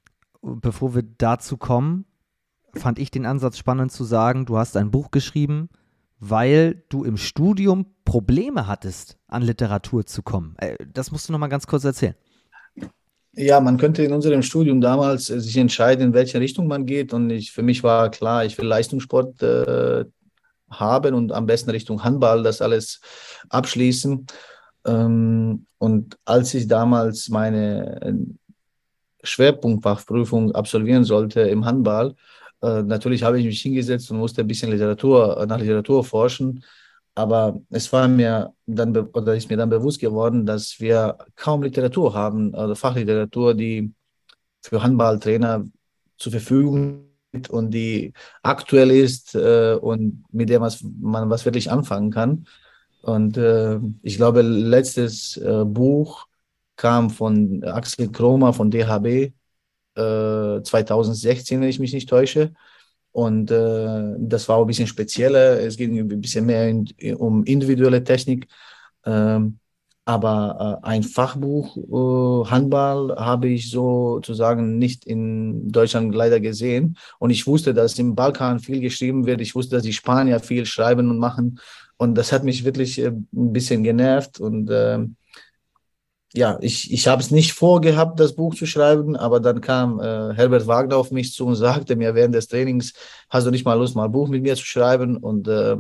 Bevor 0.43 0.95
wir 0.95 1.03
dazu 1.03 1.57
kommen, 1.57 2.05
fand 2.75 2.99
ich 2.99 3.11
den 3.11 3.27
Ansatz 3.27 3.59
spannend 3.59 3.91
zu 3.91 4.05
sagen, 4.05 4.47
du 4.47 4.59
hast 4.59 4.77
ein 4.77 4.91
Buch 4.91 5.11
geschrieben, 5.11 5.71
weil 6.21 6.85
du 6.89 7.05
im 7.05 7.17
Studium 7.17 7.87
Probleme 8.05 8.67
hattest, 8.67 9.19
an 9.29 9.43
Literatur 9.43 10.07
zu 10.07 10.23
kommen. 10.23 10.57
Äh, 10.59 10.77
das 10.93 11.11
musst 11.11 11.29
du 11.29 11.33
noch 11.33 11.39
mal 11.39 11.49
ganz 11.49 11.67
kurz 11.67 11.85
erzählen. 11.85 12.15
Ja, 13.33 13.61
man 13.61 13.77
könnte 13.77 14.03
in 14.03 14.13
unserem 14.13 14.43
Studium 14.43 14.81
damals 14.81 15.31
äh, 15.31 15.41
sich 15.41 15.57
entscheiden, 15.57 16.09
in 16.09 16.15
welche 16.15 16.41
Richtung 16.41 16.67
man 16.67 16.87
geht. 16.87 17.13
Und 17.13 17.31
ich, 17.31 17.53
für 17.53 17.63
mich 17.63 17.83
war 17.83 18.11
klar, 18.11 18.45
ich 18.45 18.59
will 18.59 18.67
Leistungssport 18.67 19.43
äh, 19.43 20.05
haben 20.71 21.15
und 21.15 21.33
am 21.33 21.47
besten 21.47 21.71
Richtung 21.71 22.03
Handball 22.05 22.43
das 22.43 22.61
alles 22.61 23.01
abschließen. 23.49 24.27
Ähm, 24.87 25.67
und 25.79 26.19
als 26.25 26.55
ich 26.55 26.67
damals 26.69 27.29
meine 27.29 28.01
äh, 28.03 28.15
Schwerpunktfachprüfung 29.23 30.53
absolvieren 30.53 31.05
sollte 31.05 31.43
im 31.43 31.65
Handball, 31.65 32.15
äh, 32.63 32.83
natürlich 32.83 33.23
habe 33.23 33.39
ich 33.39 33.47
mich 33.47 33.61
hingesetzt 33.61 34.11
und 34.11 34.19
musste 34.19 34.41
ein 34.43 34.47
bisschen 34.47 34.71
Literatur, 34.71 35.45
nach 35.47 35.59
Literatur 35.59 36.05
forschen. 36.05 36.65
Aber 37.19 37.61
es 37.71 37.93
war 37.93 38.07
mir 38.07 38.55
dann 38.67 38.97
oder 38.97 39.35
ist 39.35 39.51
mir 39.51 39.57
dann 39.57 39.71
bewusst 39.71 39.99
geworden, 39.99 40.47
dass 40.47 40.79
wir 40.79 41.19
kaum 41.35 41.65
Literatur 41.65 42.15
haben, 42.15 42.55
also 42.55 42.77
Fachliteratur, 42.77 43.55
die 43.55 43.93
für 44.63 44.85
Handballtrainer 44.85 45.65
zur 46.17 46.31
Verfügung 46.33 47.07
steht 47.31 47.51
und 47.51 47.73
die 47.73 48.13
aktuell 48.45 48.93
ist 48.93 49.35
äh, 49.35 49.75
und 49.81 50.27
mit 50.31 50.49
der 50.49 50.61
was, 50.61 50.85
man 51.01 51.29
was 51.29 51.45
wirklich 51.45 51.73
anfangen 51.73 52.13
kann. 52.13 52.47
Und 53.03 53.37
äh, 53.37 53.81
ich 54.03 54.17
glaube, 54.17 54.43
letztes 54.43 55.37
äh, 55.39 55.65
Buch 55.65 56.27
kam 56.77 57.11
von 57.11 57.65
Axel 57.65 58.13
Kromer 58.13 58.53
von 58.53 58.71
DHB 58.71 59.33
2016, 59.97 61.59
äh, 61.59 61.63
wenn 61.63 61.69
ich 61.69 61.81
mich 61.81 61.93
nicht 61.93 62.09
täusche. 62.09 62.53
Und 63.13 63.51
äh, 63.51 64.15
das 64.19 64.49
war 64.49 64.61
ein 64.61 64.67
bisschen 64.67 64.87
spezieller. 64.87 65.61
Es 65.61 65.77
ging 65.77 65.99
ein 65.99 66.21
bisschen 66.21 66.47
mehr 66.47 66.69
in, 66.69 66.87
um 67.17 67.45
individuelle 67.45 68.05
Technik. 68.05 68.49
Ähm, 69.05 69.59
aber 70.09 70.81
äh, 70.83 70.87
ein 70.87 71.03
Fachbuch 71.03 71.77
äh, 71.77 72.51
Handball 72.51 73.15
habe 73.19 73.49
ich 73.49 73.71
sozusagen 73.71 74.79
nicht 74.79 75.05
in 75.05 75.69
Deutschland 75.71 76.15
leider 76.15 76.41
gesehen. 76.41 76.97
Und 77.19 77.29
ich 77.29 77.47
wusste, 77.47 77.75
dass 77.75 77.99
im 77.99 78.15
Balkan 78.15 78.59
viel 78.59 78.81
geschrieben 78.81 79.27
wird. 79.27 79.43
Ich 79.43 79.55
wusste, 79.55 79.77
dass 79.77 79.85
die 79.85 79.93
Spanier 79.93 80.41
viel 80.41 80.65
schreiben 80.65 81.11
und 81.11 81.19
machen. 81.19 81.61
Und 81.99 82.15
das 82.15 82.33
hat 82.33 82.43
mich 82.43 82.65
wirklich 82.65 82.99
äh, 82.99 83.09
ein 83.09 83.53
bisschen 83.53 83.83
genervt. 83.83 84.41
Und 84.41 84.71
ähm, 84.73 85.17
ja, 86.35 86.59
ich, 86.61 86.93
ich 86.93 87.09
habe 87.09 87.23
es 87.23 87.31
nicht 87.31 87.53
vorgehabt, 87.53 88.21
das 88.21 88.35
Buch 88.35 88.55
zu 88.55 88.67
schreiben, 88.67 89.17
aber 89.17 89.41
dann 89.41 89.61
kam 89.61 89.99
äh, 90.01 90.35
Herbert 90.35 90.67
Wagner 90.67 90.97
auf 90.97 91.11
mich 91.11 91.33
zu 91.33 91.47
und 91.47 91.55
sagte 91.57 91.97
mir 91.97 92.15
während 92.15 92.35
des 92.35 92.49
Trainings, 92.49 92.93
hast 93.31 93.47
du 93.47 93.51
nicht 93.51 93.65
mal 93.65 93.75
Lust, 93.75 93.97
mal 93.97 94.05
ein 94.05 94.13
Buch 94.13 94.29
mit 94.29 94.43
mir 94.43 94.57
zu 94.57 94.65
schreiben? 94.65 95.17
Und 95.17 95.49
äh, 95.49 95.77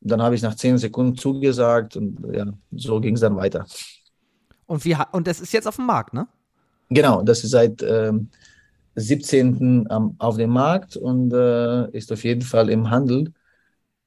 dann 0.00 0.22
habe 0.22 0.34
ich 0.34 0.42
nach 0.42 0.54
zehn 0.54 0.78
Sekunden 0.78 1.16
zugesagt 1.16 1.96
und 1.96 2.18
ja, 2.32 2.46
so 2.72 3.00
ging 3.00 3.14
es 3.14 3.20
dann 3.20 3.36
weiter. 3.36 3.66
Und, 4.66 4.84
wie, 4.84 4.96
und 5.12 5.26
das 5.26 5.40
ist 5.40 5.52
jetzt 5.52 5.66
auf 5.66 5.76
dem 5.76 5.86
Markt, 5.86 6.12
ne? 6.12 6.26
Genau, 6.90 7.22
das 7.22 7.42
ist 7.42 7.50
seit 7.50 7.82
ähm, 7.82 8.28
17. 8.94 9.86
Am, 9.90 10.14
auf 10.18 10.36
dem 10.36 10.50
Markt 10.50 10.96
und 10.96 11.32
äh, 11.32 11.90
ist 11.90 12.12
auf 12.12 12.24
jeden 12.24 12.42
Fall 12.42 12.68
im 12.70 12.90
Handel. 12.90 13.32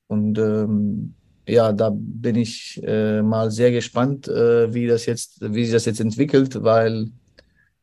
Und 0.08 0.38
ähm, 0.38 1.16
ja, 1.50 1.72
da 1.74 1.92
bin 1.94 2.36
ich 2.36 2.82
äh, 2.84 3.22
mal 3.22 3.52
sehr 3.52 3.72
gespannt, 3.72 4.28
äh, 4.28 4.74
wie 4.74 4.88
das 4.88 5.06
jetzt, 5.06 5.42
wie 5.42 5.66
sich 5.66 5.74
das 5.74 5.86
jetzt 5.86 6.00
entwickelt, 6.00 6.64
weil 6.64 7.12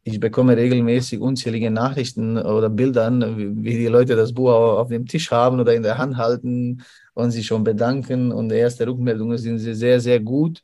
ich 0.05 0.21
bekomme 0.21 0.57
regelmäßig 0.57 1.21
unzählige 1.21 1.71
Nachrichten 1.71 2.39
oder 2.39 2.71
Bilder, 2.71 3.11
wie, 3.37 3.65
wie 3.65 3.77
die 3.77 3.87
Leute 3.89 4.15
das 4.15 4.33
Buch 4.33 4.51
auf 4.51 4.89
dem 4.89 5.07
Tisch 5.07 5.31
haben 5.33 5.59
oder 5.59 5.75
in 5.75 5.83
der 5.83 5.99
Hand 5.99 6.17
halten 6.17 6.85
und 7.15 7.33
sich 7.33 7.47
schon 7.47 7.65
bedanken. 7.65 8.31
Und 8.31 8.51
die 8.51 8.57
erste 8.57 8.87
Rückmeldungen 8.87 9.37
sind 9.37 9.59
sehr, 9.59 10.01
sehr 10.01 10.21
gut. 10.21 10.63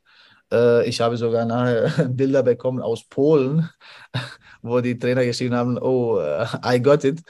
Äh, 0.51 0.87
ich 0.87 1.01
habe 1.01 1.17
sogar 1.17 1.45
nachher 1.45 2.07
Bilder 2.09 2.43
bekommen 2.43 2.81
aus 2.81 3.03
Polen, 3.03 3.69
wo 4.61 4.79
die 4.79 4.97
Trainer 4.97 5.25
geschrieben 5.25 5.55
haben, 5.55 5.77
oh, 5.77 6.19
uh, 6.19 6.45
I 6.65 6.81
got 6.81 7.03
it. 7.03 7.21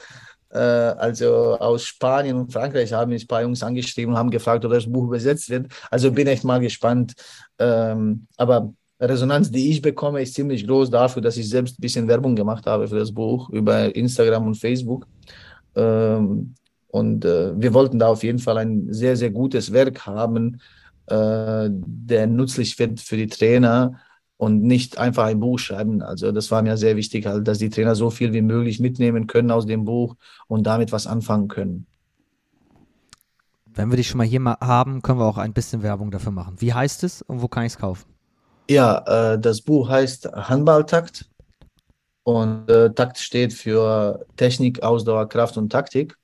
Äh, 0.54 0.58
also 0.58 1.58
aus 1.58 1.84
Spanien 1.84 2.36
und 2.36 2.52
Frankreich 2.52 2.92
haben 2.92 3.10
mich 3.10 3.24
ein 3.24 3.28
paar 3.28 3.42
Jungs 3.42 3.62
angeschrieben 3.62 4.14
und 4.14 4.18
haben 4.18 4.30
gefragt, 4.30 4.64
ob 4.64 4.72
das 4.72 4.90
Buch 4.90 5.04
übersetzt 5.04 5.50
wird. 5.50 5.66
Also 5.90 6.12
bin 6.12 6.28
echt 6.28 6.44
mal 6.44 6.60
gespannt. 6.60 7.14
Ähm, 7.58 8.26
aber 8.36 8.72
Resonanz, 9.00 9.50
die 9.50 9.70
ich 9.70 9.82
bekomme, 9.82 10.22
ist 10.22 10.34
ziemlich 10.34 10.66
groß 10.66 10.90
dafür, 10.90 11.20
dass 11.22 11.36
ich 11.36 11.48
selbst 11.48 11.78
ein 11.78 11.82
bisschen 11.82 12.06
Werbung 12.06 12.36
gemacht 12.36 12.66
habe 12.66 12.86
für 12.86 12.98
das 12.98 13.12
Buch 13.12 13.50
über 13.50 13.94
Instagram 13.94 14.46
und 14.46 14.54
Facebook. 14.54 15.06
Ähm, 15.74 16.54
und 16.88 17.24
äh, 17.24 17.60
wir 17.60 17.74
wollten 17.74 17.98
da 17.98 18.06
auf 18.06 18.22
jeden 18.22 18.38
Fall 18.38 18.58
ein 18.58 18.92
sehr, 18.92 19.16
sehr 19.16 19.30
gutes 19.30 19.72
Werk 19.72 20.06
haben, 20.06 20.60
äh, 21.06 21.68
der 21.68 22.28
nützlich 22.28 22.78
wird 22.78 23.00
für 23.00 23.16
die 23.16 23.26
Trainer 23.26 24.00
und 24.36 24.62
nicht 24.62 24.98
einfach 24.98 25.24
ein 25.24 25.40
Buch 25.40 25.58
schreiben. 25.58 26.02
Also 26.02 26.32
das 26.32 26.50
war 26.50 26.62
mir 26.62 26.76
sehr 26.76 26.96
wichtig, 26.96 27.26
halt, 27.26 27.46
dass 27.46 27.58
die 27.58 27.70
Trainer 27.70 27.94
so 27.94 28.10
viel 28.10 28.32
wie 28.32 28.42
möglich 28.42 28.80
mitnehmen 28.80 29.26
können 29.26 29.50
aus 29.50 29.66
dem 29.66 29.84
Buch 29.84 30.16
und 30.48 30.66
damit 30.66 30.92
was 30.92 31.06
anfangen 31.06 31.48
können. 31.48 31.86
Wenn 33.66 33.90
wir 33.90 33.96
dich 33.96 34.08
schon 34.08 34.18
mal 34.18 34.26
hier 34.26 34.40
mal 34.40 34.56
haben, 34.60 35.02
können 35.02 35.18
wir 35.18 35.26
auch 35.26 35.38
ein 35.38 35.52
bisschen 35.52 35.82
Werbung 35.82 36.10
dafür 36.10 36.32
machen. 36.32 36.56
Wie 36.58 36.72
heißt 36.72 37.02
es 37.04 37.22
und 37.22 37.42
wo 37.42 37.48
kann 37.48 37.64
ich 37.64 37.72
es 37.72 37.78
kaufen? 37.78 38.04
Ja, 38.70 39.32
äh, 39.32 39.38
das 39.38 39.60
Buch 39.60 39.88
heißt 39.88 40.26
Handballtakt 40.32 41.28
und 42.22 42.70
äh, 42.70 42.92
Takt 42.92 43.18
steht 43.18 43.52
für 43.52 44.24
Technik, 44.36 44.82
Ausdauer, 44.82 45.28
Kraft 45.28 45.56
und 45.56 45.70
Taktik. 45.70 46.16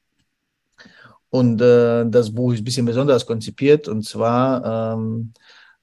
Und 1.28 1.61
äh, 1.61 2.06
das 2.08 2.32
Buch 2.32 2.52
ist 2.52 2.61
ein 2.61 2.64
bisschen 2.64 2.86
besonders 2.86 3.26
konzipiert 3.26 3.88
und 3.88 4.02
zwar 4.04 4.94
ähm, 4.94 5.32
äh, 5.36 5.40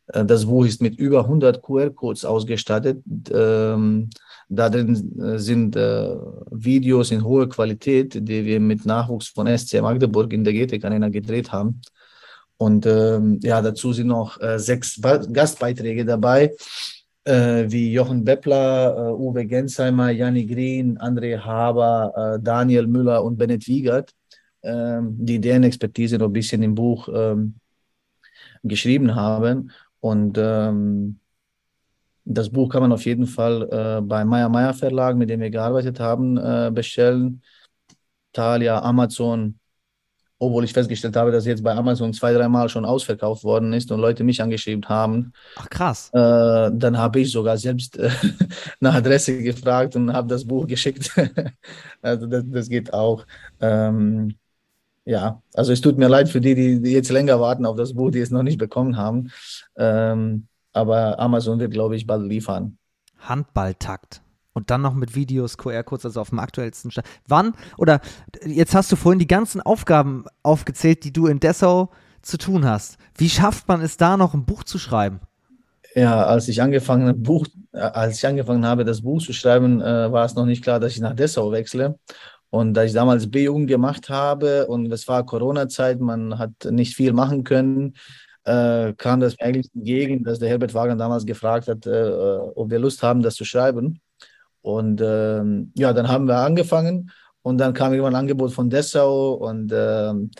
das 0.07 0.45
Buch 0.45 0.65
ist 0.65 0.81
mit 0.81 0.97
über 0.99 1.21
100 1.21 1.61
QR-Codes 1.61 2.23
ausgestattet. 2.23 3.03
Ähm, 3.31 4.09
drin 4.49 5.19
äh, 5.19 5.39
sind 5.39 5.75
äh, 5.75 6.15
Videos 6.51 7.11
in 7.11 7.23
hoher 7.23 7.49
Qualität, 7.49 8.13
die 8.15 8.45
wir 8.45 8.59
mit 8.59 8.85
Nachwuchs 8.85 9.27
von 9.27 9.47
SC 9.47 9.81
Magdeburg 9.81 10.31
in 10.31 10.43
der 10.43 10.53
GTK 10.53 10.85
Arena 10.85 11.09
gedreht 11.09 11.51
haben. 11.51 11.81
Und 12.57 12.85
ähm, 12.85 13.39
ja, 13.43 13.61
dazu 13.61 13.93
sind 13.93 14.07
noch 14.07 14.39
äh, 14.41 14.57
sechs 14.57 14.99
ba 14.99 15.17
Gastbeiträge 15.17 16.05
dabei, 16.05 16.55
äh, 17.23 17.65
wie 17.67 17.91
Jochen 17.91 18.23
Beppler, 18.23 18.95
äh, 18.97 19.13
Uwe 19.13 19.45
Gensheimer, 19.45 20.09
Janni 20.09 20.45
Green, 20.45 20.97
André 20.97 21.37
Haber, 21.37 22.39
Daniel 22.41 22.87
Müller 22.87 23.23
und 23.23 23.37
Bennett 23.37 23.67
Wiegert, 23.67 24.11
ähm, 24.63 25.15
die 25.19 25.39
deren 25.39 25.63
Expertise 25.63 26.17
noch 26.17 26.27
ein 26.27 26.33
bisschen 26.33 26.63
im 26.63 26.73
Buch 26.73 27.09
ähm, 27.13 27.55
geschrieben 28.63 29.13
haben. 29.13 29.71
Und 30.07 30.37
ähm, 30.37 31.19
das 32.23 32.49
Buch 32.49 32.69
kann 32.69 32.81
man 32.81 32.93
auf 32.93 33.03
jeden 33.03 33.27
Fall 33.27 33.67
äh, 33.69 34.01
bei 34.01 34.23
Meyer 34.23 34.47
Meyer 34.47 34.73
Verlag, 34.73 35.17
mit 35.17 35.29
dem 35.29 35.41
wir 35.41 35.49
gearbeitet 35.49 35.99
haben, 35.99 36.37
äh, 36.37 36.71
bestellen. 36.73 37.41
Thalia, 38.31 38.81
Amazon, 38.81 39.59
obwohl 40.39 40.63
ich 40.63 40.71
festgestellt 40.71 41.17
habe, 41.17 41.31
dass 41.31 41.45
jetzt 41.45 41.61
bei 41.61 41.73
Amazon 41.75 42.13
zwei, 42.13 42.31
dreimal 42.31 42.69
schon 42.69 42.85
ausverkauft 42.85 43.43
worden 43.43 43.73
ist 43.73 43.91
und 43.91 43.99
Leute 43.99 44.23
mich 44.23 44.41
angeschrieben 44.41 44.87
haben. 44.87 45.33
Ach 45.57 45.69
krass. 45.69 46.09
Äh, 46.13 46.71
dann 46.73 46.97
habe 46.97 47.19
ich 47.19 47.31
sogar 47.31 47.57
selbst 47.57 47.97
äh, 47.97 48.09
nach 48.79 48.95
Adresse 48.95 49.37
gefragt 49.43 49.97
und 49.97 50.13
habe 50.13 50.29
das 50.29 50.45
Buch 50.45 50.67
geschickt. 50.67 51.11
also 52.01 52.27
das, 52.27 52.43
das 52.47 52.69
geht 52.69 52.93
auch. 52.93 53.25
Ähm, 53.59 54.35
ja, 55.07 55.41
also 55.53 55.71
es 55.71 55.79
tut 55.79 55.97
mir 55.97 56.09
leid 56.09 56.27
für 56.27 56.41
die, 56.41 56.53
die, 56.53 56.91
jetzt 56.91 57.09
länger 57.09 57.39
warten 57.39 57.65
auf 57.65 57.77
das 57.77 57.93
Buch, 57.93 58.11
die 58.11 58.19
es 58.19 58.29
noch 58.29 58.43
nicht 58.43 58.57
bekommen 58.57 58.97
haben. 58.97 59.31
Ähm, 59.77 60.47
aber 60.73 61.17
Amazon 61.17 61.59
wird, 61.59 61.71
glaube 61.71 61.95
ich, 61.95 62.05
bald 62.05 62.27
liefern. 62.27 62.77
Handballtakt. 63.19 64.21
Und 64.51 64.69
dann 64.69 64.81
noch 64.81 64.93
mit 64.93 65.15
Videos, 65.15 65.57
QR-Codes, 65.57 66.07
also 66.07 66.19
auf 66.19 66.29
dem 66.29 66.39
aktuellsten 66.39 66.91
Stand. 66.91 67.07
Wann, 67.25 67.53
oder 67.77 68.01
jetzt 68.45 68.75
hast 68.75 68.91
du 68.91 68.97
vorhin 68.97 69.19
die 69.19 69.27
ganzen 69.27 69.61
Aufgaben 69.61 70.25
aufgezählt, 70.43 71.05
die 71.05 71.13
du 71.13 71.27
in 71.27 71.39
Dessau 71.39 71.89
zu 72.21 72.37
tun 72.37 72.65
hast. 72.65 72.97
Wie 73.15 73.29
schafft 73.29 73.69
man 73.69 73.79
es 73.79 73.95
da 73.95 74.17
noch, 74.17 74.33
ein 74.33 74.45
Buch 74.45 74.65
zu 74.65 74.77
schreiben? 74.77 75.21
Ja, 75.95 76.25
als 76.25 76.49
ich 76.49 76.61
angefangen, 76.61 77.23
Buch, 77.23 77.47
äh, 77.71 77.79
als 77.79 78.17
ich 78.17 78.27
angefangen 78.27 78.65
habe, 78.65 78.83
das 78.83 79.03
Buch 79.03 79.21
zu 79.23 79.31
schreiben, 79.31 79.79
äh, 79.81 80.11
war 80.11 80.25
es 80.25 80.35
noch 80.35 80.45
nicht 80.45 80.63
klar, 80.63 80.81
dass 80.81 80.91
ich 80.91 80.99
nach 80.99 81.15
Dessau 81.15 81.51
wechsle. 81.53 81.97
Und 82.49 82.73
da 82.73 82.83
ich 82.83 82.93
damals 82.93 83.29
B-Jugend 83.29 83.67
gemacht 83.67 84.09
habe 84.09 84.67
und 84.67 84.91
es 84.91 85.07
war 85.07 85.25
Corona-Zeit, 85.25 85.99
man 85.99 86.39
hat 86.39 86.51
nicht 86.69 86.95
viel 86.95 87.13
machen 87.13 87.43
können, 87.43 87.95
äh, 88.45 88.93
kam 88.93 89.19
das 89.19 89.33
mir 89.37 89.45
eigentlich 89.45 89.69
entgegen, 89.75 90.23
dass 90.23 90.39
der 90.39 90.49
Herbert 90.49 90.73
Wagner 90.73 90.95
damals 90.95 91.25
gefragt 91.25 91.67
hat, 91.67 91.85
äh, 91.85 92.09
ob 92.55 92.69
wir 92.69 92.79
Lust 92.79 93.03
haben, 93.03 93.21
das 93.21 93.35
zu 93.35 93.43
schreiben. 93.43 93.99
Und 94.61 95.01
ähm, 95.03 95.71
ja, 95.75 95.93
dann 95.93 96.07
haben 96.07 96.27
wir 96.27 96.37
angefangen 96.37 97.11
und 97.41 97.57
dann 97.57 97.73
kam 97.73 97.91
irgendwann 97.91 98.15
ein 98.15 98.21
Angebot 98.21 98.53
von 98.53 98.69
Dessau 98.69 99.33
und 99.33 99.71
ähm, 99.75 100.31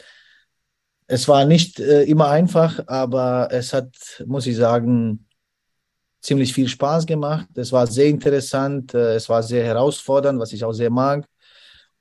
es 1.08 1.28
war 1.28 1.46
nicht 1.46 1.80
äh, 1.80 2.04
immer 2.04 2.30
einfach, 2.30 2.80
aber 2.88 3.48
es 3.52 3.74
hat, 3.74 3.90
muss 4.26 4.46
ich 4.46 4.58
sagen, 4.58 5.26
ziemlich 6.22 6.54
viel 6.54 6.68
Spaß 6.68 7.06
gemacht. 7.06 7.48
Es 7.56 7.72
war 7.72 7.88
sehr 7.88 8.08
interessant, 8.08 8.94
äh, 8.94 9.16
es 9.16 9.30
war 9.30 9.44
sehr 9.44 9.64
herausfordernd, 9.64 10.40
was 10.40 10.52
ich 10.52 10.64
auch 10.64 10.74
sehr 10.74 10.90
mag. 10.90 11.26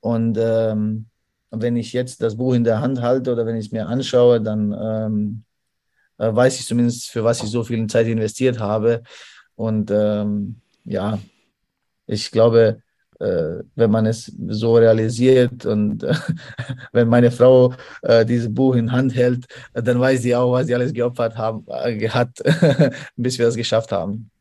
Und 0.07 0.37
ähm, 0.39 1.07
wenn 1.51 1.75
ich 1.75 1.91
jetzt 1.91 2.21
das 2.21 2.37
Buch 2.37 2.53
in 2.53 2.63
der 2.63 2.79
Hand 2.79 3.01
halte 3.01 3.33
oder 3.33 3.45
wenn 3.45 3.57
ich 3.57 3.65
es 3.65 3.71
mir 3.73 3.87
anschaue, 3.87 4.39
dann 4.39 4.71
ähm, 4.71 5.43
äh, 6.17 6.33
weiß 6.33 6.61
ich 6.61 6.65
zumindest, 6.65 7.09
für 7.09 7.25
was 7.25 7.43
ich 7.43 7.49
so 7.49 7.65
viel 7.65 7.85
Zeit 7.87 8.07
investiert 8.07 8.57
habe. 8.57 9.03
Und 9.55 9.91
ähm, 9.91 10.61
ja, 10.85 11.19
ich 12.05 12.31
glaube, 12.31 12.81
äh, 13.19 13.63
wenn 13.75 13.91
man 13.91 14.05
es 14.05 14.31
so 14.47 14.75
realisiert 14.77 15.65
und 15.65 16.03
äh, 16.03 16.15
wenn 16.93 17.09
meine 17.09 17.29
Frau 17.29 17.73
äh, 18.01 18.25
dieses 18.25 18.53
Buch 18.53 18.75
in 18.75 18.93
Hand 18.93 19.13
hält, 19.13 19.45
dann 19.73 19.99
weiß 19.99 20.21
sie 20.21 20.37
auch, 20.37 20.53
was 20.53 20.67
sie 20.67 20.75
alles 20.75 20.93
geopfert 20.93 21.37
haben, 21.37 21.65
äh, 21.67 22.07
hat, 22.07 22.29
bis 23.17 23.37
wir 23.37 23.45
das 23.45 23.57
geschafft 23.57 23.91
haben. 23.91 24.31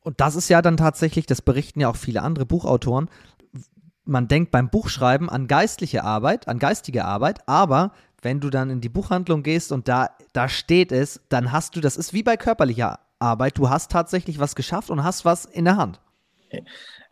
Und 0.00 0.20
das 0.20 0.36
ist 0.36 0.48
ja 0.48 0.62
dann 0.62 0.78
tatsächlich, 0.78 1.26
das 1.26 1.42
berichten 1.42 1.80
ja 1.80 1.90
auch 1.90 1.96
viele 1.96 2.22
andere 2.22 2.46
Buchautoren, 2.46 3.10
man 4.06 4.28
denkt 4.28 4.50
beim 4.50 4.70
Buchschreiben 4.70 5.28
an 5.28 5.48
geistliche 5.48 6.04
Arbeit, 6.04 6.48
an 6.48 6.58
geistige 6.58 7.04
Arbeit, 7.04 7.40
aber 7.46 7.92
wenn 8.22 8.40
du 8.40 8.50
dann 8.50 8.70
in 8.70 8.80
die 8.80 8.88
Buchhandlung 8.88 9.42
gehst 9.42 9.72
und 9.72 9.88
da, 9.88 10.10
da 10.32 10.48
steht 10.48 10.92
es, 10.92 11.20
dann 11.28 11.52
hast 11.52 11.76
du, 11.76 11.80
das 11.80 11.96
ist 11.96 12.12
wie 12.12 12.22
bei 12.22 12.36
körperlicher 12.36 12.98
Arbeit, 13.18 13.58
du 13.58 13.68
hast 13.68 13.90
tatsächlich 13.90 14.38
was 14.38 14.54
geschafft 14.54 14.90
und 14.90 15.04
hast 15.04 15.24
was 15.24 15.44
in 15.44 15.64
der 15.64 15.76
Hand. 15.76 16.00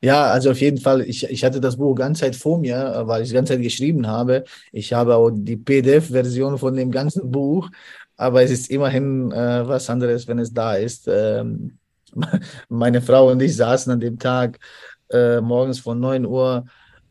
Ja, 0.00 0.24
also 0.24 0.50
auf 0.50 0.60
jeden 0.60 0.78
Fall, 0.78 1.02
ich, 1.02 1.24
ich 1.24 1.44
hatte 1.44 1.60
das 1.60 1.76
Buch 1.76 1.94
ganze 1.94 2.22
Zeit 2.22 2.36
vor 2.36 2.58
mir, 2.58 3.02
weil 3.06 3.22
ich 3.22 3.28
die 3.28 3.34
ganze 3.34 3.54
Zeit 3.54 3.62
geschrieben 3.62 4.06
habe. 4.06 4.44
Ich 4.72 4.92
habe 4.92 5.16
auch 5.16 5.30
die 5.30 5.56
PDF-Version 5.56 6.58
von 6.58 6.74
dem 6.76 6.90
ganzen 6.90 7.30
Buch, 7.30 7.70
aber 8.16 8.42
es 8.42 8.50
ist 8.50 8.70
immerhin 8.70 9.32
äh, 9.32 9.66
was 9.66 9.90
anderes, 9.90 10.28
wenn 10.28 10.38
es 10.38 10.52
da 10.52 10.74
ist. 10.74 11.08
Ähm, 11.08 11.78
meine 12.68 13.02
Frau 13.02 13.30
und 13.30 13.42
ich 13.42 13.56
saßen 13.56 13.92
an 13.92 14.00
dem 14.00 14.18
Tag 14.18 14.58
äh, 15.10 15.40
morgens 15.40 15.80
von 15.80 15.98
9 15.98 16.26
Uhr 16.26 16.64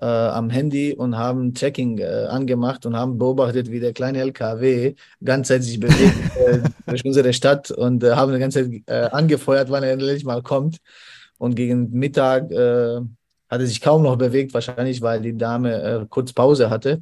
äh, 0.03 0.05
am 0.05 0.49
Handy 0.49 0.93
und 0.93 1.17
haben 1.17 1.53
Checking 1.53 1.99
äh, 1.99 2.27
angemacht 2.29 2.85
und 2.85 2.97
haben 2.97 3.17
beobachtet, 3.17 3.71
wie 3.71 3.79
der 3.79 3.93
kleine 3.93 4.19
LKW 4.19 4.95
ganz 5.23 5.47
Zeit 5.47 5.63
sich 5.63 5.79
bewegt 5.79 6.35
äh, 6.45 6.59
durch 6.85 7.05
unsere 7.05 7.31
Stadt 7.31 7.71
und 7.71 8.03
äh, 8.03 8.11
haben 8.11 8.33
die 8.33 8.39
ganze 8.39 8.69
Zeit 8.69 8.81
äh, 8.87 9.09
angefeuert, 9.15 9.69
wann 9.69 9.83
er 9.83 9.93
endlich 9.93 10.25
mal 10.25 10.41
kommt. 10.41 10.79
Und 11.37 11.55
gegen 11.55 11.89
Mittag 11.91 12.51
äh, 12.51 12.97
hat 13.49 13.61
er 13.61 13.65
sich 13.65 13.79
kaum 13.79 14.03
noch 14.03 14.17
bewegt, 14.17 14.53
wahrscheinlich 14.53 15.01
weil 15.01 15.21
die 15.21 15.37
Dame 15.37 16.05
kurz 16.09 16.33
Pause 16.33 16.69
hatte. 16.69 17.01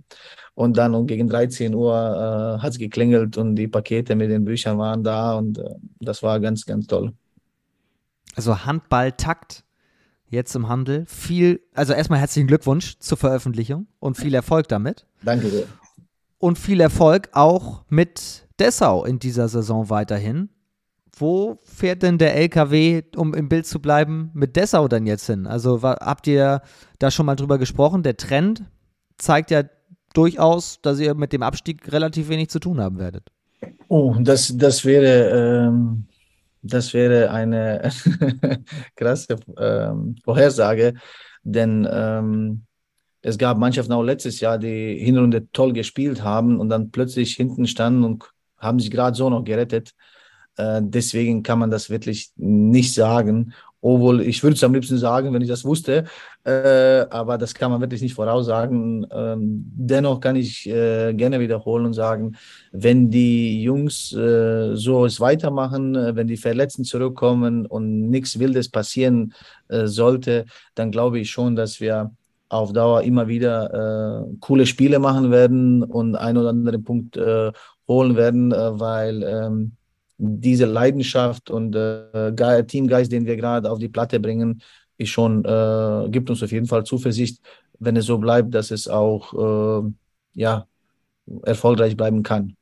Und 0.53 0.77
dann 0.77 0.93
um 0.93 1.07
gegen 1.07 1.27
13 1.27 1.73
Uhr 1.73 2.59
hat 2.61 2.71
es 2.71 2.77
geklingelt 2.77 3.37
und 3.37 3.55
die 3.55 3.69
Pakete 3.69 4.15
mit 4.15 4.29
den 4.29 4.43
Büchern 4.43 4.77
waren 4.77 5.01
da 5.01 5.35
und 5.35 5.63
das 5.99 6.21
war 6.21 6.41
ganz, 6.41 6.65
ganz 6.65 6.87
toll. 6.87 7.13
Also 8.35 8.65
Handballtakt 8.65 9.63
jetzt 10.32 10.55
im 10.55 10.67
Handel. 10.67 11.05
Viel, 11.05 11.61
also 11.73 11.93
erstmal 11.93 12.19
herzlichen 12.19 12.47
Glückwunsch 12.47 12.97
zur 12.99 13.17
Veröffentlichung 13.17 13.88
und 13.99 14.17
viel 14.17 14.34
Erfolg 14.34 14.67
damit. 14.67 15.05
Danke 15.23 15.49
dir. 15.49 15.67
Und 16.39 16.57
viel 16.57 16.82
Erfolg 16.82 17.29
auch 17.34 17.84
mit 17.89 18.47
Dessau 18.59 19.05
in 19.05 19.19
dieser 19.19 19.47
Saison 19.47 19.89
weiterhin. 19.89 20.49
Wo 21.15 21.59
fährt 21.63 22.01
denn 22.01 22.17
der 22.17 22.36
LKW, 22.36 23.03
um 23.15 23.36
im 23.36 23.49
Bild 23.49 23.67
zu 23.67 23.79
bleiben, 23.79 24.32
mit 24.34 24.55
Dessau 24.55 24.88
dann 24.88 25.05
jetzt 25.05 25.27
hin? 25.27 25.45
Also 25.45 25.84
habt 25.84 26.25
ihr 26.25 26.61
da 26.97 27.11
schon 27.11 27.25
mal 27.25 27.36
drüber 27.36 27.59
gesprochen? 27.59 28.01
Der 28.01 28.17
Trend 28.17 28.63
zeigt 29.17 29.51
ja 29.51 29.63
durchaus, 30.13 30.82
dass 30.82 30.99
ihr 30.99 31.13
mit 31.13 31.34
dem 31.34 31.43
Abstieg 31.43 31.91
relativ 31.91 32.29
wenig 32.29 32.49
zu 32.49 32.59
tun 32.59 32.79
haben 32.79 32.97
werdet. 32.97 33.29
Oh, 33.88 34.15
das, 34.19 34.55
das 34.57 34.86
wäre 34.86 35.67
ähm, 35.67 36.05
das 36.62 36.93
wäre 36.93 37.32
eine 37.32 37.91
krasse 38.95 39.38
ähm, 39.57 40.16
Vorhersage, 40.24 40.93
denn 41.43 41.88
ähm, 41.91 42.64
es 43.22 43.38
gab 43.38 43.57
Mannschaften 43.57 43.93
auch 43.93 44.03
letztes 44.03 44.39
Jahr, 44.39 44.57
die 44.57 44.97
Hinrunde 44.97 45.47
toll 45.51 45.74
gespielt 45.74 46.24
haben 46.24 46.59
und 46.59 46.70
dann 46.70 46.91
plötzlich 46.91 47.36
hinten 47.36 47.68
standen 47.68 48.03
und 48.03 48.24
haben 48.57 48.80
sich 48.80 48.91
gerade 48.91 49.16
so 49.16 49.30
noch 49.30 49.43
gerettet. 49.43 49.91
Äh, 50.57 50.82
deswegen 50.84 51.43
kann 51.43 51.59
man 51.59 51.72
das 51.72 51.89
wirklich 51.89 52.32
nicht 52.36 52.93
sagen. 52.93 53.53
Obwohl, 53.80 54.22
ich 54.22 54.43
würde 54.43 54.55
es 54.55 54.64
am 54.64 54.74
liebsten 54.74 54.97
sagen, 54.97 55.34
wenn 55.34 55.41
ich 55.41 55.47
das 55.47 55.66
wusste, 55.66 56.05
äh, 56.43 57.05
aber 57.11 57.37
das 57.37 57.53
kann 57.53 57.69
man 57.69 57.81
wirklich 57.81 58.01
nicht 58.01 58.15
voraussagen. 58.15 59.05
Ähm, 59.11 59.71
dennoch 59.75 60.19
kann 60.19 60.35
ich 60.35 60.67
äh, 60.67 61.13
gerne 61.13 61.39
wiederholen 61.39 61.85
und 61.85 61.93
sagen, 61.93 62.35
wenn 62.71 63.11
die 63.11 63.61
Jungs 63.61 64.11
äh, 64.13 64.75
so 64.75 65.05
es 65.05 65.19
weitermachen, 65.19 65.95
äh, 65.95 66.15
wenn 66.15 66.27
die 66.27 66.37
Verletzten 66.37 66.83
zurückkommen 66.83 67.67
und 67.67 68.09
nichts 68.09 68.39
Wildes 68.39 68.69
passieren 68.69 69.33
äh, 69.67 69.85
sollte, 69.85 70.45
dann 70.73 70.89
glaube 70.89 71.19
ich 71.19 71.29
schon, 71.29 71.55
dass 71.55 71.79
wir 71.79 72.11
auf 72.49 72.73
Dauer 72.73 73.03
immer 73.03 73.29
wieder 73.29 74.27
coole 74.41 74.65
Spiele 74.65 74.99
machen 74.99 75.31
werden 75.31 75.83
und 75.83 76.17
einen 76.17 76.37
oder 76.37 76.49
anderen 76.49 76.83
Punkt 76.83 77.17
holen 77.87 78.17
werden, 78.17 78.51
weil 78.51 79.23
ähm, 79.23 79.71
diese 80.17 80.65
Leidenschaft 80.65 81.49
und 81.49 81.71
Teamgeist, 82.67 83.09
den 83.09 83.25
wir 83.25 83.37
gerade 83.37 83.71
auf 83.71 83.79
die 83.79 83.87
Platte 83.87 84.19
bringen, 84.19 84.61
ist 85.01 85.09
schon, 85.09 85.43
äh, 85.45 86.09
gibt 86.09 86.29
uns 86.29 86.41
auf 86.43 86.51
jeden 86.51 86.67
Fall 86.67 86.83
Zuversicht, 86.83 87.41
wenn 87.79 87.95
es 87.95 88.05
so 88.05 88.17
bleibt, 88.17 88.53
dass 88.53 88.71
es 88.71 88.87
auch 88.87 89.83
äh, 89.83 89.91
ja, 90.33 90.65
erfolgreich 91.43 91.97
bleiben 91.97 92.23
kann. 92.23 92.55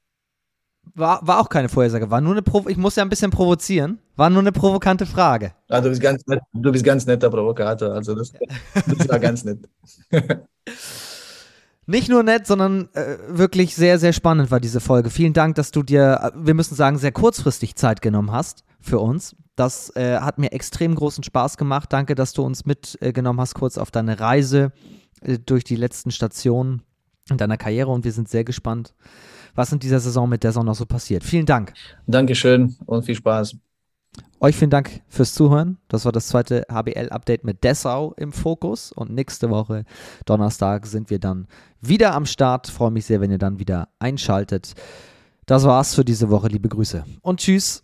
War, 0.96 1.26
war 1.26 1.40
auch 1.40 1.50
keine 1.50 1.70
Vorhersage, 1.70 2.10
war 2.10 2.20
nur 2.20 2.34
eine 2.34 2.42
Provo 2.42 2.68
ich 2.68 2.78
muss 2.78 2.96
ja 2.96 3.04
ein 3.04 3.10
bisschen 3.10 3.30
provozieren, 3.32 4.00
war 4.16 4.30
nur 4.30 4.42
eine 4.42 4.52
provokante 4.52 5.06
Frage. 5.06 5.54
Ah, 5.70 5.82
du 5.82 5.90
bist 5.90 6.02
ganz 6.02 6.26
nett, 6.26 6.40
du 6.54 6.72
bist 6.72 6.84
ganz 6.84 7.06
netter 7.06 7.30
Provokator, 7.30 7.94
also 7.94 8.16
das, 8.16 8.34
das 8.74 9.08
war 9.08 9.20
ganz 9.20 9.44
nett. 9.44 9.60
Nicht 11.86 12.08
nur 12.08 12.22
nett, 12.22 12.46
sondern 12.46 12.88
äh, 12.94 13.18
wirklich 13.28 13.76
sehr, 13.76 13.98
sehr 13.98 14.14
spannend 14.14 14.52
war 14.52 14.60
diese 14.60 14.80
Folge. 14.80 15.10
Vielen 15.10 15.34
Dank, 15.34 15.56
dass 15.56 15.72
du 15.72 15.82
dir, 15.82 16.20
äh, 16.22 16.32
wir 16.36 16.54
müssen 16.54 16.76
sagen, 16.76 17.00
sehr 17.00 17.12
kurzfristig 17.12 17.76
Zeit 17.76 18.04
genommen 18.04 18.32
hast 18.32 18.64
für 18.80 19.00
uns. 19.00 19.36
Das 19.60 19.94
äh, 19.98 20.20
hat 20.22 20.38
mir 20.38 20.54
extrem 20.54 20.96
großen 20.96 21.22
Spaß 21.22 21.58
gemacht. 21.58 21.92
Danke, 21.92 22.16
dass 22.16 22.32
du 22.32 22.44
uns 22.44 22.66
mitgenommen 22.66 23.42
hast, 23.42 23.56
kurz 23.56 23.78
auf 23.78 23.92
deine 23.92 24.22
Reise 24.22 24.72
äh, 25.20 25.38
durch 25.38 25.66
die 25.66 25.76
letzten 25.76 26.12
Stationen 26.12 26.82
in 27.30 27.36
deiner 27.36 27.58
Karriere 27.58 27.92
und 27.92 28.06
wir 28.06 28.14
sind 28.14 28.30
sehr 28.30 28.46
gespannt, 28.46 28.94
was 29.56 29.74
in 29.74 29.80
dieser 29.80 30.00
Saison 30.00 30.30
mit 30.30 30.46
der 30.46 30.54
Sonne 30.54 30.68
noch 30.68 30.76
so 30.76 30.86
passiert. 30.86 31.26
Vielen 31.26 31.46
Dank. 31.46 31.74
Dankeschön 32.08 32.78
und 32.86 33.04
viel 33.04 33.16
Spaß. 33.16 33.58
Euch 34.40 34.56
vielen 34.56 34.72
Dank 34.72 35.02
fürs 35.10 35.34
Zuhören. 35.34 35.78
Das 35.90 36.06
war 36.06 36.14
das 36.14 36.30
zweite 36.30 36.66
HBL-Update 36.72 37.44
mit 37.44 37.62
Dessau 37.66 38.14
im 38.16 38.32
Fokus. 38.32 38.94
Und 38.94 39.12
nächste 39.12 39.50
Woche, 39.50 39.84
Donnerstag, 40.26 40.86
sind 40.86 41.10
wir 41.10 41.20
dann 41.20 41.48
wieder 41.82 42.14
am 42.14 42.26
Start. 42.26 42.68
Freue 42.68 42.92
mich 42.92 43.04
sehr, 43.04 43.20
wenn 43.20 43.30
ihr 43.30 43.38
dann 43.38 43.60
wieder 43.60 43.90
einschaltet. 44.00 44.74
Das 45.46 45.66
war's 45.66 45.96
für 45.96 46.06
diese 46.06 46.30
Woche. 46.30 46.48
Liebe 46.48 46.70
Grüße 46.70 47.04
und 47.22 47.42
tschüss. 47.42 47.84